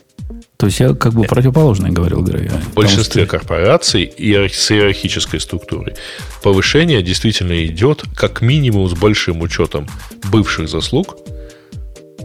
[0.60, 2.50] То есть я как бы противоположное говорил, говорю.
[2.50, 3.32] В большинстве что...
[3.32, 5.96] корпораций с иерархической структурой
[6.44, 9.88] повышение действительно идет как минимум с большим учетом
[10.30, 11.16] бывших заслуг.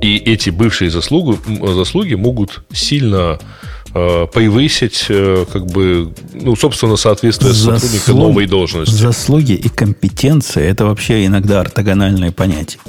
[0.03, 1.39] И эти бывшие заслуги,
[1.75, 3.39] заслуги могут сильно
[3.95, 7.75] э, повысить, э, как бы, ну, собственно, соответствие Заслуг...
[7.79, 8.93] сотрудника новой должности.
[8.93, 12.81] Заслуги и компетенция– это вообще иногда ортогональные понятия.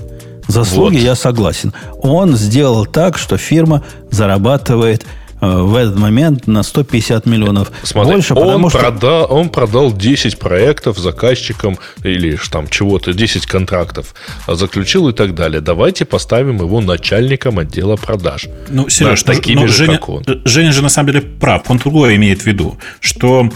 [0.48, 1.04] Заслуги вот.
[1.04, 1.72] я согласен.
[2.02, 5.06] Он сделал так, что фирма зарабатывает
[5.42, 8.80] в этот момент на 150 миллионов Смотри, больше, он потому что...
[8.80, 14.16] Продал, он продал 10 проектов заказчикам или там чего-то, 10 контрактов
[14.48, 15.62] заключил и так далее.
[15.62, 18.48] Давайте поставим его начальником отдела продаж.
[18.70, 20.24] Ну, Сереж, да, такими ну, же, Женя, как он.
[20.46, 21.64] Женя же на самом деле прав.
[21.70, 23.50] Он другое имеет в виду, что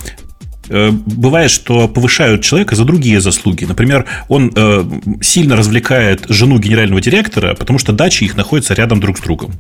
[0.70, 3.66] э, бывает, что повышают человека за другие заслуги.
[3.66, 4.84] Например, он э,
[5.22, 9.54] сильно развлекает жену генерального директора, потому что дачи их находятся рядом друг с другом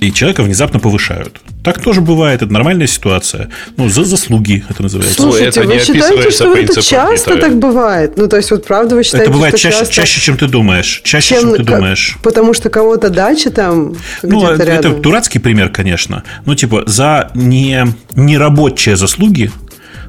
[0.00, 1.40] и человека внезапно повышают.
[1.62, 3.48] Так тоже бывает, это нормальная ситуация.
[3.76, 5.14] Ну, за заслуги это называется.
[5.16, 8.16] Слушайте, это вы считаете, что это часто так бывает?
[8.16, 9.94] Ну, то есть, вот правда вы считаете, Это бывает что чаще, часто...
[9.94, 11.00] чаще, чем ты думаешь.
[11.04, 12.16] Чаще, чем, чем ты как, думаешь.
[12.22, 15.02] Потому что кого-то дача там Ну, это рядом.
[15.02, 16.22] дурацкий пример, конечно.
[16.44, 19.50] Ну, типа, за не, нерабочие заслуги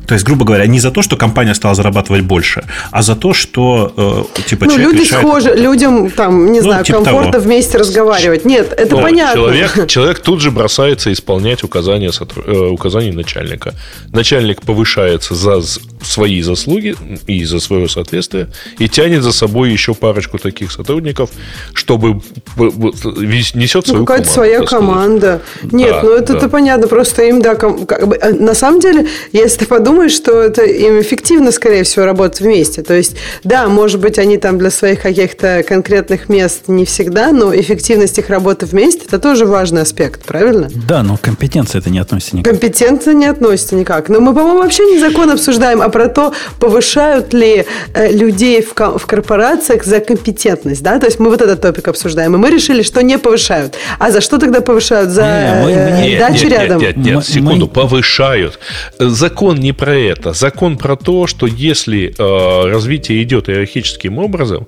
[0.08, 3.34] то есть, грубо говоря, не за то, что компания стала зарабатывать больше, а за то,
[3.34, 3.94] что
[4.38, 5.28] э, типа ну, человек люди решает...
[5.28, 7.44] схожи, людям там, не ну, знаю, типа комфортно того.
[7.44, 8.46] вместе разговаривать.
[8.46, 9.36] Нет, это Но понятно.
[9.36, 12.10] Человек, человек тут же бросается исполнять указания,
[12.46, 13.74] э, указания начальника.
[14.14, 15.62] Начальник повышается за
[16.02, 16.96] свои заслуги
[17.28, 18.48] и за свое соответствие
[18.80, 21.32] и тянет за собой еще парочку таких сотрудников,
[21.74, 22.22] чтобы
[22.56, 25.42] несет ну, свою какая-то своя команда.
[25.64, 26.48] Нет, да, ну это, да.
[26.48, 30.44] понятно, просто им да, как бы, э, на самом деле, если ты подумаешь думаю, что
[30.44, 32.84] это им эффективно, скорее всего, работать вместе.
[32.84, 37.52] То есть, да, может быть, они там для своих каких-то конкретных мест не всегда, но
[37.56, 40.70] эффективность их работы вместе– это тоже важный аспект, правильно?
[40.88, 42.54] Да, но компетенция это не относится никак.
[42.54, 44.10] Компетенция не относится никак.
[44.10, 47.66] Но мы, по-моему, вообще не закон обсуждаем, а про то, повышают ли
[47.96, 51.00] э, людей в, в корпорациях за компетентность, да?
[51.00, 53.76] То есть мы вот этот топик обсуждаем, и мы решили, что не повышают.
[53.98, 55.10] А за что тогда повышают?
[55.10, 56.82] За не, мы, э, нет, дачу нет, рядом?
[56.82, 57.72] Нет, нет, нет, секунду, мы...
[57.72, 58.60] повышают.
[59.00, 60.34] Закон не про про это.
[60.34, 64.68] Закон про то, что если э, развитие идет иерархическим образом,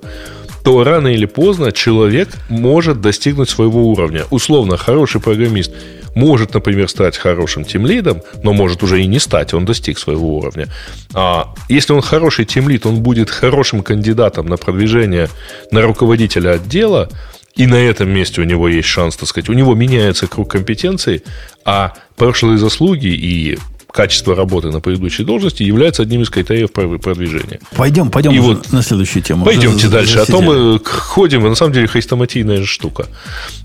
[0.64, 4.24] то рано или поздно человек может достигнуть своего уровня.
[4.30, 5.72] Условно, хороший программист
[6.14, 10.68] может, например, стать хорошим тимлидом, но может уже и не стать, он достиг своего уровня.
[11.12, 15.28] А если он хороший тимлид, он будет хорошим кандидатом на продвижение
[15.70, 17.10] на руководителя отдела,
[17.56, 21.22] и на этом месте у него есть шанс, так сказать, у него меняется круг компетенций,
[21.66, 23.58] а прошлые заслуги и
[23.92, 27.60] качество работы на предыдущей должности является одним из критериев продвижения.
[27.76, 29.44] Пойдем, пойдем и вот, на следующую тему.
[29.44, 30.18] Пойдемте за, дальше.
[30.18, 33.06] За, за а то мы ходим, на самом деле хрестоматийная штука.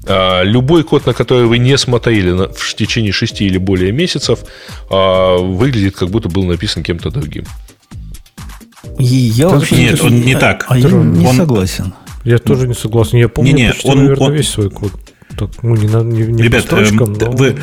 [0.05, 4.39] А, любой код, на который вы не смотрели на, в течение шести или более месяцев,
[4.89, 7.45] а, выглядит как будто был написан кем-то другим.
[8.99, 10.65] Я вообще нет, он не так.
[10.67, 11.93] А я не согласен.
[12.23, 13.17] Я тоже не согласен.
[13.19, 14.33] Я помню не, не, почти, он, наверное, он...
[14.33, 14.91] весь свой код.
[15.37, 17.31] Так, ну, не, не, не Ребят, по строчкам, э, но...
[17.31, 17.57] вы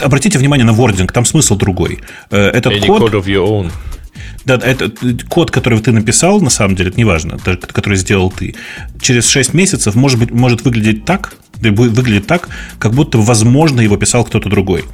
[0.00, 2.00] обратите внимание на вординг, там смысл другой.
[2.30, 3.02] Э, этот Any код...
[3.02, 3.70] Code of your own.
[4.44, 4.90] Да, это
[5.28, 7.38] код, который ты написал, на самом деле, это неважно,
[7.72, 8.54] который сделал ты,
[9.00, 12.48] через 6 месяцев может, быть, может выглядеть так, будет выглядеть так,
[12.78, 14.84] как будто, возможно, его писал кто-то другой.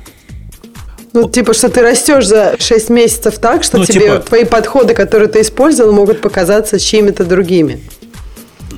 [1.15, 4.19] Ну, типа, что ты растешь за 6 месяцев так, что ну, тебе типа...
[4.19, 7.81] твои подходы, которые ты использовал, могут показаться чьими-то другими.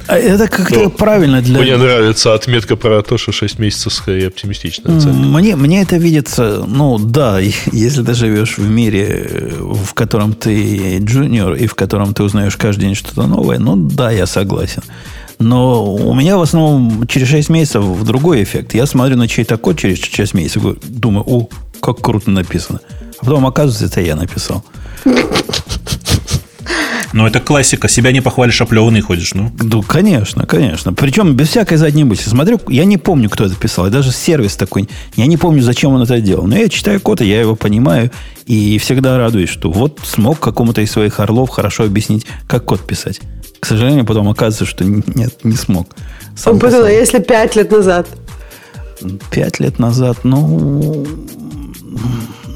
[0.07, 1.61] А это как-то ну, правильно для...
[1.61, 5.19] Мне нравится отметка про то, что 6 месяцев скорее оптимистичная оценка.
[5.19, 7.39] Мне, мне это видится, ну да,
[7.73, 12.83] если ты живешь в мире, в котором ты джуниор и в котором ты узнаешь каждый
[12.83, 14.83] день что-то новое, ну да, я согласен.
[15.39, 18.75] Но у меня в основном через 6 месяцев другой эффект.
[18.75, 21.49] Я смотрю на чей-то код через 6 месяцев, думаю, о,
[21.81, 22.81] как круто написано.
[23.21, 24.63] А потом оказывается, это я написал.
[27.13, 27.89] Но это классика.
[27.89, 29.51] Себя не похвалишь, оплеванный ходишь, ну?
[29.61, 30.93] Ну, конечно, конечно.
[30.93, 32.29] Причем без всякой задней мысли.
[32.29, 33.87] Смотрю, я не помню, кто это писал.
[33.87, 34.89] И даже сервис такой.
[35.17, 36.47] Я не помню, зачем он это делал.
[36.47, 38.11] Но я читаю код, и я его понимаю.
[38.47, 43.21] И всегда радуюсь, что вот смог какому-то из своих орлов хорошо объяснить, как код писать.
[43.59, 45.89] К сожалению, потом оказывается, что нет, не смог.
[46.37, 48.09] Сам Он подумал, если пять лет назад.
[49.31, 51.07] Пять лет назад, ну,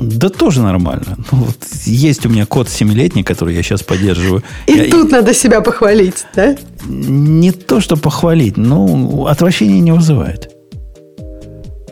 [0.05, 1.17] да тоже нормально.
[1.31, 4.43] Ну, вот есть у меня код семилетний, который я сейчас поддерживаю.
[4.67, 5.19] И я, тут я...
[5.19, 6.57] надо себя похвалить, да?
[6.87, 10.51] Не то, что похвалить, но отвращение не вызывает.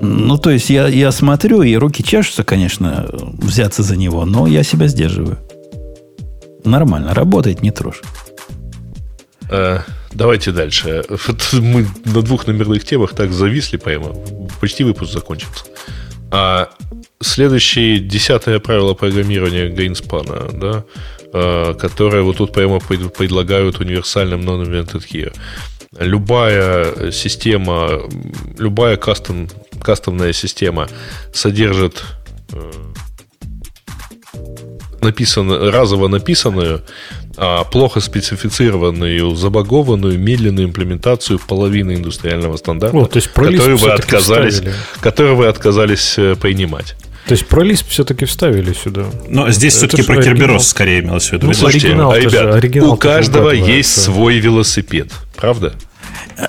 [0.01, 4.65] Ну, то есть я, я смотрю, и руки чешутся, конечно, взяться за него, но я
[4.65, 5.39] себя сдерживаю.
[6.65, 8.03] Нормально, работает, не трожь.
[9.51, 9.83] А,
[10.13, 11.05] давайте дальше.
[11.53, 14.15] Мы на двух номерных темах так зависли прямо.
[14.61, 15.65] Почти выпуск закончился.
[16.35, 16.71] А
[17.21, 20.85] следующее десятое правило программирования Greenspana, да,
[21.35, 25.35] а, которое вот тут прямо предлагают универсальным non-invented here.
[25.99, 28.01] Любая система,
[28.59, 29.47] любая кастом,
[29.83, 30.89] кастомная система
[31.35, 32.03] содержит
[32.55, 32.73] э,
[35.71, 36.83] разово написанную,
[37.71, 44.63] плохо специфицированную, забагованную, медленную имплементацию половины индустриального стандарта, О, то есть который, вы отказались,
[45.01, 46.95] который вы отказались принимать.
[47.27, 49.07] То есть про Lisp все-таки вставили сюда.
[49.29, 51.47] Но здесь все-таки про Керберос скорее имелось в виду.
[51.47, 55.75] Ну, слушайте, оригинал ребят, же, оригинал у каждого есть свой велосипед, правда?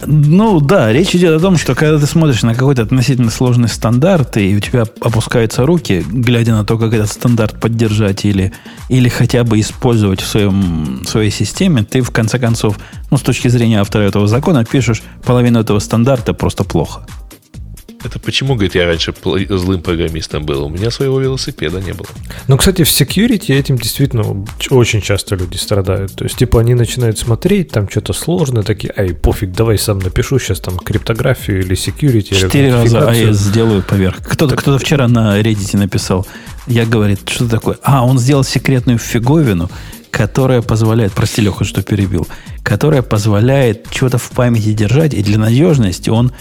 [0.05, 4.37] Ну да, речь идет о том, что когда ты смотришь на какой-то относительно сложный стандарт,
[4.37, 8.53] и у тебя опускаются руки, глядя на то, как этот стандарт поддержать или,
[8.89, 12.79] или хотя бы использовать в, своем, в своей системе, ты в конце концов,
[13.11, 17.05] ну, с точки зрения автора этого закона, пишешь половину этого стандарта просто плохо.
[18.03, 19.13] Это почему, говорит, я раньше
[19.49, 20.65] злым программистом был?
[20.65, 22.07] У меня своего велосипеда не было.
[22.47, 26.13] Ну, кстати, в security этим действительно очень часто люди страдают.
[26.13, 30.39] То есть, типа, они начинают смотреть, там что-то сложное, такие, ай, пофиг, давай сам напишу
[30.39, 32.35] сейчас там криптографию или security.
[32.35, 34.17] Четыре раза AES сделаю поверх.
[34.17, 36.27] Кто-то кто вчера на Reddit написал,
[36.67, 37.77] я говорит, что такое?
[37.83, 39.69] А, он сделал секретную фиговину,
[40.11, 42.27] которая позволяет, прости, Леха, что перебил,
[42.63, 46.31] которая позволяет что-то в памяти держать, и для надежности он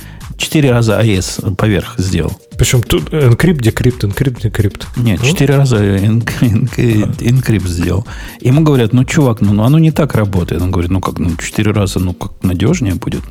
[0.42, 2.32] Четыре раза AES поверх сделал.
[2.58, 4.88] Причем тут энкрипт, декрипт, энкрипт, декрипт.
[4.96, 5.28] Нет, ну?
[5.28, 8.04] четыре раза энкрипт сделал.
[8.40, 10.60] Ему говорят, ну, чувак, ну, ну оно не так работает.
[10.60, 13.22] Он говорит, ну как, ну, четыре раза, ну, как надежнее будет.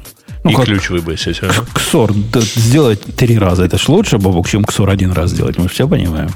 [0.46, 1.42] Ну, и как ключ выбросить.
[1.42, 1.52] А?
[1.74, 3.66] Ксор да, сделать три раза.
[3.66, 5.58] Это ж лучше, Бобок, чем ксор один раз сделать.
[5.58, 6.30] Мы все понимаем.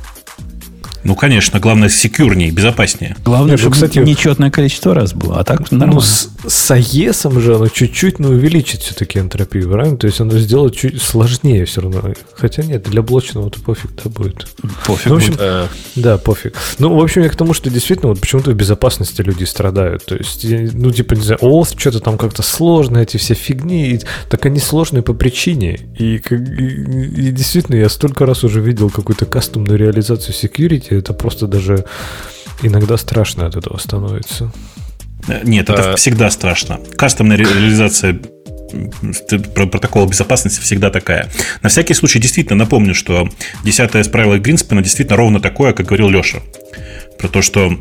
[1.05, 3.15] Ну, конечно, главное, секьюрнее, безопаснее.
[3.23, 5.93] Главное, Нет, чтобы, кстати, нечетное количество раз было, а так ну, нормально.
[5.93, 9.97] Ну, с, с AES же оно чуть-чуть, ну, увеличит все-таки энтропию, правильно?
[9.97, 12.13] То есть оно сделает чуть сложнее все равно.
[12.33, 14.47] Хотя нет, для блочного-то пофиг да будет.
[14.85, 15.05] Пофиг.
[15.07, 15.67] Ну, в общем, э...
[15.95, 16.55] Да, пофиг.
[16.79, 20.05] Ну, в общем, я к тому, что действительно вот почему-то в безопасности люди страдают.
[20.05, 23.99] То есть, ну, типа, не знаю, OAuth что-то там как-то сложно, эти все фигни, и,
[24.29, 25.79] так они сложные по причине.
[25.97, 31.47] И, и, и действительно, я столько раз уже видел какую-то кастомную реализацию security, это просто
[31.47, 31.85] даже
[32.61, 34.51] иногда страшно от этого становится.
[35.43, 35.95] Нет, это а...
[35.95, 36.79] всегда страшно.
[36.97, 38.19] Кастомная реализация
[39.53, 41.29] протокола безопасности всегда такая.
[41.61, 43.29] На всякий случай, действительно, напомню, что
[43.63, 46.39] 10 из правила Гринспена действительно ровно такое, как говорил Леша.
[47.17, 47.77] Про то, что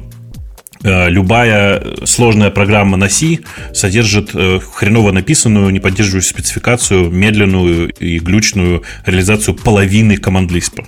[0.82, 3.38] э, любая сложная программа на C
[3.72, 10.84] содержит э, хреново написанную, не поддерживающую спецификацию, медленную и глючную реализацию половины команд Lisp.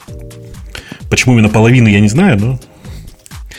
[1.11, 2.61] Почему именно половины, я не знаю, но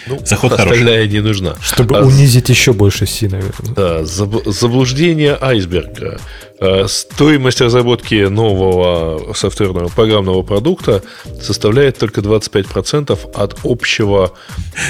[0.10, 1.10] Ну, Заход остальная хороший.
[1.10, 1.56] не нужна.
[1.62, 3.74] Чтобы а, унизить еще больше Си, наверное.
[3.76, 6.20] Да, заблуждение айсберга.
[6.60, 11.04] Э, стоимость разработки нового софтверного программного продукта
[11.40, 14.34] составляет только 25% от общего...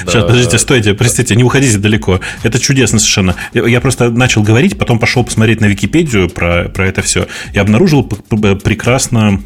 [0.06, 2.20] Сейчас, подождите, стойте, простите, не уходите далеко.
[2.42, 3.36] Это чудесно совершенно.
[3.52, 8.04] Я просто начал говорить, потом пошел посмотреть на Википедию про, про это все и обнаружил
[8.04, 9.42] прекрасно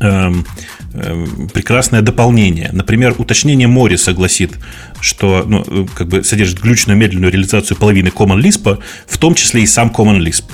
[0.00, 0.46] эм,
[1.52, 2.70] прекрасное дополнение.
[2.72, 4.52] Например, уточнение Мори согласит,
[5.00, 9.62] что ну, э, как бы содержит глючную медленную реализацию половины Common Lisp, в том числе
[9.62, 10.44] и сам Common Lisp.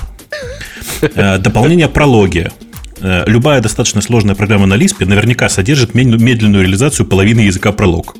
[1.15, 2.51] Э, дополнение прология.
[2.99, 8.15] Э, любая достаточно сложная программа на Lisp наверняка содержит медленную реализацию половины языка пролог.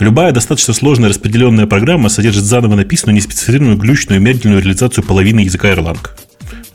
[0.00, 5.98] Любая достаточно сложная распределенная программа содержит заново написанную, неспецифицированную, глючную, медленную реализацию половины языка Erlang.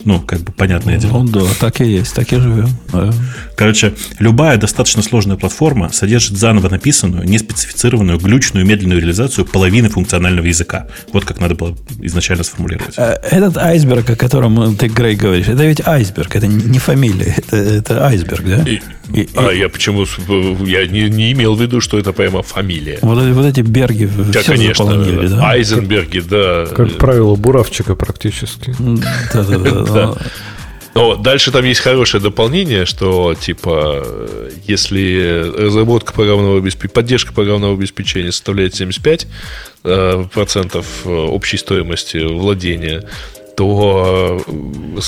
[0.06, 1.20] Ну, как бы понятное дело.
[1.20, 2.70] Ну, да, так и есть, так и живем.
[2.92, 3.14] Да.
[3.56, 10.88] Короче, любая достаточно сложная платформа содержит заново написанную, неспецифицированную, глючную, медленную реализацию половины функционального языка.
[11.12, 12.96] Вот как надо было изначально сформулировать.
[12.98, 17.58] Э, этот айсберг, о котором ты, Грей, говоришь, это ведь айсберг, это не фамилия, это,
[17.58, 18.64] это айсберг, да?
[18.64, 18.82] И,
[19.14, 19.60] и, а и...
[19.60, 20.06] я почему
[20.66, 23.00] я не, не имел в виду, что это прямо фамилия.
[23.02, 25.50] Вот, вот эти берги да, все конечно, заполнили, да?
[25.50, 26.66] Айзенберги, да.
[26.66, 28.76] Как правило, буравчика практически.
[29.34, 29.93] Да-да-да.
[30.96, 34.06] Но дальше там есть хорошее дополнение, что типа
[34.68, 39.28] если разработка программного обеспечения, поддержка программного обеспечения составляет 75%
[39.86, 43.10] э, процентов общей стоимости владения,
[43.58, 45.00] то э,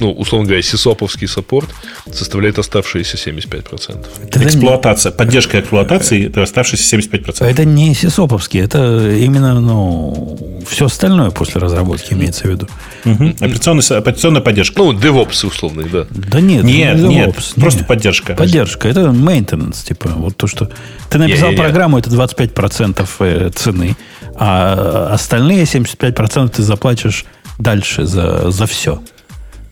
[0.00, 1.70] ну, условно говоря, сисоповский саппорт
[2.12, 4.06] составляет оставшиеся 75%.
[4.24, 5.16] Это Эксплуатация, не...
[5.16, 7.44] поддержка эксплуатации это оставшиеся 75%.
[7.44, 12.68] Это не сисоповский, это именно ну, все остальное после разработки имеется в виду.
[13.04, 13.24] Угу.
[13.40, 14.78] Операционная, операционная поддержка.
[14.78, 16.06] Ну, DevOps условный, да.
[16.10, 18.34] Да нет, нет, не DevOps, нет, нет, просто поддержка.
[18.34, 20.70] Поддержка, это maintenance, типа, вот то, что
[21.08, 23.96] ты написал программу, это 25% э, цены,
[24.34, 27.24] а остальные 75% ты заплатишь
[27.58, 29.02] дальше за, за все.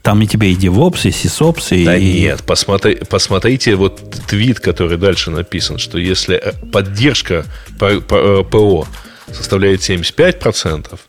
[0.01, 1.85] Там и тебе и DevOps, и SysOps, и...
[1.85, 7.45] Да нет, посмотри, посмотрите вот твит, который дальше написан, что если э, поддержка
[7.77, 8.87] ПО
[9.29, 10.99] э, составляет 75%,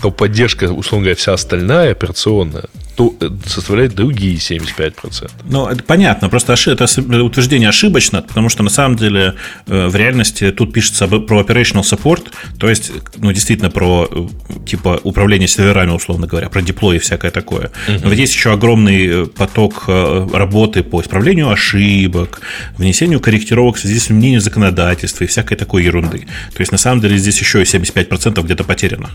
[0.00, 2.64] то поддержка, условно говоря, вся остальная операционная
[2.98, 5.30] то э, составляет другие 75%.
[5.48, 6.86] Ну, это понятно, просто это
[7.22, 9.34] утверждение ошибочно, потому что на самом деле
[9.68, 12.24] э, в реальности тут пишется про operational support,
[12.58, 14.26] то есть, ну, действительно, про э,
[14.66, 17.70] типа управление серверами, условно говоря, про деплой и всякое такое.
[17.86, 18.00] Uh-huh.
[18.02, 22.40] Но есть еще огромный поток работы по исправлению ошибок,
[22.78, 26.26] внесению корректировок в связи с изменением законодательства и всякой такой ерунды.
[26.52, 29.10] То есть, на самом деле, здесь еще и 75% где-то потеряно.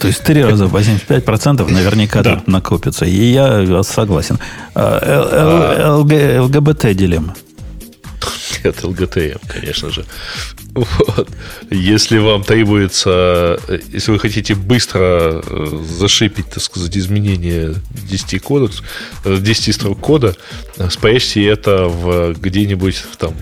[0.00, 2.36] То есть три раза по 75% наверняка да.
[2.36, 3.04] тут накопится.
[3.04, 4.38] И я согласен.
[4.74, 7.34] А, ЛГБТ дилемма.
[8.64, 10.04] Нет, ЛГТМ, конечно же.
[10.74, 11.28] Вот.
[11.70, 13.58] Если вам требуется,
[13.92, 17.74] если вы хотите быстро э, зашипить, так сказать, изменение
[18.08, 18.82] 10 кодекс,
[19.24, 20.36] 10 строк кода,
[20.90, 23.34] спрячьте это в где-нибудь там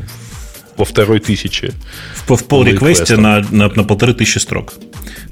[0.79, 1.73] во второй тысяче.
[2.15, 4.75] В, в pull реквесте на, на, на полторы тысячи строк.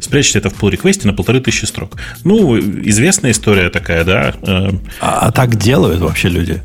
[0.01, 1.97] Спрячьте это в pull реквесте на полторы тысячи строк.
[2.25, 4.35] Ну, известная история такая, да.
[4.43, 4.71] Э,
[5.01, 6.63] а, а так делают вообще люди?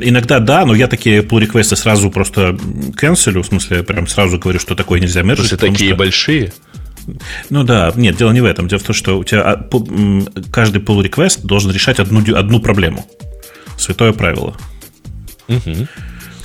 [0.00, 2.58] Иногда да, но я такие pull реквесты сразу просто
[2.96, 5.48] канцелю, в смысле, прям сразу говорю, что такое нельзя мержить.
[5.48, 5.96] Слушай, такие что...
[5.96, 6.52] большие?
[7.50, 8.66] Ну да, нет, дело не в этом.
[8.66, 9.68] Дело в том, что у тебя а,
[10.50, 13.06] каждый pull request должен решать одну, одну проблему.
[13.78, 14.56] Святое правило.
[15.48, 15.86] Угу.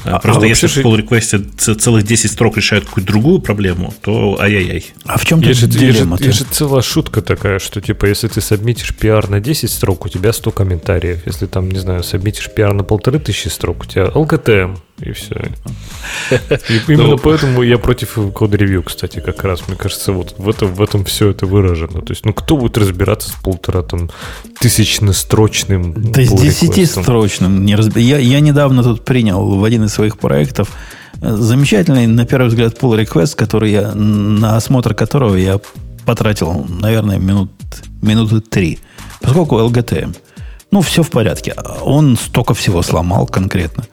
[0.03, 4.37] А, Просто а если в pull реквесте целых 10 строк решают какую-то другую проблему, то
[4.39, 4.85] ай-яй-яй.
[5.05, 6.17] А в чем есть дилемма?
[6.19, 10.09] Есть, же целая шутка такая, что типа если ты сабмитишь PR на 10 строк, у
[10.09, 11.21] тебя 100 комментариев.
[11.25, 15.35] Если там, не знаю, сабмитишь PR на полторы тысячи строк, у тебя ЛКТМ и все.
[16.69, 19.67] И именно ну, поэтому я против код-ревью, кстати, как раз.
[19.67, 22.01] Мне кажется, вот в этом, в этом все это выражено.
[22.01, 24.09] То есть, ну кто будет разбираться с полтора там
[24.59, 27.65] тысячнострочным Да с десятистрочным.
[27.65, 27.97] Не разб...
[27.97, 30.69] я, я недавно тут принял в один из своих проектов
[31.21, 35.59] э, замечательный, на первый взгляд, pull request, который я, на осмотр которого я
[36.05, 37.51] потратил, наверное, минут,
[38.01, 38.79] минуты три.
[39.21, 40.15] Поскольку LGTM.
[40.71, 41.53] Ну, все в порядке.
[41.81, 43.83] Он столько всего сломал конкретно.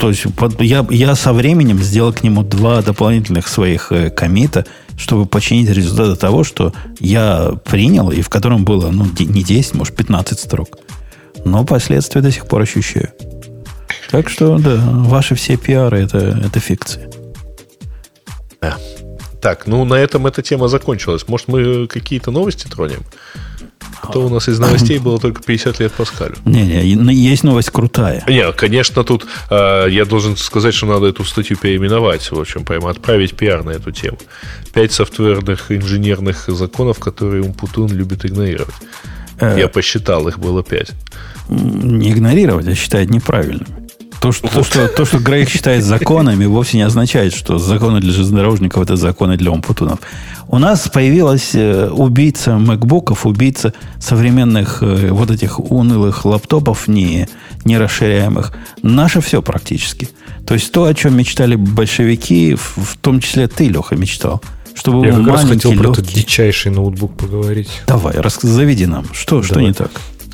[0.00, 0.24] То есть
[0.60, 4.64] я, я со временем сделал к нему два дополнительных своих э, комита,
[4.96, 9.94] чтобы починить результаты того, что я принял, и в котором было ну, не 10, может,
[9.94, 10.78] 15 строк.
[11.44, 13.10] Но последствия до сих пор ощущаю.
[14.10, 17.10] Так что, да, ваши все пиары это, это фикции.
[18.62, 18.78] Да.
[19.42, 21.28] Так, ну на этом эта тема закончилась.
[21.28, 23.04] Может, мы какие-то новости тронем?
[24.10, 26.36] Что у нас из новостей было только 50 лет Паскалю.
[26.44, 28.24] Не-не, есть новость крутая.
[28.26, 32.90] Не, конечно, тут э, я должен сказать, что надо эту статью переименовать, в общем, прямо
[32.90, 34.18] отправить пиар на эту тему.
[34.72, 38.74] Пять софтверных инженерных законов, которые Умпутун любит игнорировать.
[39.38, 40.92] Э, я посчитал, их было пять.
[41.48, 43.79] Не игнорировать, а считать неправильными.
[44.20, 48.12] То, что, то, что, то, что Грейг считает законами, вовсе не означает, что законы для
[48.12, 49.98] железнодорожников это законы для умпутунов.
[50.46, 57.28] У нас появилась э, убийца макбуков, убийца современных э, вот этих унылых лаптопов, не,
[57.64, 58.52] не расширяемых.
[58.82, 60.10] Наше все практически.
[60.46, 64.42] То есть то, о чем мечтали большевики, в, в том числе ты, Леха, мечтал.
[64.74, 65.84] Чтобы Я как раз хотел легкий.
[65.84, 67.70] про этот дичайший ноутбук поговорить.
[67.86, 69.06] Давай, рас, заведи нам.
[69.12, 69.46] Что, Давай.
[69.46, 69.90] что не так?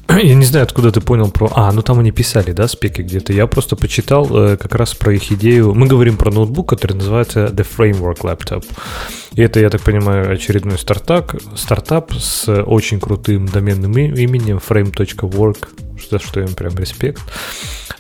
[0.09, 1.51] Я не знаю, откуда ты понял про...
[1.55, 3.33] А, ну там они писали, да, спеки где-то.
[3.33, 5.75] Я просто почитал э, как раз про их идею.
[5.75, 8.65] Мы говорим про ноутбук, который называется The Framework Laptop.
[9.35, 15.69] И это, я так понимаю, очередной стартап, стартап с очень крутым доменным именем frame.work,
[16.11, 17.21] за что им прям респект.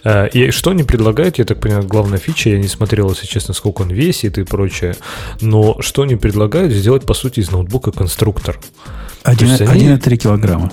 [0.04, 3.52] Э, и что они предлагают, я так понимаю, главная фича, я не смотрел, если честно,
[3.52, 4.94] сколько он весит и прочее,
[5.40, 8.58] но что они предлагают, сделать, по сути, из ноутбука конструктор.
[9.24, 10.16] 1,3 они...
[10.16, 10.70] килограмма.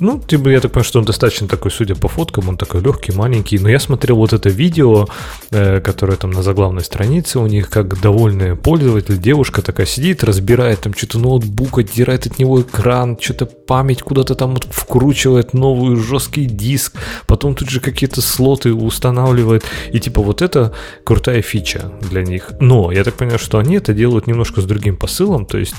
[0.00, 3.12] Ну, типа, я так понимаю, что он достаточно такой, судя по фоткам, он такой легкий,
[3.12, 3.58] маленький.
[3.58, 5.06] Но я смотрел вот это видео,
[5.50, 10.80] э, которое там на заглавной странице у них, как довольная пользователь, девушка такая сидит, разбирает
[10.80, 16.46] там что-то ноутбук, отдирает от него экран, что-то память куда-то там вот вкручивает новый жесткий
[16.46, 16.94] диск,
[17.26, 19.64] потом тут же какие-то слоты устанавливает.
[19.92, 20.72] И типа вот это
[21.04, 22.52] крутая фича для них.
[22.60, 25.44] Но я так понимаю, что они это делают немножко с другим посылом.
[25.44, 25.76] То есть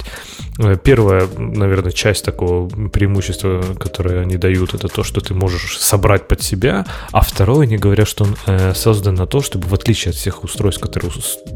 [0.60, 3.64] э, первая, наверное, часть такого преимущества,
[3.96, 8.08] которые они дают, это то, что ты можешь собрать под себя, а второе, они говорят,
[8.10, 11.14] что он э, создан на то, чтобы в отличие от всех устройств, которые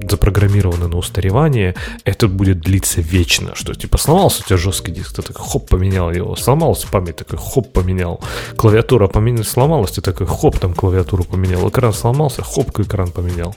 [0.10, 1.76] запрограммированы на устаревание,
[2.06, 6.12] это будет длиться вечно, что типа сломался у тебя жесткий диск, ты такой хоп, поменял
[6.12, 8.22] его, сломался память, такой хоп, поменял,
[8.56, 13.54] клавиатура поменял, сломалась, ты такой хоп, там клавиатуру поменял, экран сломался, хоп, экран поменял.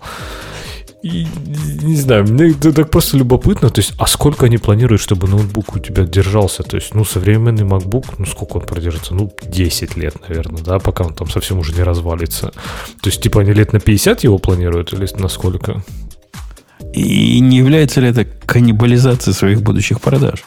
[1.02, 1.26] И,
[1.82, 3.70] не знаю, мне это так просто любопытно.
[3.70, 6.62] То есть, а сколько они планируют, чтобы ноутбук у тебя держался?
[6.62, 9.14] То есть, ну, современный MacBook, ну, сколько он продержится?
[9.14, 12.52] Ну, 10 лет, наверное, да, пока он там совсем уже не развалится.
[13.00, 15.82] То есть, типа, они лет на 50 его планируют или на сколько?
[16.94, 20.44] И не является ли это каннибализацией своих будущих продаж?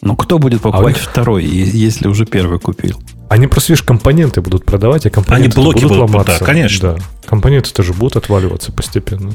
[0.00, 2.98] Ну, кто будет покупать а второй, если уже первый купил?
[3.28, 6.38] Они просто, видишь, компоненты будут продавать, а компоненты Они блоки будут, будут ломаться.
[6.40, 6.94] Да, конечно.
[6.94, 7.02] Да.
[7.26, 9.32] Компоненты тоже будут отваливаться постепенно.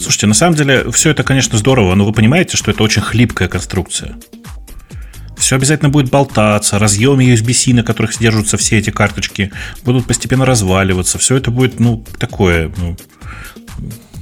[0.00, 3.48] Слушайте, на самом деле, все это, конечно, здорово, но вы понимаете, что это очень хлипкая
[3.48, 4.16] конструкция.
[5.36, 9.50] Все обязательно будет болтаться, разъемы USB-C, на которых содержатся все эти карточки,
[9.84, 11.18] будут постепенно разваливаться.
[11.18, 12.96] Все это будет, ну, такое, ну,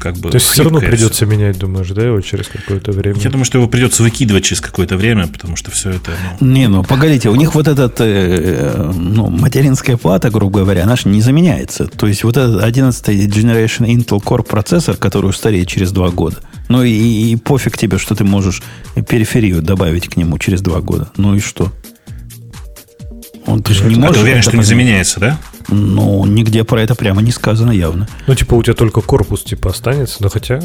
[0.01, 0.31] как бы...
[0.31, 1.27] То есть все равно придется все.
[1.27, 3.21] менять, думаешь, да, его через какое-то время?
[3.21, 6.13] Я думаю, что его придется выкидывать через какое-то время, потому что все это...
[6.41, 6.47] Ну...
[6.47, 11.09] Не, ну, погодите, у них вот этот, э, ну, материнская плата, грубо говоря, она же
[11.09, 11.87] не заменяется.
[11.87, 16.83] То есть вот этот 11 Generation Intel Core процессор, который устареет через два года, ну
[16.83, 18.63] и, и пофиг тебе, что ты можешь
[19.09, 21.11] периферию добавить к нему через два года.
[21.17, 21.73] Ну и что?
[23.47, 24.11] Он ты же не можешь.
[24.11, 25.39] А ты уверен, что не заменяется, да?
[25.71, 28.09] Ну, нигде про это прямо не сказано явно.
[28.27, 30.17] Ну, типа, у тебя только корпус, типа, останется.
[30.21, 30.61] Но хотя,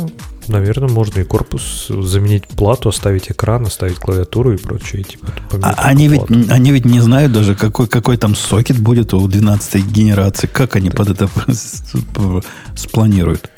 [0.47, 5.03] наверное, можно и корпус заменить плату, оставить экран, оставить клавиатуру и прочее.
[5.03, 5.27] Типа,
[5.61, 9.85] а они, ведь, они ведь не знают даже, какой, какой там сокет будет у 12
[9.85, 10.47] генерации.
[10.47, 10.97] Как они да.
[10.97, 11.29] под это
[12.75, 13.49] спланируют?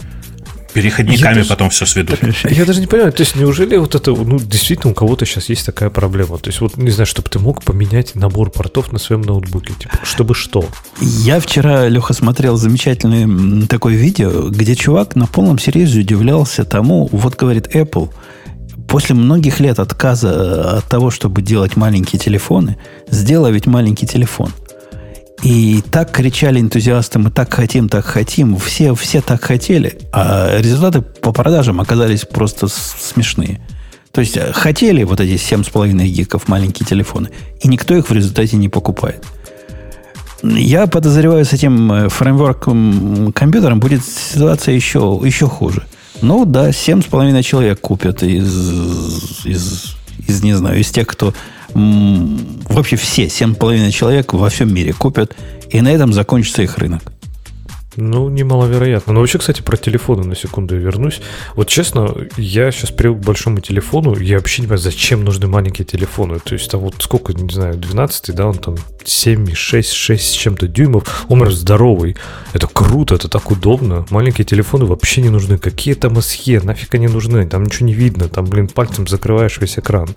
[0.77, 2.19] Переходниками я потом даже, все сведут.
[2.43, 5.65] Я даже не понимаю, то есть неужели вот это, ну, действительно у кого-то сейчас есть
[5.65, 6.37] такая проблема?
[6.37, 9.97] То есть вот, не знаю, чтобы ты мог поменять набор портов на своем ноутбуке, типа,
[10.03, 10.65] чтобы что?
[11.01, 17.35] Я вчера, Леха, смотрел замечательное такое видео, где чувак на полном серьезе удивлялся тому, вот
[17.35, 18.11] говорит Apple,
[18.87, 22.77] после многих лет отказа от того, чтобы делать маленькие телефоны,
[23.09, 24.51] сделала ведь маленький телефон–
[25.43, 31.01] и так кричали энтузиасты, мы так хотим, так хотим, все, все так хотели, а результаты
[31.01, 33.61] по продажам оказались просто смешные.
[34.11, 37.29] То есть э, хотели вот эти 7,5 гигов маленькие телефоны,
[37.61, 39.23] и никто их в результате не покупает.
[40.41, 45.83] Я подозреваю, с этим э, фреймворком компьютером будет ситуация еще, еще хуже.
[46.21, 49.95] Ну да, 7,5 человек купят из, из,
[50.27, 51.33] из, не знаю, из тех, кто
[52.69, 55.35] вообще все, 7,5 человек во всем мире купят,
[55.69, 57.16] и на этом закончится их рынок.
[57.97, 59.11] Ну, немаловероятно.
[59.11, 61.19] Но вообще, кстати, про телефоны на секунду вернусь.
[61.55, 65.83] Вот честно, я сейчас привык к большому телефону, я вообще не понимаю, зачем нужны маленькие
[65.83, 66.39] телефоны.
[66.39, 70.31] То есть там вот сколько, не знаю, 12 да, он там 7, 6, 6 с
[70.31, 72.15] чем-то дюймов, он здоровый.
[72.53, 74.05] Это круто, это так удобно.
[74.11, 75.57] Маленькие телефоны вообще не нужны.
[75.57, 77.47] Какие там SE, нафиг они нужны?
[77.47, 80.09] Там ничего не видно, там, блин, пальцем закрываешь весь экран.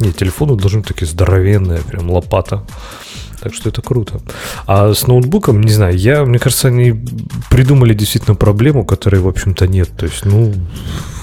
[0.00, 2.64] Нет, телефоны должны быть такие здоровенные, прям лопата.
[3.42, 4.20] Так что это круто.
[4.66, 6.94] А с ноутбуком, не знаю, я, мне кажется, они
[7.50, 9.90] придумали действительно проблему, которой, в общем-то, нет.
[9.96, 10.54] То есть, ну,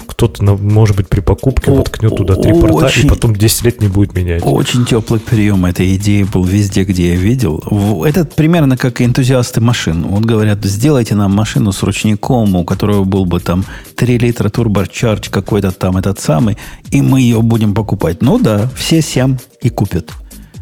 [0.06, 3.88] кто-то, может быть, при покупке воткнет туда три порта очень, и потом 10 лет не
[3.88, 4.42] будет менять.
[4.44, 8.04] Очень теплый прием этой идеи был везде, где я видел.
[8.04, 10.02] Это примерно как энтузиасты машин.
[10.02, 13.64] Вот говорят, сделайте нам машину с ручником, у которого был бы там
[13.96, 16.58] 3 литра турбочарж какой-то там этот самый,
[16.90, 18.20] и мы ее будем покупать.
[18.20, 20.10] Ну да, все 7 и купят.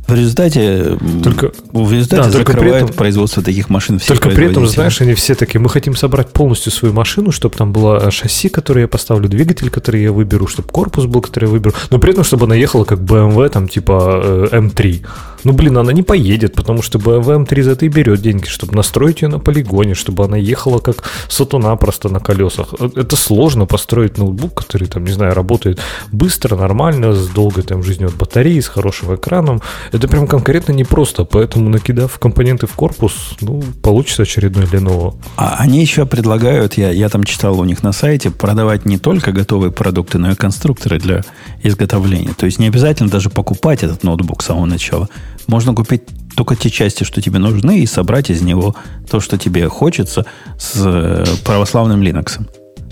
[0.08, 4.66] В результате, только, в результате да, закрывает этом, производство таких машин все Только при этом,
[4.66, 8.82] знаешь, они все такие, мы хотим собрать полностью свою машину, чтобы там было шасси, которое
[8.82, 12.24] я поставлю, двигатель, который я выберу, чтобы корпус был, который я выберу, но при этом,
[12.24, 15.06] чтобы она ехала как BMW, там, типа э, M3.
[15.44, 18.74] Ну, блин, она не поедет, потому что BMW M3 за это и берет деньги, чтобы
[18.74, 22.74] настроить ее на полигоне, чтобы она ехала как сатуна просто на колесах.
[22.78, 25.80] Э, это сложно построить ноутбук, который, там, не знаю, работает
[26.12, 29.62] быстро, нормально, с долгой там жизнью от батареи, с хорошим экраном
[29.92, 35.16] это прям конкретно непросто, поэтому накидав компоненты в корпус, ну, получится очередной Lenovo.
[35.36, 39.32] А они еще предлагают, я, я там читал у них на сайте, продавать не только
[39.32, 41.22] готовые продукты, но и конструкторы для
[41.62, 42.32] изготовления.
[42.36, 45.08] То есть не обязательно даже покупать этот ноутбук с самого начала.
[45.48, 46.02] Можно купить
[46.36, 48.76] только те части, что тебе нужны, и собрать из него
[49.10, 50.24] то, что тебе хочется
[50.58, 52.38] с э, православным Linux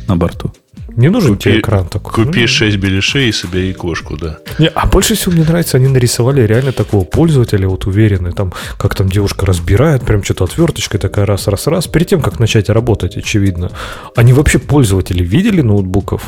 [0.09, 0.51] на борту.
[0.97, 2.25] Не нужен купи, тебе экран такой.
[2.25, 4.39] Купи ну, 6 беляшей и себе икошку, да.
[4.59, 8.95] Не, а больше всего мне нравится, они нарисовали реально такого пользователя, вот уверенный, там, как
[8.95, 13.71] там девушка разбирает, прям что-то отверточкой такая раз-раз-раз, перед тем, как начать работать, очевидно.
[14.17, 16.23] Они вообще пользователи видели ноутбуков?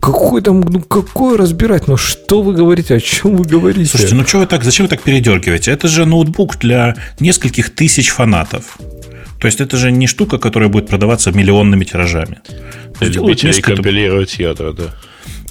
[0.00, 1.88] Какой там, ну какой разбирать?
[1.88, 2.94] Ну что вы говорите?
[2.94, 3.90] О чем вы говорите?
[3.90, 5.70] Слушайте, ну что вы так, зачем вы так передергиваете?
[5.72, 8.78] Это же ноутбук для нескольких тысяч фанатов.
[9.40, 12.38] То есть это же не штука, которая будет продаваться миллионными тиражами.
[13.00, 13.74] Любители несколько...
[13.74, 14.94] компилировать ядра, да.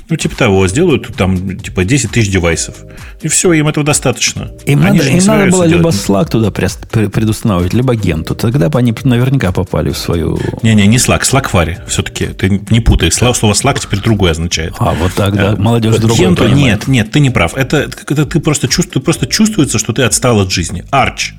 [0.07, 2.75] Ну, типа того, сделают там, типа, 10 тысяч девайсов.
[3.21, 4.51] И все, им этого достаточно.
[4.65, 8.35] Им, они надо, им надо было либо Slack туда предустанавливать, либо генту.
[8.35, 10.39] Тогда бы они наверняка попали в свою...
[10.61, 12.27] Не-не, не Slack, Slackfire все-таки.
[12.27, 13.11] Ты не путай.
[13.11, 14.75] Слово Slack теперь другое означает.
[14.77, 15.55] А, вот так, да.
[15.55, 17.55] Молодежь другое Генту, Нет, нет, ты не прав.
[17.55, 20.85] Это, это ты просто, чувствуешь, просто чувствуется, что ты отстал от жизни.
[20.91, 21.33] Arch.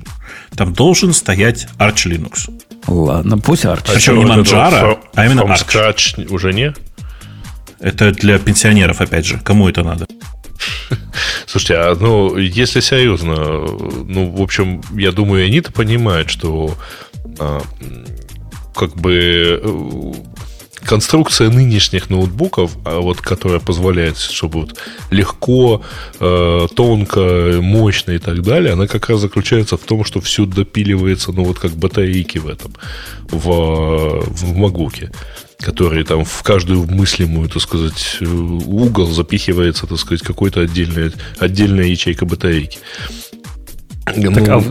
[0.55, 2.49] Там должен стоять Arch Linux.
[2.87, 3.89] Ладно, пусть Arch.
[3.93, 5.65] Причем не Manjaro, а именно Arch.
[5.65, 6.73] Scratch уже не?
[7.79, 9.39] Это для пенсионеров, опять же.
[9.43, 10.07] Кому это надо?
[11.45, 16.75] Слушайте, а ну, если серьезно, ну, в общем, я думаю, они-то понимают, что
[17.39, 17.61] а,
[18.75, 20.15] как бы
[20.87, 24.79] конструкция нынешних ноутбуков, а вот, которая позволяет, чтобы вот
[25.11, 25.81] легко,
[26.19, 31.33] э, тонко, мощно и так далее, она как раз заключается в том, что все допиливается,
[31.33, 32.73] ну вот как батарейки в этом,
[33.29, 35.11] в, в Магуке
[35.59, 42.25] которые там в каждую мыслимую, так сказать, угол запихивается, так сказать, какой-то отдельная, отдельная ячейка
[42.25, 42.79] батарейки.
[44.05, 44.63] Так, ну, а...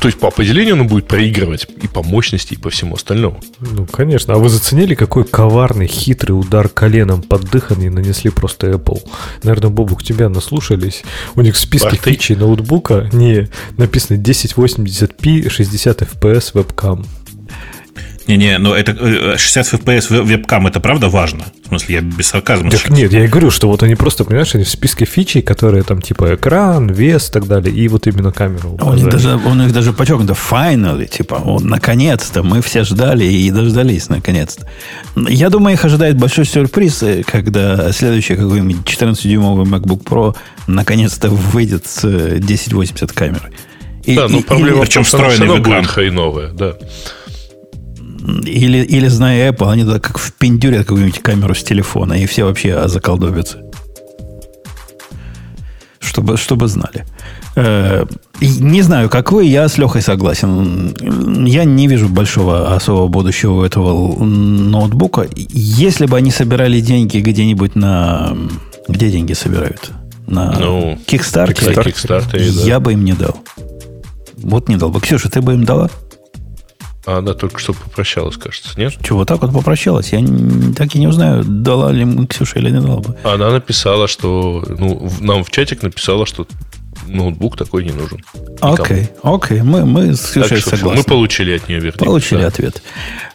[0.00, 3.40] То есть по определению он будет проигрывать и по мощности, и по всему остальному.
[3.60, 4.34] Ну, конечно.
[4.34, 9.00] А вы заценили, какой коварный, хитрый удар коленом под дыхание нанесли просто Apple?
[9.44, 11.04] Наверное, Бобук, тебя наслушались.
[11.36, 13.48] У них в списке фичей ноутбука не
[13.78, 17.06] написано 1080p 60 fps вебкам.
[18.26, 21.44] Не-не, но это 60 FPS вебкам, это правда важно?
[21.64, 22.70] В смысле, я без сарказма.
[22.70, 25.82] Так нет, я и говорю, что вот они просто, понимаешь, они в списке фичей, которые
[25.82, 28.78] там типа экран, вес и так далее, и вот именно камеру.
[28.80, 33.50] У них даже, у них даже подчеркнуто finally, типа, вот, наконец-то, мы все ждали и
[33.50, 34.68] дождались, наконец-то.
[35.16, 40.34] Я думаю, их ожидает большой сюрприз, э, когда следующий какой-нибудь 14-дюймовый MacBook Pro
[40.66, 43.52] наконец-то выйдет с 1080 э, камерой.
[44.04, 46.76] И, да, но ну, проблема и, в том, что она будет хреновая, да
[48.24, 52.88] или, или зная Apple, они туда как впендюрят какую-нибудь камеру с телефона, и все вообще
[52.88, 53.58] заколдобятся.
[56.00, 57.04] Чтобы, чтобы знали.
[57.56, 58.04] Э,
[58.40, 60.94] не знаю, как вы, я с Лехой согласен.
[61.46, 65.26] Я не вижу большого особого будущего у этого ноутбука.
[65.34, 68.36] Если бы они собирали деньги где-нибудь на...
[68.88, 69.92] Где деньги собирают?
[70.26, 72.80] На ну, Kickstarter, Kickstarter я да.
[72.80, 73.36] бы им не дал.
[74.36, 75.00] Вот не дал бы.
[75.00, 75.90] Ксюша, ты бы им дала?
[77.06, 78.94] А она только что попрощалась, кажется, нет?
[79.02, 80.12] Чего, так вот попрощалась?
[80.12, 80.20] Я
[80.74, 83.16] так и не узнаю, дала ли Ксюша или не дала бы.
[83.24, 84.64] Она написала, что...
[84.78, 86.46] Ну, нам в чатик написала, что
[87.06, 88.24] ноутбук такой не нужен.
[88.60, 90.94] Окей, окей, мы, мы с согласны.
[90.94, 92.04] Мы получили от нее вердикт.
[92.04, 92.46] Получили да.
[92.48, 92.82] ответ.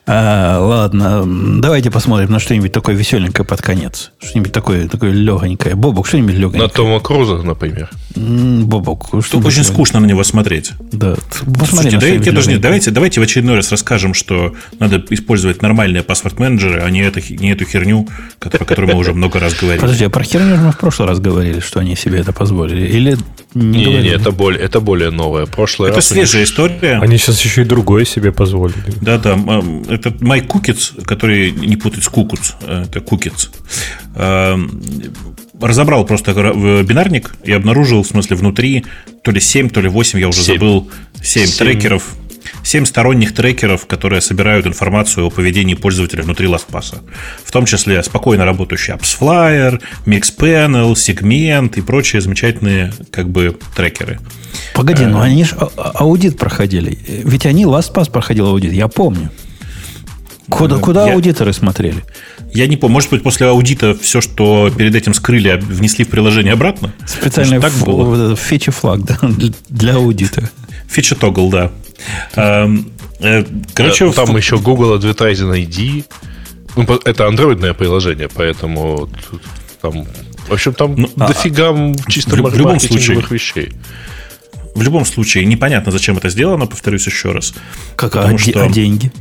[0.08, 1.24] А, ладно,
[1.62, 4.12] давайте посмотрим на что-нибудь такое веселенькое под конец.
[4.20, 5.76] Что-нибудь такое, такое легонькое.
[5.76, 6.64] Бобок, что-нибудь легонькое.
[6.64, 7.90] На Тома Круза, например.
[8.20, 10.72] Бобок, что Очень скучно на него смотреть.
[10.92, 11.16] Да,
[11.46, 16.82] посмотри Слушайте, давайте, даже, давайте, давайте в очередной раз расскажем, что надо использовать нормальные паспорт-менеджеры,
[16.82, 18.08] а не, это, не эту херню,
[18.40, 19.80] про которую мы уже много раз говорили.
[19.80, 22.88] Подожди, а про херню мы в прошлый раз говорили, что они себе это позволили?
[22.88, 23.18] Или
[23.54, 25.46] не, не, не это, более, это более новое.
[25.46, 27.00] Прошлое это свежая история.
[27.02, 28.78] Они сейчас еще и другое себе позволили.
[29.02, 29.38] Да, да.
[29.90, 33.50] Это Майк Кукиц, который не путать с Кукуц, э, это Кукиц,
[35.60, 36.34] разобрал просто
[36.84, 38.86] бинарник и обнаружил, в смысле, внутри
[39.24, 40.56] то ли 7, то ли 8, я уже 7.
[40.56, 40.90] забыл,
[41.22, 42.16] 7, 7 трекеров
[42.64, 47.02] 7 сторонних трекеров, которые собирают информацию о поведении пользователя внутри LastPass.
[47.44, 54.20] В том числе спокойно работающий AppsFlyer, MixPanel, Segment и прочие замечательные как бы трекеры.
[54.74, 56.98] Погоди, но э, они же а, а, аудит проходили.
[57.08, 59.30] Ведь они LastPass проходил аудит, я помню.
[60.50, 62.04] Куда, э, куда я, аудиторы смотрели?
[62.54, 62.94] Я не помню.
[62.94, 66.94] Может быть, после аудита все, что перед этим скрыли, внесли в приложение обратно?
[67.06, 68.36] Специальный так было?
[68.36, 69.18] фичи флаг да,
[69.70, 70.50] для аудита.
[70.88, 71.72] Фича тогл, да.
[72.36, 73.44] Эм, э,
[73.74, 74.38] короче, там в...
[74.38, 76.06] еще Google Advertising ID.
[76.76, 79.10] Ну, это андроидное приложение, поэтому
[79.82, 80.06] там,
[80.48, 83.74] в общем, там ну, а, дофига а, чисто в, в любом случае вещей.
[84.76, 87.54] В любом случае, непонятно, зачем это сделано, повторюсь еще раз.
[87.96, 88.64] Как, а, что...
[88.64, 89.12] а деньги?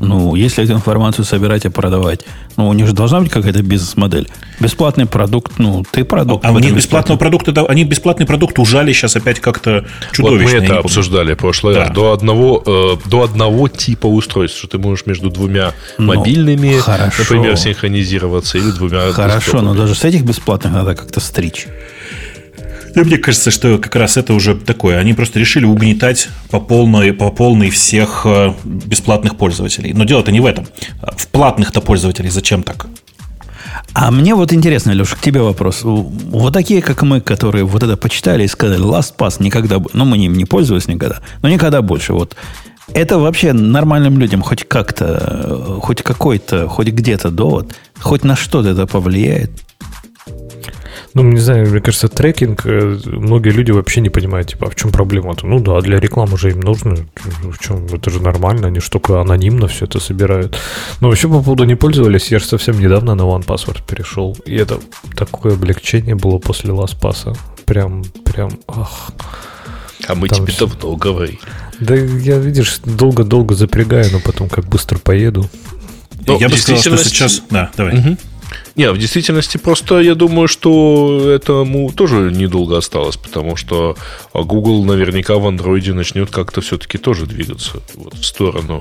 [0.00, 2.20] Ну, если эту информацию собирать и продавать,
[2.56, 4.28] ну, у них же должна быть какая-то бизнес-модель.
[4.60, 6.44] Бесплатный продукт, ну, ты продукт.
[6.44, 10.52] А, а они бесплатного продукта, они бесплатный продукт ужали сейчас опять как-то чудовищно.
[10.52, 11.84] Вот мы это обсуждали в прошлый да.
[11.84, 11.90] раз.
[11.90, 17.22] До одного, э, до одного типа устройств, что ты можешь между двумя ну, мобильными, хорошо.
[17.22, 19.12] например, синхронизироваться или двумя.
[19.12, 21.66] Хорошо, но даже с этих бесплатных надо как-то стричь.
[22.94, 24.98] Да, мне кажется, что как раз это уже такое.
[24.98, 29.92] Они просто решили угнетать по полной, по полной всех э, бесплатных пользователей.
[29.92, 30.66] Но дело-то не в этом.
[31.16, 32.86] В платных-то пользователей зачем так?
[33.94, 35.80] А мне вот интересно, Леша, к тебе вопрос.
[35.82, 39.82] Вот такие, как мы, которые вот это почитали и сказали, LastPass никогда...
[39.92, 42.12] Ну, мы ним не пользовались никогда, но никогда больше.
[42.12, 42.36] Вот
[42.94, 48.70] это вообще нормальным людям хоть как-то, э, хоть какой-то, хоть где-то довод, хоть на что-то
[48.70, 49.50] это повлияет?
[51.14, 54.76] Ну, не знаю, мне кажется, трекинг, э, многие люди вообще не понимают, типа, а в
[54.76, 55.46] чем проблема-то?
[55.46, 56.96] Ну да, для рекламы же им нужно.
[57.42, 57.86] В чем?
[57.86, 60.58] Это же нормально, они же только анонимно все это собирают.
[61.00, 64.36] Но вообще по поводу не пользовались, я же совсем недавно на OnePassword перешел.
[64.44, 64.78] И это
[65.16, 67.36] такое облегчение было после LastPass.
[67.64, 69.10] Прям, прям, ах.
[70.06, 70.66] А мы Там тебе все...
[70.66, 71.38] давно говорили.
[71.80, 75.48] Да я, видишь, долго-долго запрягаю, но потом как быстро поеду.
[76.26, 77.42] Ну, я бы сказал, что сейчас...
[77.50, 77.98] Да, давай.
[77.98, 78.16] Угу.
[78.76, 83.96] Не, в действительности просто я думаю, что этому тоже недолго осталось, потому что
[84.32, 88.80] Google наверняка в андроиде начнет как-то все-таки тоже двигаться вот в сторону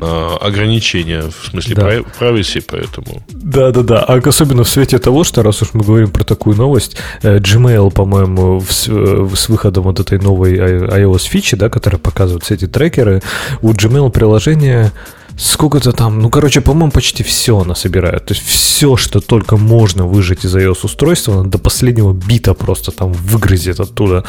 [0.00, 1.90] а, ограничения, в смысле да.
[2.18, 3.22] privacy, поэтому...
[3.28, 7.38] Да-да-да, а особенно в свете того, что раз уж мы говорим про такую новость, э,
[7.38, 12.54] Gmail, по-моему, с, э, с выходом вот этой новой iOS фичи, да, которая показывает все
[12.54, 13.22] эти трекеры,
[13.62, 14.92] у Gmail приложения
[15.36, 18.26] сколько-то там, ну, короче, по-моему, почти все она собирает.
[18.26, 22.90] То есть все, что только можно выжать из iOS устройства, она до последнего бита просто
[22.90, 24.24] там выгрызет оттуда.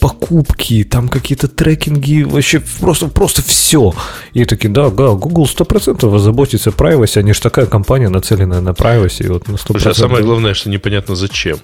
[0.00, 3.92] Покупки, там какие-то трекинги, вообще просто, просто все.
[4.32, 9.30] И такие, да, да, Google 100% озаботится privacy, они же такая компания, нацеленная на privacy.
[9.32, 9.58] Вот на 100%.
[9.66, 11.58] Слушай, а самое главное, что непонятно зачем.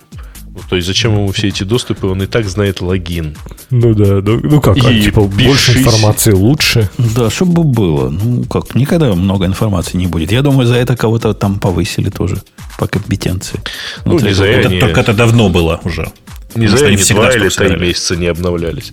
[0.54, 3.36] Ну, то есть зачем ему все эти доступы, он и так знает логин.
[3.70, 5.46] Ну да, ну, ну как, а, типа бежись.
[5.46, 6.88] больше информации лучше.
[7.16, 8.08] Да, чтобы было.
[8.08, 10.30] Ну как, никогда много информации не будет.
[10.30, 12.40] Я думаю, за это кого-то там повысили тоже
[12.78, 13.60] по компетенции.
[14.04, 16.12] Ну, не за это, Только это давно было уже.
[16.54, 18.92] Не за они два или три месяца не обновлялись.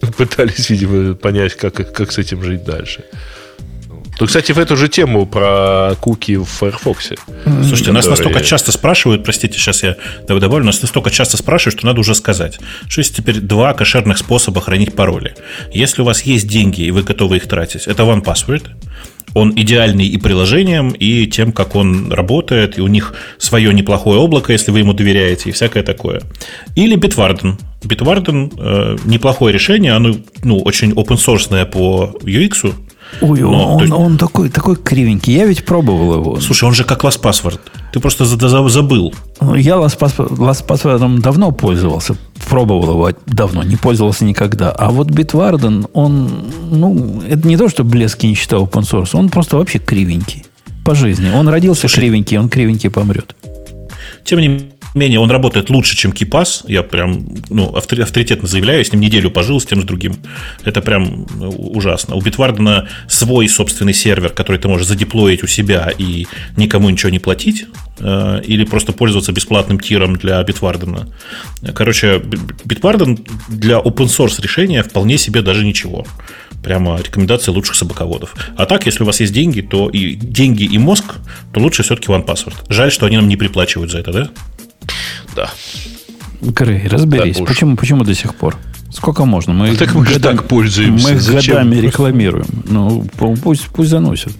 [0.16, 3.04] Пытались, видимо, понять, как, как с этим жить дальше.
[4.20, 7.12] Ну, кстати, в эту же тему про куки в Firefox.
[7.44, 7.92] Слушайте, которые...
[7.94, 9.96] нас настолько часто спрашивают, простите, сейчас я
[10.28, 14.60] добавлю, нас настолько часто спрашивают, что надо уже сказать, что есть теперь два кошерных способа
[14.60, 15.34] хранить пароли.
[15.72, 18.68] Если у вас есть деньги, и вы готовы их тратить, это OnePassword,
[19.32, 24.52] он идеальный и приложением, и тем, как он работает, и у них свое неплохое облако,
[24.52, 26.20] если вы ему доверяете, и всякое такое.
[26.76, 27.54] Или Bitwarden.
[27.82, 32.74] Bitwarden э, неплохое решение, оно ну, очень open source по UX,
[33.20, 33.92] Ой, Но, он, есть...
[33.92, 35.34] он такой, такой кривенький.
[35.34, 36.40] Я ведь пробовал его.
[36.40, 37.60] Слушай, он же как Last Password.
[37.92, 39.14] Ты просто забыл.
[39.40, 42.16] Ну, я Last Password давно пользовался.
[42.48, 43.62] Пробовал его давно.
[43.62, 44.70] Не пользовался никогда.
[44.70, 46.30] А вот Bitwarden, он,
[46.70, 49.10] ну, это не то, что блески не считал open source.
[49.12, 50.44] Он просто вообще кривенький.
[50.84, 51.30] По жизни.
[51.30, 53.34] Он родился Слушай, кривенький, он кривенький помрет.
[54.24, 56.64] Тем не менее, он работает лучше, чем KeePass.
[56.68, 60.16] Я прям ну, авторитетно заявляю, я с ним неделю пожил с тем, с другим.
[60.64, 62.16] Это прям ну, ужасно.
[62.16, 66.26] У Bitwarden свой собственный сервер, который ты можешь задеплоить у себя и
[66.56, 67.66] никому ничего не платить.
[67.98, 71.12] Э, или просто пользоваться бесплатным тиром для Bitwarden.
[71.74, 72.16] Короче,
[72.64, 76.06] Bitwarden для open source решения вполне себе даже ничего.
[76.62, 78.34] Прямо рекомендация лучших собаководов.
[78.56, 81.16] А так, если у вас есть деньги, то и деньги и мозг,
[81.52, 82.54] то лучше все-таки OnePassword.
[82.68, 84.30] Жаль, что они нам не приплачивают за это, да?
[85.34, 85.50] Да.
[86.42, 88.56] Грей, разберись, да, почему, почему до сих пор?
[88.90, 89.52] Сколько можно?
[89.52, 91.12] Мы а так мы годами, так пользуемся.
[91.12, 91.54] Мы Зачем?
[91.54, 92.46] годами рекламируем.
[92.68, 93.06] Ну,
[93.42, 94.32] пусть, пусть заносят.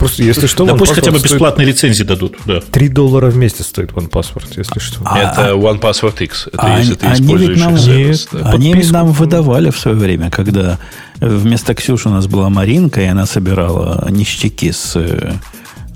[0.00, 2.38] Просто, если что, да пусть хотя бы бесплатные лицензии дадут.
[2.46, 2.62] Да.
[2.62, 5.02] 3 доллара в месяц стоит OnePassword, если что.
[5.04, 6.46] А, это OnePassword X.
[6.46, 8.50] Это а, если ты они используешь нам, сервис, да.
[8.50, 10.78] Они ведь нам выдавали в свое время, когда
[11.20, 15.34] вместо Ксюши у нас была Маринка, и она собирала ништяки с э,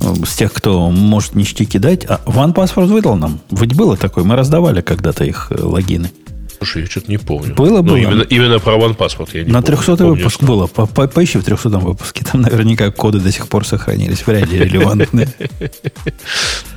[0.00, 2.04] с тех, кто может ништяки дать.
[2.04, 3.40] А OnePassword выдал нам.
[3.50, 4.22] Ведь было такое.
[4.24, 6.10] Мы раздавали когда-то их э, логины.
[6.58, 7.54] Слушай, я что-то не помню.
[7.54, 7.96] Было, ну, было.
[7.96, 10.46] Именно, именно про OnePassword я не На 300 помню, выпуск что...
[10.46, 10.66] было.
[10.66, 12.24] По -по Поищи в 300 выпуске.
[12.24, 14.26] Там наверняка коды до сих пор сохранились.
[14.26, 15.28] Вряд ли релевантные.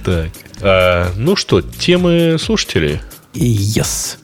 [0.04, 0.30] Так.
[0.62, 3.02] А, ну что, темы слушателей?
[3.34, 4.18] Yes.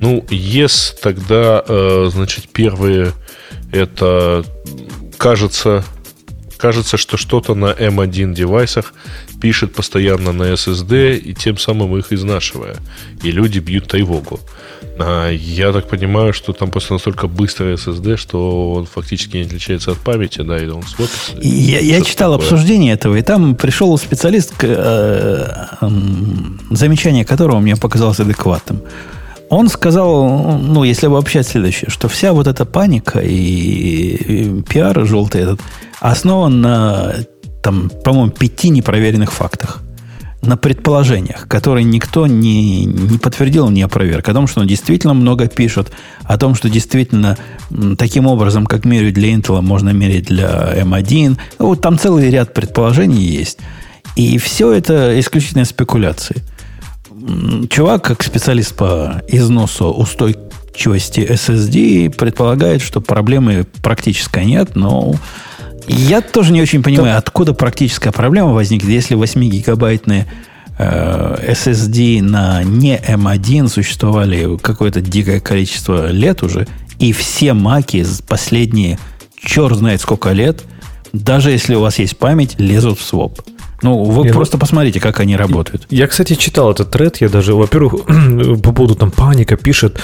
[0.00, 3.12] Ну, yes, тогда, э, значит, первые
[3.72, 4.44] это,
[5.18, 5.84] кажется,
[6.60, 8.92] Кажется, что что-то на M1 девайсах
[9.40, 12.76] пишет постоянно на SSD и тем самым их изнашивая.
[13.22, 14.40] И люди бьют тревогу.
[14.98, 19.92] А я так понимаю, что там просто настолько быстрый SSD, что он фактически не отличается
[19.92, 21.32] от памяти, да, и он свопится.
[21.40, 22.46] Я, я читал такое.
[22.46, 25.46] обсуждение этого, и там пришел специалист, э,
[25.80, 25.88] э,
[26.70, 28.82] замечание которого мне показалось адекватным.
[29.50, 35.42] Он сказал, ну, если обобщать следующее, что вся вот эта паника и, и пиар желтый
[35.42, 35.60] этот
[35.98, 37.14] основан на,
[37.60, 39.80] там, по-моему, пяти непроверенных фактах.
[40.40, 44.28] На предположениях, которые никто не, не подтвердил, не опроверг.
[44.28, 45.90] О том, что он действительно много пишет,
[46.22, 47.36] о том, что действительно
[47.98, 51.36] таким образом, как меряют для Intel, можно мерить для M1.
[51.58, 53.58] Вот там целый ряд предположений есть.
[54.14, 56.42] И все это исключительно спекуляции
[57.68, 65.14] чувак, как специалист по износу устойчивости SSD, предполагает, что проблемы практически нет, но
[65.86, 70.26] я тоже не очень понимаю, откуда практическая проблема возникнет, если 8-гигабайтные
[70.78, 76.66] э, SSD на не M1 существовали какое-то дикое количество лет уже,
[76.98, 78.98] и все маки последние
[79.42, 80.62] черт знает сколько лет,
[81.12, 83.40] даже если у вас есть память, лезут в своп.
[83.82, 85.86] Ну, вы я, просто посмотрите, как они работают.
[85.90, 87.20] Я, кстати, читал этот тред.
[87.20, 88.04] Я даже, во-первых,
[88.62, 90.00] по поводу там паника пишет.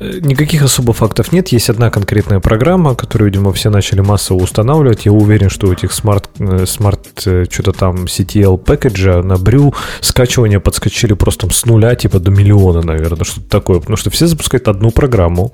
[0.00, 1.48] Э, никаких особо фактов нет.
[1.48, 5.06] Есть одна конкретная программа, которую, видимо, все начали массово устанавливать.
[5.06, 9.74] Я уверен, что у этих смарт, э, smart э, что-то там CTL пэкэджа на brew
[10.00, 13.80] скачивания подскочили просто с нуля типа до миллиона, наверное, что-то такое.
[13.80, 15.52] Потому что все запускают одну программу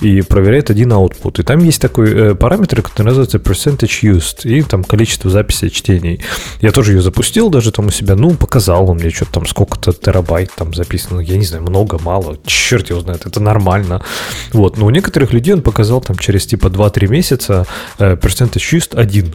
[0.00, 1.40] и проверяют один output.
[1.40, 6.20] И там есть такой э, параметр, который называется percentage used, и там количество записей чтений.
[6.60, 9.92] Я тоже ее запустил даже там у себя, ну, показал он мне что-то там сколько-то
[9.92, 11.20] терабайт там записано.
[11.20, 14.04] Я не знаю, много, мало, черт его знает, это нормально нормально.
[14.52, 14.78] Вот.
[14.78, 17.66] Но у некоторых людей он показал там через типа 2-3 месяца
[17.98, 19.34] э, used 1.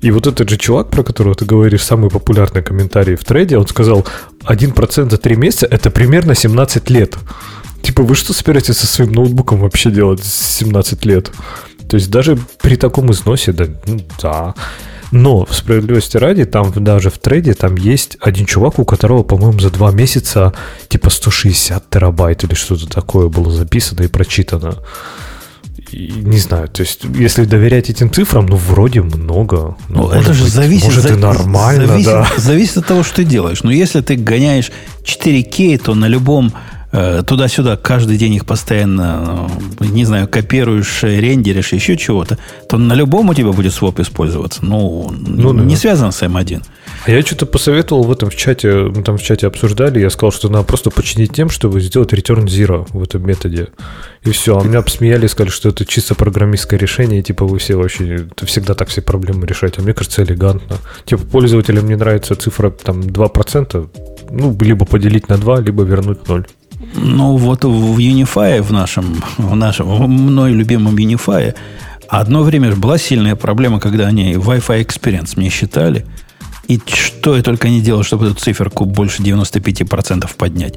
[0.00, 3.66] И вот этот же чувак, про которого ты говоришь, самый популярный комментарий в трейде, он
[3.66, 4.06] сказал,
[4.44, 7.16] 1% за 3 месяца– это примерно 17 лет.
[7.82, 11.32] Типа, вы что собираетесь со своим ноутбуком вообще делать 17 лет?
[11.88, 14.54] То есть даже при таком износе, да, ну, да.
[15.10, 19.58] Но, в справедливости ради, там даже в трейде там есть один чувак, у которого, по-моему,
[19.58, 20.52] за два месяца
[20.88, 24.74] типа 160 терабайт или что-то такое было записано и прочитано.
[25.92, 29.76] И, не знаю, то есть, если доверять этим цифрам, ну, вроде много.
[29.88, 32.28] Ну, ну это же быть, зависит, может, за, и нормально, зависит, да.
[32.36, 33.62] Зависит от того, что ты делаешь.
[33.62, 34.70] Но если ты гоняешь
[35.04, 36.52] 4К, то на любом
[36.90, 39.48] туда-сюда каждый день их постоянно,
[39.80, 42.38] э, не знаю, копируешь, рендеришь, еще чего-то,
[42.68, 44.64] то на любом у тебя будет своп использоваться.
[44.64, 45.80] Ну, ну не да.
[45.80, 46.62] связано с M1.
[47.04, 50.32] А я что-то посоветовал в этом в чате, мы там в чате обсуждали, я сказал,
[50.32, 53.68] что надо просто починить тем, чтобы сделать return zero в этом методе.
[54.24, 54.58] И все.
[54.58, 58.46] А меня посмеяли сказали, что это чисто программистское решение, и типа вы все вообще, это
[58.46, 59.76] всегда так все проблемы решаете.
[59.80, 60.76] А мне кажется, элегантно.
[61.04, 63.88] Типа пользователям не нравится цифра там 2%,
[64.30, 66.46] ну, либо поделить на 2, либо вернуть 0.
[66.94, 71.54] Ну, вот в Unify, в нашем, в нашем, мной любимом Unify,
[72.08, 76.06] одно время была сильная проблема, когда они Wi-Fi Experience мне считали.
[76.68, 80.74] И что я только не делал, чтобы эту циферку больше 95% поднять.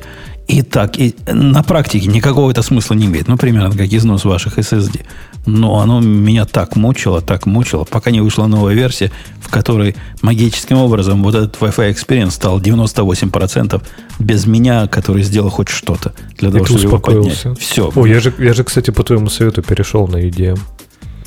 [0.47, 3.27] И так, и на практике никакого это смысла не имеет.
[3.27, 5.01] Ну, примерно как износ ваших SSD.
[5.45, 9.11] Но оно меня так мучило, так мучило, пока не вышла новая версия,
[9.41, 13.81] в которой магическим образом вот этот Wi-Fi Experience стал 98%
[14.19, 17.45] без меня, который сделал хоть что-то для того, чтобы его поднять.
[17.59, 17.91] Все.
[17.93, 20.57] О, я же, я же, кстати, по твоему совету перешел на UDM.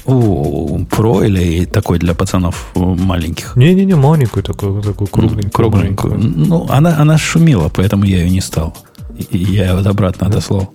[0.07, 3.57] О, про или такой для пацанов маленьких?
[3.57, 5.51] Не-не-не, маленькую такую, такую кругленькую.
[5.51, 6.19] Кругленькую.
[6.19, 8.77] Ну, она, она шумела, поэтому я ее не стал.
[9.31, 10.74] Я его обратно отослал.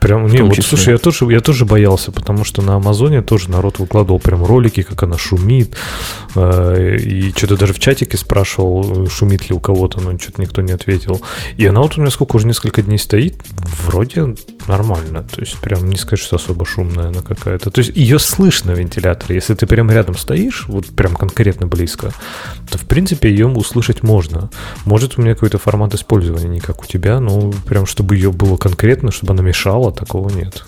[0.00, 3.78] Прям, не, вот, слушай, я тоже, я тоже боялся, потому что на Амазоне тоже народ
[3.78, 5.74] выкладывал прям ролики, как она шумит.
[6.34, 10.72] Э, и что-то даже в чатике спрашивал, шумит ли у кого-то, но что-то никто не
[10.72, 11.20] ответил.
[11.56, 13.42] И она вот у меня сколько уже несколько дней стоит,
[13.86, 14.34] вроде
[14.66, 15.24] нормально.
[15.24, 17.70] То есть прям не сказать, что особо шумная она какая-то.
[17.70, 19.36] То есть ее слышно в вентиляторе.
[19.36, 22.12] Если ты прям рядом стоишь, вот прям конкретно близко,
[22.70, 24.50] то в принципе ее услышать можно.
[24.84, 28.56] Может у меня какой-то формат использования не как у тебя, но прям чтобы ее было
[28.56, 30.64] конкретно, чтобы она мешала, такого нет.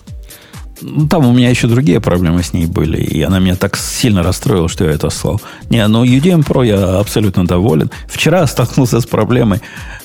[0.82, 4.22] Ну, там у меня еще другие проблемы с ней были, и она меня так сильно
[4.22, 5.40] расстроила, что я это слал.
[5.68, 7.90] Не, но UDM Pro я абсолютно доволен.
[8.06, 9.60] Вчера столкнулся с проблемой.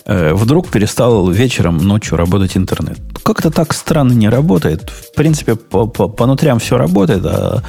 [0.06, 3.00] Э, вдруг перестал вечером, ночью работать интернет.
[3.24, 4.90] Как-то так странно не работает.
[4.90, 7.64] В принципе, по, по, по нутрям все работает, а,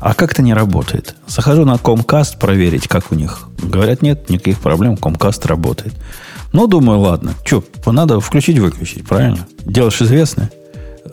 [0.00, 1.16] а как-то не работает.
[1.26, 3.48] Захожу на Comcast проверить, как у них.
[3.58, 5.94] Говорят, нет, никаких проблем, Comcast работает.
[6.52, 7.34] Ну, думаю, ладно.
[7.44, 9.46] Что, надо включить-выключить, правильно?
[9.64, 10.50] Делаешь известное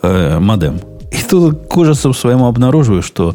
[0.02, 0.80] э, модем.
[1.10, 3.34] И тут к ужасу своему обнаруживаю, что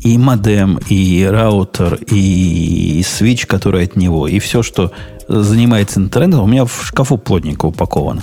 [0.00, 4.92] и модем, и раутер, и свич, который от него, и все, что
[5.28, 8.22] занимается интернетом, у меня в шкафу плотненько упаковано.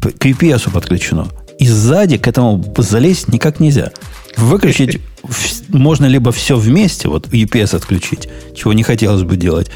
[0.00, 1.28] К UPS подключено.
[1.58, 3.92] И сзади к этому залезть никак нельзя.
[4.36, 5.00] Выключить
[5.68, 9.70] можно либо все вместе, вот UPS отключить, чего не хотелось бы делать,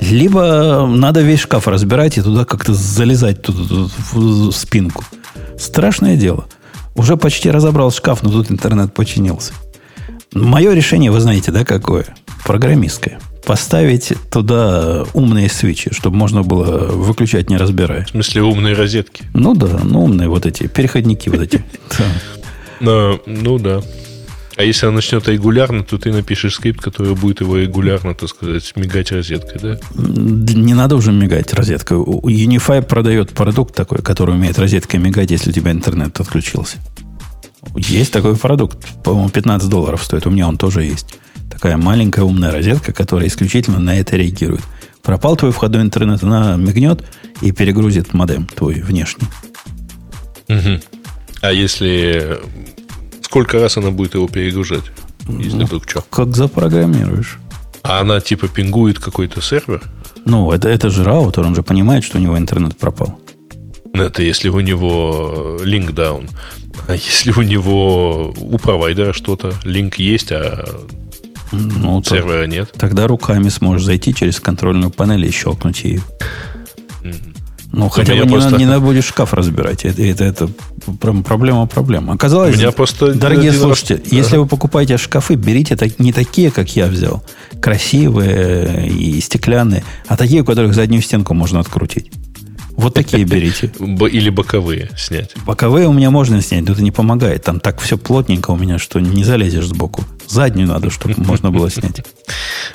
[0.00, 5.04] либо надо весь шкаф разбирать и туда как-то залезать туда, в спинку.
[5.58, 6.46] Страшное дело.
[6.94, 9.52] Уже почти разобрал шкаф, но тут интернет починился.
[10.34, 12.06] Мое решение, вы знаете, да, какое?
[12.44, 13.20] Программистское.
[13.44, 18.04] Поставить туда умные свечи, чтобы можно было выключать, не разбирая.
[18.04, 19.24] В смысле, умные розетки?
[19.34, 21.64] Ну да, ну умные вот эти, переходники вот эти.
[22.80, 23.80] Ну да.
[24.56, 28.72] А если она начнет регулярно, то ты напишешь скрипт, который будет его регулярно, так сказать,
[28.76, 29.78] мигать розеткой, да?
[29.94, 31.98] Не надо уже мигать розеткой.
[31.98, 36.76] Unify продает продукт такой, который умеет розеткой мигать, если у тебя интернет отключился.
[37.76, 38.78] Есть такой продукт.
[39.02, 40.26] По-моему, 15 долларов стоит.
[40.26, 41.14] У меня он тоже есть.
[41.50, 44.62] Такая маленькая умная розетка, которая исключительно на это реагирует.
[45.02, 47.04] Пропал твой входной интернет, она мигнет
[47.40, 49.26] и перегрузит модем твой внешний.
[50.48, 50.80] Угу.
[51.40, 52.38] А если
[53.32, 54.84] сколько раз она будет его перегружать?
[55.26, 56.04] Если ну, вдруг что?
[56.10, 57.38] Как запрограммируешь.
[57.82, 59.82] А она типа пингует какой-то сервер?
[60.26, 63.18] Ну, это, это же раутер, он же понимает, что у него интернет пропал.
[63.94, 66.28] Ну, это если у него link down.
[66.86, 70.66] А если у него у провайдера что-то, линк есть, а
[71.52, 72.70] ну, сервера нет.
[72.76, 76.02] Тогда руками сможешь зайти через контрольную панель и щелкнуть ее.
[77.72, 78.56] Ну, хотя бы не, просто...
[78.56, 79.86] не надо будет шкаф разбирать.
[79.86, 80.48] Это, это, это
[81.24, 82.12] проблема проблема.
[82.12, 84.12] Оказалось, меня просто дорогие слушатели, раз...
[84.12, 87.24] если вы покупаете шкафы, берите так, не такие, как я взял,
[87.60, 92.10] красивые и стеклянные, а такие, у которых заднюю стенку можно открутить.
[92.76, 93.72] Вот такие берите.
[94.10, 95.32] Или боковые снять.
[95.46, 97.44] Боковые у меня можно снять, но это не помогает.
[97.44, 100.04] Там так все плотненько у меня, что не залезешь сбоку.
[100.32, 102.02] Заднюю надо, чтобы можно было снять.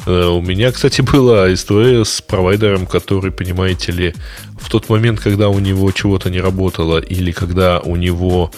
[0.06, 4.14] Э, у меня, кстати, была история с провайдером, который, понимаете ли,
[4.60, 8.52] в тот момент, когда у него чего-то не работало, или когда у него,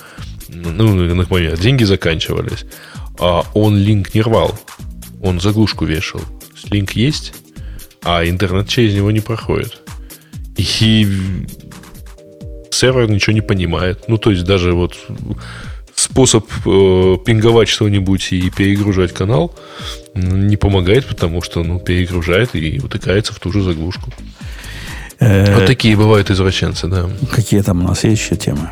[0.50, 2.66] ну, например, деньги заканчивались,
[3.18, 4.60] а он линк не рвал.
[5.24, 6.22] Он заглушку вешал.
[6.70, 7.34] Линк есть,
[8.04, 9.80] а интернет через него не проходит.
[10.58, 11.08] И
[12.70, 14.10] сервер ничего не понимает.
[14.10, 14.98] Ну, то есть даже вот
[16.00, 19.54] способ э, пинговать что-нибудь и перегружать канал
[20.16, 24.12] не помогает, потому что ну, перегружает и утыкается в ту же заглушку.
[25.20, 27.10] Э, вот такие бывают извращенцы, да.
[27.32, 28.72] Какие там у нас есть еще темы?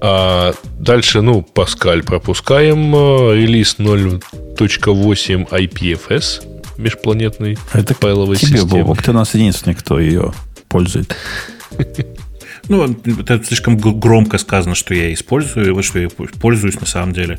[0.00, 2.94] А дальше, ну, Паскаль пропускаем.
[2.94, 8.82] Э, релиз 0.8 IPFS межпланетный Это файловой тебе, системы.
[8.82, 10.32] Бобок, ты у нас единственный, кто ее
[10.68, 11.14] пользует.
[12.68, 17.38] Ну, это слишком громко сказано, что я использую, вот что я пользуюсь на самом деле.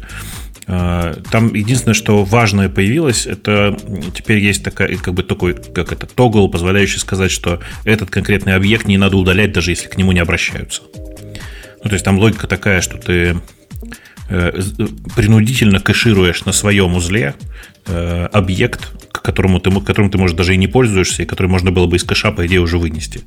[0.71, 3.77] А, там единственное, что важное появилось, это
[4.15, 8.87] теперь есть такая, как бы такой, как это, тогл, позволяющий сказать, что этот конкретный объект
[8.87, 10.83] не надо удалять, даже если к нему не обращаются.
[11.83, 13.37] Ну, то есть там логика такая, что ты
[14.29, 14.61] э,
[15.15, 17.35] принудительно кэшируешь на своем узле
[17.87, 21.71] э, объект, к которому ты, которым ты, может, даже и не пользуешься, и который можно
[21.71, 23.21] было бы из кэша, по идее, уже вынести.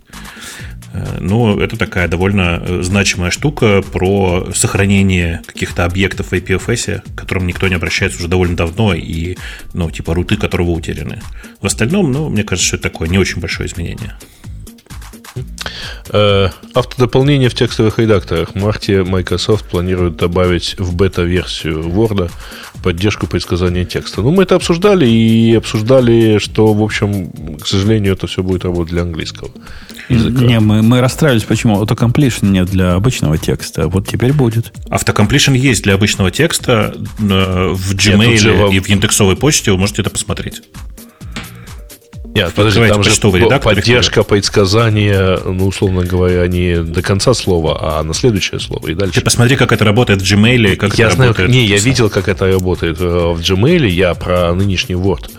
[1.21, 7.47] Но это такая довольно э, значимая штука про сохранение каких-то объектов в IPFS, к которым
[7.47, 9.37] никто не обращается уже довольно давно, и,
[9.73, 11.21] ну, типа, руты которого утеряны.
[11.61, 14.15] В остальном, ну, мне кажется, что это такое не очень большое изменение.
[16.11, 18.51] Э, автодополнение в текстовых редакторах.
[18.51, 22.31] В марте Microsoft планирует добавить в бета-версию Word
[22.83, 24.23] поддержку предсказания текста.
[24.23, 28.93] Ну, мы это обсуждали и обсуждали, что, в общем, к сожалению, это все будет работать
[28.93, 29.51] для английского
[30.09, 30.45] языка.
[30.45, 33.89] Не, мы, мы расстраивались, почему автокомплишн нет для обычного текста.
[33.89, 34.73] Вот теперь будет.
[34.91, 39.71] Автокомплишн есть для обычного текста э, в Gmail нет, и в индексовой почте.
[39.71, 40.63] Вы можете это посмотреть.
[42.35, 48.03] Нет, подожди, там же редактор, поддержка предсказания, ну, условно говоря, не до конца слова, а
[48.03, 49.21] на следующее слово и дальше.
[49.21, 51.51] Ты посмотри, как это работает в Gmail, как я это знаю, работает.
[51.51, 55.31] Не, я видел, как это работает в Gmail, я про нынешний Word.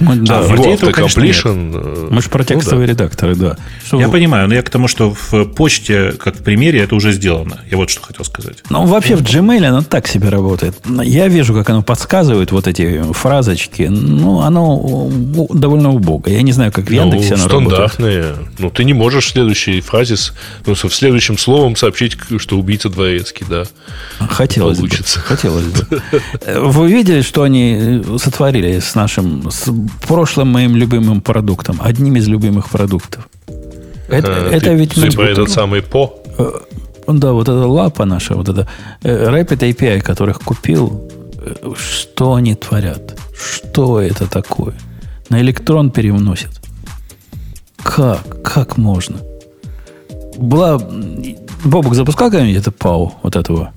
[0.00, 3.04] Мы, да, а, в Word этого, конечно, Мы же про текстовые ну, да.
[3.04, 3.56] редакторы, да.
[3.84, 4.12] Что я вы...
[4.12, 7.60] понимаю, но я к тому, что в почте, как в примере, это уже сделано.
[7.70, 8.58] Я вот что хотел сказать.
[8.70, 10.74] Ну, вообще в Gmail оно так себе работает.
[11.02, 13.82] Я вижу, как оно подсказывает вот эти фразочки.
[13.82, 15.10] Ну, оно
[15.52, 16.22] довольно убого.
[16.26, 18.22] Я не знаю, как в ну, Яндексе ну, оно стандартные.
[18.22, 18.48] работает.
[18.58, 20.14] Ну, ты не можешь в следующей фразе,
[20.66, 23.64] ну, в следующем словом сообщить, что убийца дворецкий, да.
[24.18, 25.18] Хотелось Получится.
[25.18, 25.24] бы.
[25.24, 26.02] Хотелось бы.
[26.56, 29.71] Вы видели, что они сотворили с нашим с
[30.06, 33.28] прошлым моим любимым продуктом, одним из любимых продуктов.
[34.08, 34.94] Это, а, это ты, ведь...
[34.94, 36.22] Ты мы, этот самый по?
[36.38, 36.50] Э,
[37.08, 38.68] да, вот эта лапа наша, вот эта
[39.02, 41.10] э, Rapid API, которых купил,
[41.76, 43.18] что они творят?
[43.34, 44.74] Что это такое?
[45.28, 46.60] На электрон переносят.
[47.82, 48.42] Как?
[48.42, 49.18] Как можно?
[50.36, 50.78] Была...
[51.64, 53.72] Бобок запускал когда-нибудь это ПАУ вот этого?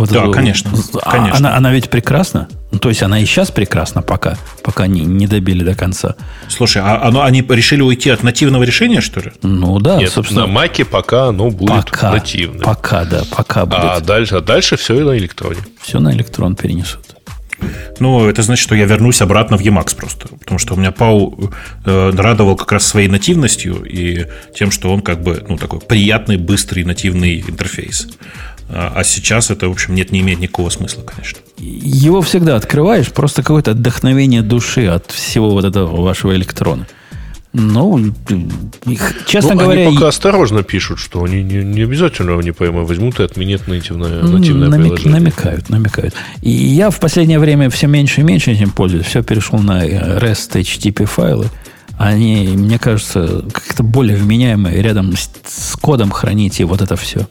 [0.00, 0.70] Вот да, эту, конечно.
[1.02, 1.36] А, конечно.
[1.36, 2.48] Она, она ведь прекрасна.
[2.72, 6.14] Ну, то есть она и сейчас прекрасна, пока, пока не, не добили до конца.
[6.48, 9.32] Слушай, а оно, они решили уйти от нативного решения, что ли?
[9.42, 10.46] Ну да, Нет, собственно.
[10.46, 12.62] На Маке пока оно будет пока, нативным.
[12.62, 13.80] Пока, да, пока будет.
[13.82, 15.60] А дальше, а дальше все на электроне.
[15.82, 17.16] Все на электрон перенесут.
[17.98, 20.28] Ну, это значит, что я вернусь обратно в Emacs просто.
[20.28, 21.52] Потому что у меня Пау
[21.84, 26.38] э, радовал как раз своей нативностью и тем, что он как бы, ну, такой приятный,
[26.38, 28.08] быстрый нативный интерфейс.
[28.72, 31.40] А, а сейчас это, в общем, нет, не имеет никакого смысла, конечно.
[31.58, 36.86] Его всегда открываешь, просто какое-то отдохновение души от всего вот этого вашего электрона.
[37.52, 38.14] Ну,
[39.26, 39.88] честно ну, говоря...
[39.88, 44.22] Они пока осторожно пишут, что они не, не обязательно они поймут, возьмут и отменят нативное,
[44.22, 45.20] нативное намек, приложение.
[45.20, 46.14] Намекают, намекают.
[46.42, 49.06] И я в последнее время все меньше и меньше этим пользуюсь.
[49.06, 51.46] Все перешел на REST HTTP файлы.
[51.98, 57.26] Они, мне кажется, как-то более вменяемые рядом с, с кодом хранить и вот это все.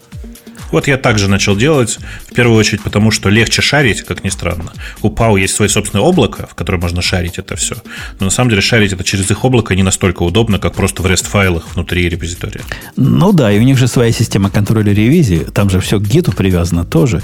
[0.70, 1.98] Вот я также начал делать,
[2.30, 4.72] в первую очередь, потому что легче шарить, как ни странно.
[5.02, 7.76] У PAU есть свое собственное облако, в которое можно шарить это все.
[8.18, 11.06] Но на самом деле шарить это через их облако не настолько удобно, как просто в
[11.06, 12.62] REST-файлах внутри репозитория.
[12.96, 15.46] Ну да, и у них же своя система контроля ревизии.
[15.52, 17.22] Там же все к гиту привязано тоже.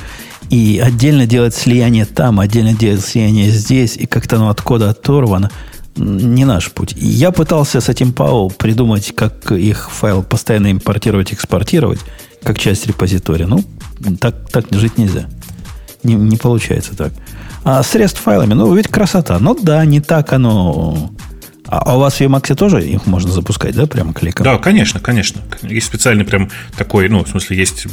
[0.50, 5.50] И отдельно делать слияние там, отдельно делать слияние здесь, и как-то оно от кода оторвано
[5.96, 6.94] не наш путь.
[6.96, 12.00] Я пытался с этим PAO придумать, как их файл постоянно импортировать, экспортировать
[12.46, 13.48] как часть репозитория.
[13.48, 13.64] Ну,
[14.20, 15.28] так, так жить нельзя.
[16.04, 17.12] Не, не получается так.
[17.64, 19.38] А с REST файлами, ну, ведь красота.
[19.40, 21.10] Ну да, не так оно...
[21.66, 24.44] А, а у вас в Emacs тоже их можно запускать, да, прямо кликом?
[24.44, 25.42] Да, конечно, конечно.
[25.62, 27.88] Есть специальный прям такой, ну, в смысле, есть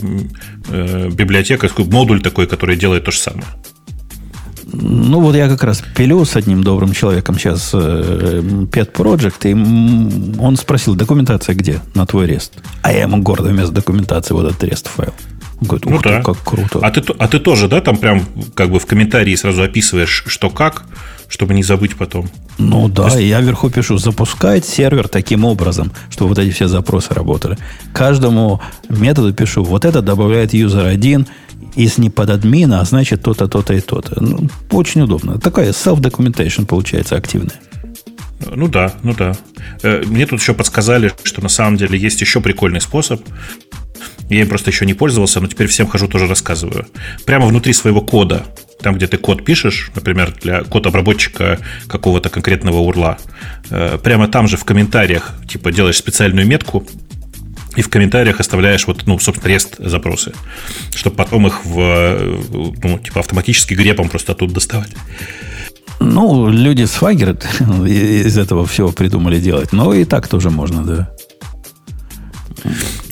[0.69, 3.47] э, библиотека, модуль такой, который делает то же самое.
[4.75, 8.41] Ну, вот я как раз пилю с одним добрым человеком сейчас э,
[8.71, 12.53] Pet Project, и он спросил, документация где на твой рест?
[12.81, 15.13] А я ему гордо вместо документации вот этот рест файл.
[15.61, 16.21] Он говорит, ух ну, ты, да.
[16.23, 16.79] как круто.
[16.81, 18.25] А ты, а ты тоже, да, там прям
[18.55, 20.85] как бы в комментарии сразу описываешь, что как,
[21.27, 22.27] чтобы не забыть потом?
[22.57, 23.21] Ну да, есть...
[23.21, 27.57] я вверху пишу, запускать сервер таким образом, чтобы вот эти все запросы работали.
[27.93, 28.59] Каждому
[28.89, 31.27] методу пишу, вот это добавляет юзер 1,
[31.75, 34.21] из не под админа, а значит то-то, то-то и то-то.
[34.21, 35.39] Ну, очень удобно.
[35.39, 37.59] Такая self-documentation получается активная.
[38.55, 39.35] Ну да, ну да.
[39.81, 43.21] Э, мне тут еще подсказали, что на самом деле есть еще прикольный способ.
[44.29, 46.87] Я им просто еще не пользовался, но теперь всем хожу, тоже рассказываю.
[47.25, 48.45] Прямо внутри своего кода,
[48.81, 53.17] там, где ты код пишешь, например, для код обработчика какого-то конкретного урла,
[53.69, 56.85] э, прямо там же в комментариях, типа, делаешь специальную метку,
[57.75, 60.33] и в комментариях оставляешь вот, ну, собственно, рест запросы,
[60.93, 62.39] чтобы потом их в,
[62.83, 64.91] ну, типа, автоматически грепом просто оттуда доставать.
[65.99, 67.37] Ну, люди с Swagger
[67.87, 71.09] из этого всего придумали делать, но и так тоже можно, да.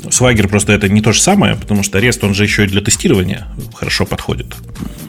[0.09, 2.81] Swagger просто это не то же самое, потому что REST, он же еще и для
[2.81, 4.55] тестирования хорошо подходит.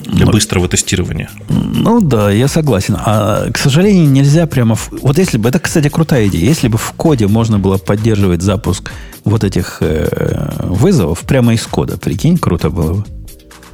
[0.06, 1.30] для ну, быстрого тестирования.
[1.48, 2.96] Ну да, я согласен.
[2.98, 4.74] А, к сожалению, нельзя прямо...
[4.74, 4.90] В...
[5.02, 5.48] Вот если бы...
[5.48, 6.44] Это, кстати, крутая идея.
[6.44, 8.92] Если бы в коде можно было поддерживать запуск
[9.24, 13.04] вот этих э, вызовов прямо из кода, прикинь, круто было бы.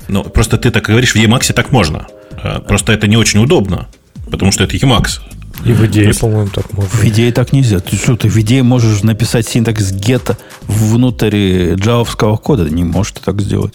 [0.09, 2.07] Ну, просто ты так говоришь, в Emacs так можно.
[2.43, 3.89] А, просто это не очень удобно,
[4.31, 5.21] потому что это Emacs.
[5.65, 6.91] И в идее, по-моему, так можно.
[6.91, 7.81] В идее так нельзя.
[7.81, 12.69] Ты что, ты в идее можешь написать синтакс гетто внутрь джавовского кода.
[12.69, 13.75] Не можешь ты так сделать.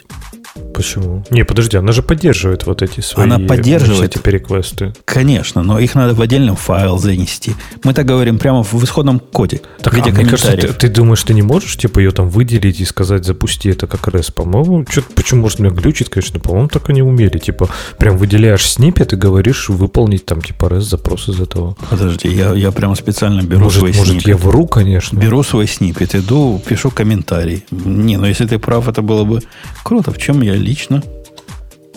[0.74, 1.24] Почему?
[1.32, 4.94] Не, подожди, она же поддерживает вот эти свои она поддерживает эти переквесты.
[5.06, 7.56] Конечно, но их надо в отдельном файл занести.
[7.84, 9.62] Мы так говорим прямо в исходном коде.
[9.82, 12.86] Так, а мне кажется, ты, ты думаешь, ты не можешь типа ее там выделить и
[12.86, 14.34] сказать, запусти это как REST?
[14.34, 17.40] По-моему, что почему может меня глючит, конечно, по-моему, так они умели.
[17.40, 21.76] Типа, прям выделяешь снипет и говоришь выполнить там типа REST запрос из этого.
[21.90, 24.28] Подожди, я, я прямо специально беру может, свой может, снипет.
[24.28, 25.18] Может, я вру, конечно.
[25.18, 27.66] Беру свой снипет, иду, пишу комментарий.
[27.72, 29.42] Не, ну если ты прав, это было бы
[29.84, 30.12] круто.
[30.12, 31.04] В чем я лично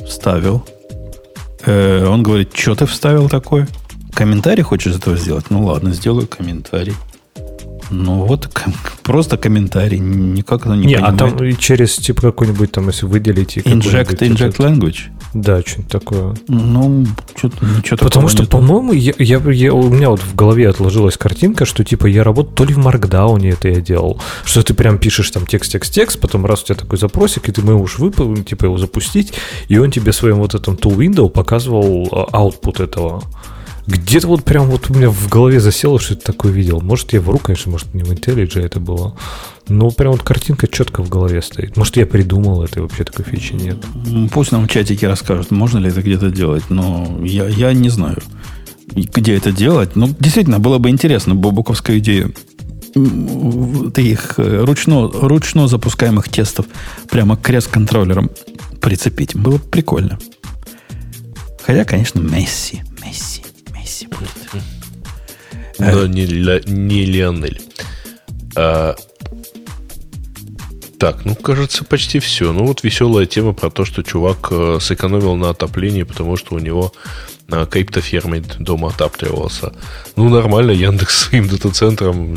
[0.06, 0.64] вставил.
[1.64, 3.68] Э, он говорит, что ты вставил такое?
[4.12, 5.46] Комментарий хочешь этого сделать?
[5.50, 6.94] Ну ладно, сделаю комментарий.
[7.90, 8.48] Ну вот,
[9.02, 11.14] просто комментарий, никак она не, не понимает.
[11.14, 13.58] а там через типа какой-нибудь там, если выделить...
[13.58, 15.15] Inject, inject language?
[15.42, 16.34] Да, что-нибудь такое.
[16.48, 17.04] Ну,
[17.36, 21.66] что-то ничего Потому что, по-моему, я, я, я, у меня вот в голове отложилась картинка,
[21.66, 25.30] что типа я работал то ли в Markdown это я делал, что ты прям пишешь
[25.30, 28.64] там текст, текст, текст, потом раз у тебя такой запросик, и ты можешь выполнить, типа
[28.64, 29.34] его запустить,
[29.68, 33.22] и он тебе своим вот этом tool window показывал а, output этого.
[33.86, 36.80] Где-то вот прям вот у меня в голове засело, что это такое видел.
[36.80, 39.16] Может, я вру, конечно, может, не в IntelliJ это было.
[39.68, 41.76] Но прям вот картинка четко в голове стоит.
[41.76, 43.78] Может, я придумал это, и вообще такой фичи нет.
[44.32, 48.18] Пусть нам в чатике расскажут, можно ли это где-то делать, но я, я не знаю,
[48.92, 49.94] где это делать.
[49.94, 52.30] Ну, действительно, было бы интересно, бобуковская идея
[53.92, 56.66] таких э, ручно, ручно запускаемых тестов
[57.10, 58.30] прямо к крест-контроллерам
[58.80, 59.36] прицепить.
[59.36, 60.18] Было бы прикольно.
[61.66, 62.82] Хотя, конечно, Месси.
[63.04, 63.45] Месси.
[63.96, 64.64] Месси будет.
[65.78, 66.26] Но не,
[66.66, 67.60] не Лионель.
[68.56, 68.94] А,
[70.98, 72.52] так, ну, кажется, почти все.
[72.52, 76.58] Ну, вот веселая тема про то, что чувак э, сэкономил на отоплении, потому что у
[76.58, 76.92] него
[77.48, 79.72] на криптоферме дома отапливался.
[80.16, 82.36] Ну, нормально, Яндекс своим дата-центром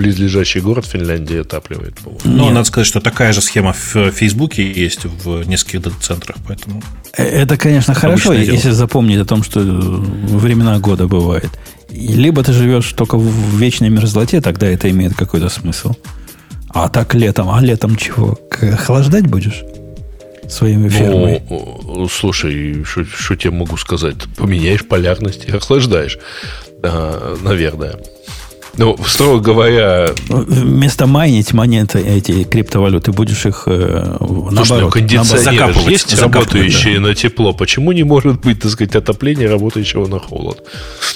[0.00, 1.94] близлежащий город Финляндии отапливает.
[2.24, 6.82] Ну, надо сказать, что такая же схема в Фейсбуке есть в нескольких дата-центрах, поэтому...
[7.18, 11.50] Э, это, конечно, хорошо, если запомнить о том, что времена года бывает.
[11.90, 15.94] Либо ты живешь только в вечной мерзлоте, тогда это имеет какой-то смысл.
[16.70, 18.38] А так летом, а летом чего?
[18.50, 19.62] Охлаждать будешь?
[20.48, 21.42] Своими фермой?
[21.50, 24.16] Ну, слушай, что тебе могу сказать?
[24.36, 26.18] Поменяешь полярность и охлаждаешь.
[26.82, 27.96] А, наверное.
[28.76, 30.10] Ну, строго говоря...
[30.28, 36.94] Вместо майнить монеты, эти криптовалюты, будешь их э, Слушай, наоборот, ну, кондиционер наоборот, есть работающие
[36.94, 37.08] да.
[37.08, 37.52] на тепло.
[37.52, 40.62] Почему не может быть, так сказать, отопление, работающего на холод?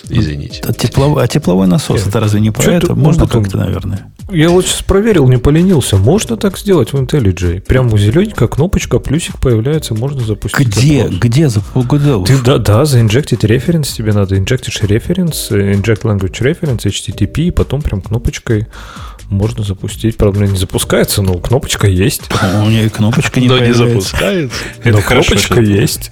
[0.09, 0.63] Извините.
[0.67, 2.95] А, тепловой, а тепловой насос, это разве не про это?
[2.95, 4.11] Можно как-то, наверное.
[4.31, 5.97] Я вот сейчас проверил, не поленился.
[5.97, 7.61] Можно так сделать в IntelliJ.
[7.61, 10.67] Прямо зелененькая кнопочка, плюсик появляется, можно запустить.
[10.67, 11.03] Где?
[11.05, 11.21] Запрос.
[11.21, 11.49] Где?
[11.49, 12.23] За полгода?
[12.25, 14.37] Ты, да, да, за injected reference тебе надо.
[14.37, 18.67] Injected reference, inject language reference, HTTP, и потом прям кнопочкой
[19.29, 20.17] можно запустить.
[20.17, 22.23] Правда, у меня не запускается, но кнопочка есть.
[22.63, 24.57] У меня и кнопочка не Но не запускается.
[24.85, 26.11] Но кнопочка есть.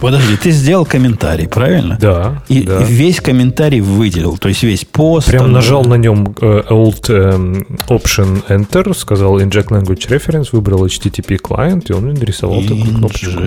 [0.00, 1.98] Подожди, ты сделал комментарий, правильно?
[2.00, 2.42] Да.
[2.48, 2.78] И да.
[2.82, 5.28] весь комментарий выделил, то есть весь пост.
[5.28, 11.38] Прям нажал на нем uh, Alt um, Option Enter, сказал Inject Language Reference, выбрал HTTP
[11.40, 12.68] client, и он нарисовал Inject.
[12.68, 13.40] такую кнопочку.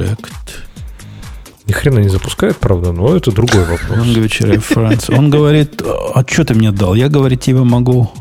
[1.69, 3.99] Ни хрена не запускает, правда, но это другой вопрос.
[3.99, 5.15] Language Reference.
[5.15, 6.95] Он говорит, а что ты мне дал?
[6.95, 8.11] Я, говорит, тебе могу,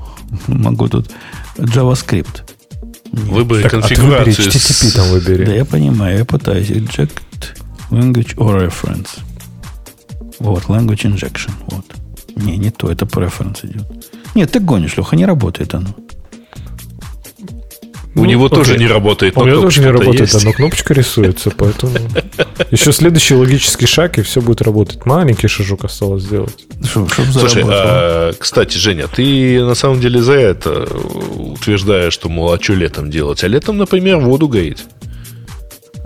[0.49, 1.11] могу тут
[1.57, 2.43] JavaScript.
[3.11, 4.49] Выбери так, конфигурацию.
[4.49, 5.45] А ты HTTP там выбери.
[5.47, 6.69] Да, я понимаю, я пытаюсь.
[6.69, 7.23] Inject
[7.91, 9.19] Language or reference.
[10.41, 11.53] Вот, language injection.
[11.71, 11.87] Вот.
[12.37, 13.87] Не, не то, это preference идет.
[14.35, 15.89] Нет, ты гонишь, Леха, не работает оно.
[18.19, 18.59] У ну, него окей.
[18.59, 20.45] тоже не работает, но У него тоже не работает, есть.
[20.45, 21.93] но кнопочка рисуется, поэтому...
[22.71, 25.07] Еще следующий логический шаг, и все будет работать.
[25.07, 26.67] Маленький шажок осталось сделать.
[27.33, 30.89] Слушай, а, кстати, Женя, ты на самом деле за это
[31.37, 33.45] утверждаешь, что, мол, а что летом делать?
[33.45, 34.85] А летом, например, воду гоить.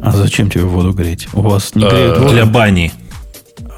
[0.02, 1.28] А зачем тебе воду греть?
[1.32, 2.30] У вас не греют воду?
[2.32, 2.92] Для бани.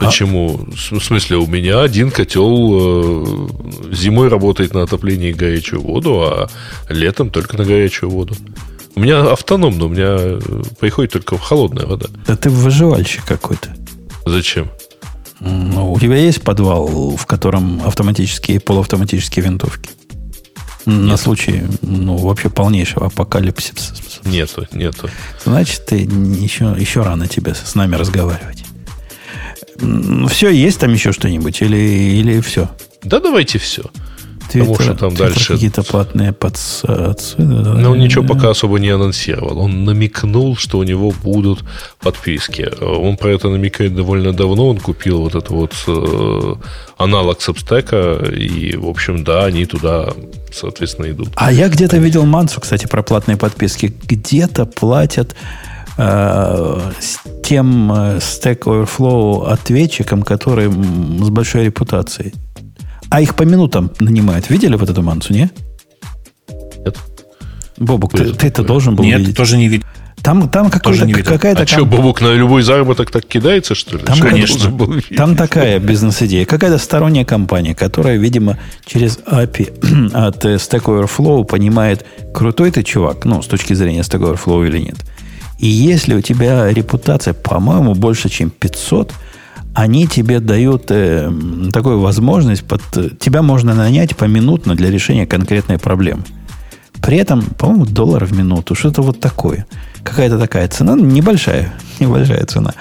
[0.01, 0.67] Почему?
[0.75, 3.49] В смысле, у меня один котел э,
[3.93, 6.49] зимой работает на отоплении горячую воду, а
[6.89, 8.35] летом только на горячую воду.
[8.97, 10.41] У меня автономно, у меня э,
[10.79, 12.07] приходит только холодная вода.
[12.27, 13.75] Да ты выживальщик какой-то.
[14.27, 14.71] Зачем?
[15.41, 19.91] Ну, у тебя есть подвал, в котором автоматические и полуавтоматические винтовки?
[20.87, 21.21] На нет.
[21.21, 23.95] случай, ну, вообще полнейшего апокалипсиса.
[24.25, 25.09] Нету, нету.
[25.45, 28.64] Значит, ты еще, еще рано тебе с нами разговаривать.
[30.29, 32.71] Все, есть там еще что-нибудь или, или все?
[33.03, 33.83] Да давайте все.
[34.51, 35.55] Твиттер, Потому что там дальше...
[35.55, 37.37] Какие-то платные подсадцы.
[37.39, 39.59] Ну, ничего пока особо не анонсировал.
[39.59, 41.65] Он намекнул, что у него будут
[42.01, 42.69] подписки.
[42.83, 44.69] Он про это намекает довольно давно.
[44.69, 46.55] Он купил вот это вот э,
[46.99, 48.35] аналог Substack.
[48.37, 50.13] И, в общем, да, они туда,
[50.53, 51.29] соответственно, идут.
[51.37, 53.95] А я где-то видел мансу, кстати, про платные подписки.
[54.07, 62.35] Где-то платят э, с тем э, Stack Overflow ответчикам, которые с большой репутацией.
[63.11, 64.51] А их по минутам нанимают.
[64.51, 65.51] Видели вот эту мансу, не?
[66.85, 66.99] Нет.
[67.77, 69.37] Бобук, ты, ты это должен был Нет, видеть.
[69.37, 69.87] тоже не видел.
[70.23, 71.63] Там, там какая-то...
[71.63, 74.05] А что, Бобук на любой заработок так кидается, что ли?
[74.05, 74.71] Там, что конечно.
[74.71, 76.47] Был там такая бизнес-идея.
[76.47, 83.43] Какая-то сторонняя компания, которая, видимо, через API от Stack Overflow понимает, крутой ты чувак, ну,
[83.43, 84.97] с точки зрения Stack Overflow или нет.
[85.59, 89.13] И если у тебя репутация, по-моему, больше, чем 500,
[89.75, 91.31] они тебе дают э,
[91.73, 92.83] такую возможность, под,
[93.19, 96.23] тебя можно нанять поминутно для решения конкретной проблемы.
[97.03, 99.67] При этом, по-моему, доллар в минуту, что-то вот такое.
[100.03, 102.73] Какая-то такая цена, ну, небольшая, небольшая цена.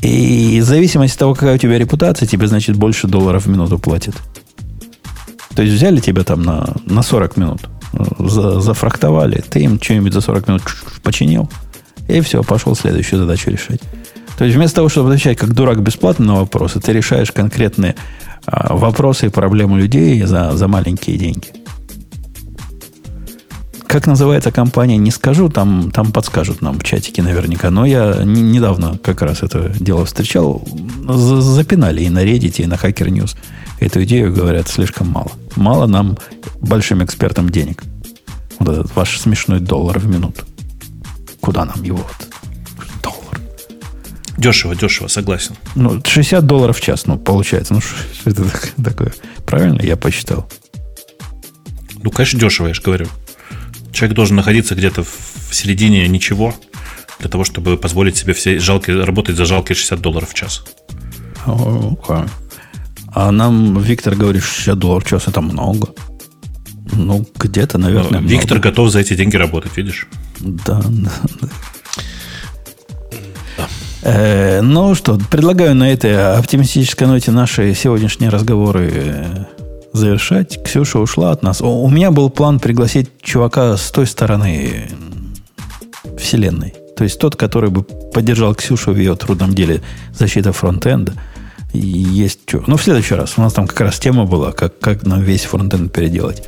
[0.00, 3.78] И в зависимости от того, какая у тебя репутация, тебе, значит, больше долларов в минуту
[3.78, 4.14] платят.
[5.54, 7.60] То есть взяли тебя там на, на 40 минут,
[8.18, 10.62] за, зафрахтовали, ты им что-нибудь за 40 минут
[11.02, 11.50] починил,
[12.10, 13.80] и все, пошел следующую задачу решать.
[14.38, 17.94] То есть вместо того, чтобы отвечать как дурак бесплатно на вопросы, ты решаешь конкретные
[18.46, 21.48] а, вопросы и проблемы людей за, за маленькие деньги.
[23.86, 27.70] Как называется компания, не скажу, там, там подскажут нам в чатике наверняка.
[27.70, 30.62] Но я не, недавно как раз это дело встречал.
[31.08, 33.36] Запинали и на Reddit, и на Hacker News.
[33.80, 35.32] Эту идею, говорят, слишком мало.
[35.56, 36.16] Мало нам,
[36.60, 37.82] большим экспертам, денег.
[38.58, 40.44] Вот этот ваш смешной доллар в минуту.
[41.40, 41.98] Куда нам его?
[41.98, 42.30] Вот?
[44.40, 45.54] Дешево, дешево, согласен.
[45.74, 47.74] Ну, 60 долларов в час, ну, получается.
[47.74, 48.44] Ну, что это
[48.82, 49.12] такое?
[49.44, 50.50] Правильно я посчитал?
[52.02, 53.06] Ну, конечно, дешево, я же говорю.
[53.92, 56.54] Человек должен находиться где-то в середине ничего,
[57.18, 60.64] для того, чтобы позволить себе все жалкие, работать за жалкие 60 долларов в час.
[63.12, 65.88] А нам Виктор говорит, 60 долларов в час это много.
[66.92, 68.70] Ну, где-то, наверное, Виктор много.
[68.70, 70.06] готов за эти деньги работать, видишь?
[70.40, 71.10] Да, да.
[74.02, 79.44] Э, ну что, предлагаю на этой оптимистической ноте наши сегодняшние разговоры э,
[79.92, 80.62] завершать.
[80.64, 81.60] Ксюша ушла от нас.
[81.60, 84.88] У меня был план пригласить чувака с той стороны
[86.18, 86.74] вселенной.
[86.96, 89.82] То есть тот, который бы поддержал Ксюшу в ее трудном деле
[90.14, 91.12] защита фронтенда.
[91.72, 92.64] есть что.
[92.66, 93.34] Ну, в следующий раз.
[93.36, 96.42] У нас там как раз тема была, как, как нам весь фронтенд переделать.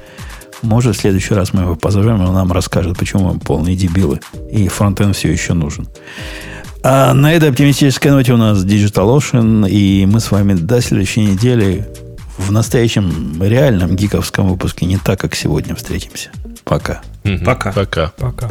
[0.63, 4.21] Может, в следующий раз мы его позовем, и он нам расскажет, почему мы полные дебилы,
[4.51, 5.89] и фронтенд все еще нужен.
[6.85, 11.21] А на этой оптимистической ноте у нас Digital Ocean, и мы с вами до следующей
[11.21, 11.87] недели
[12.39, 16.31] в настоящем реальном гиковском выпуске не так, как сегодня встретимся.
[16.65, 17.03] Пока.
[17.45, 17.73] Пока.
[17.73, 18.13] Пока.
[18.17, 18.51] Пока.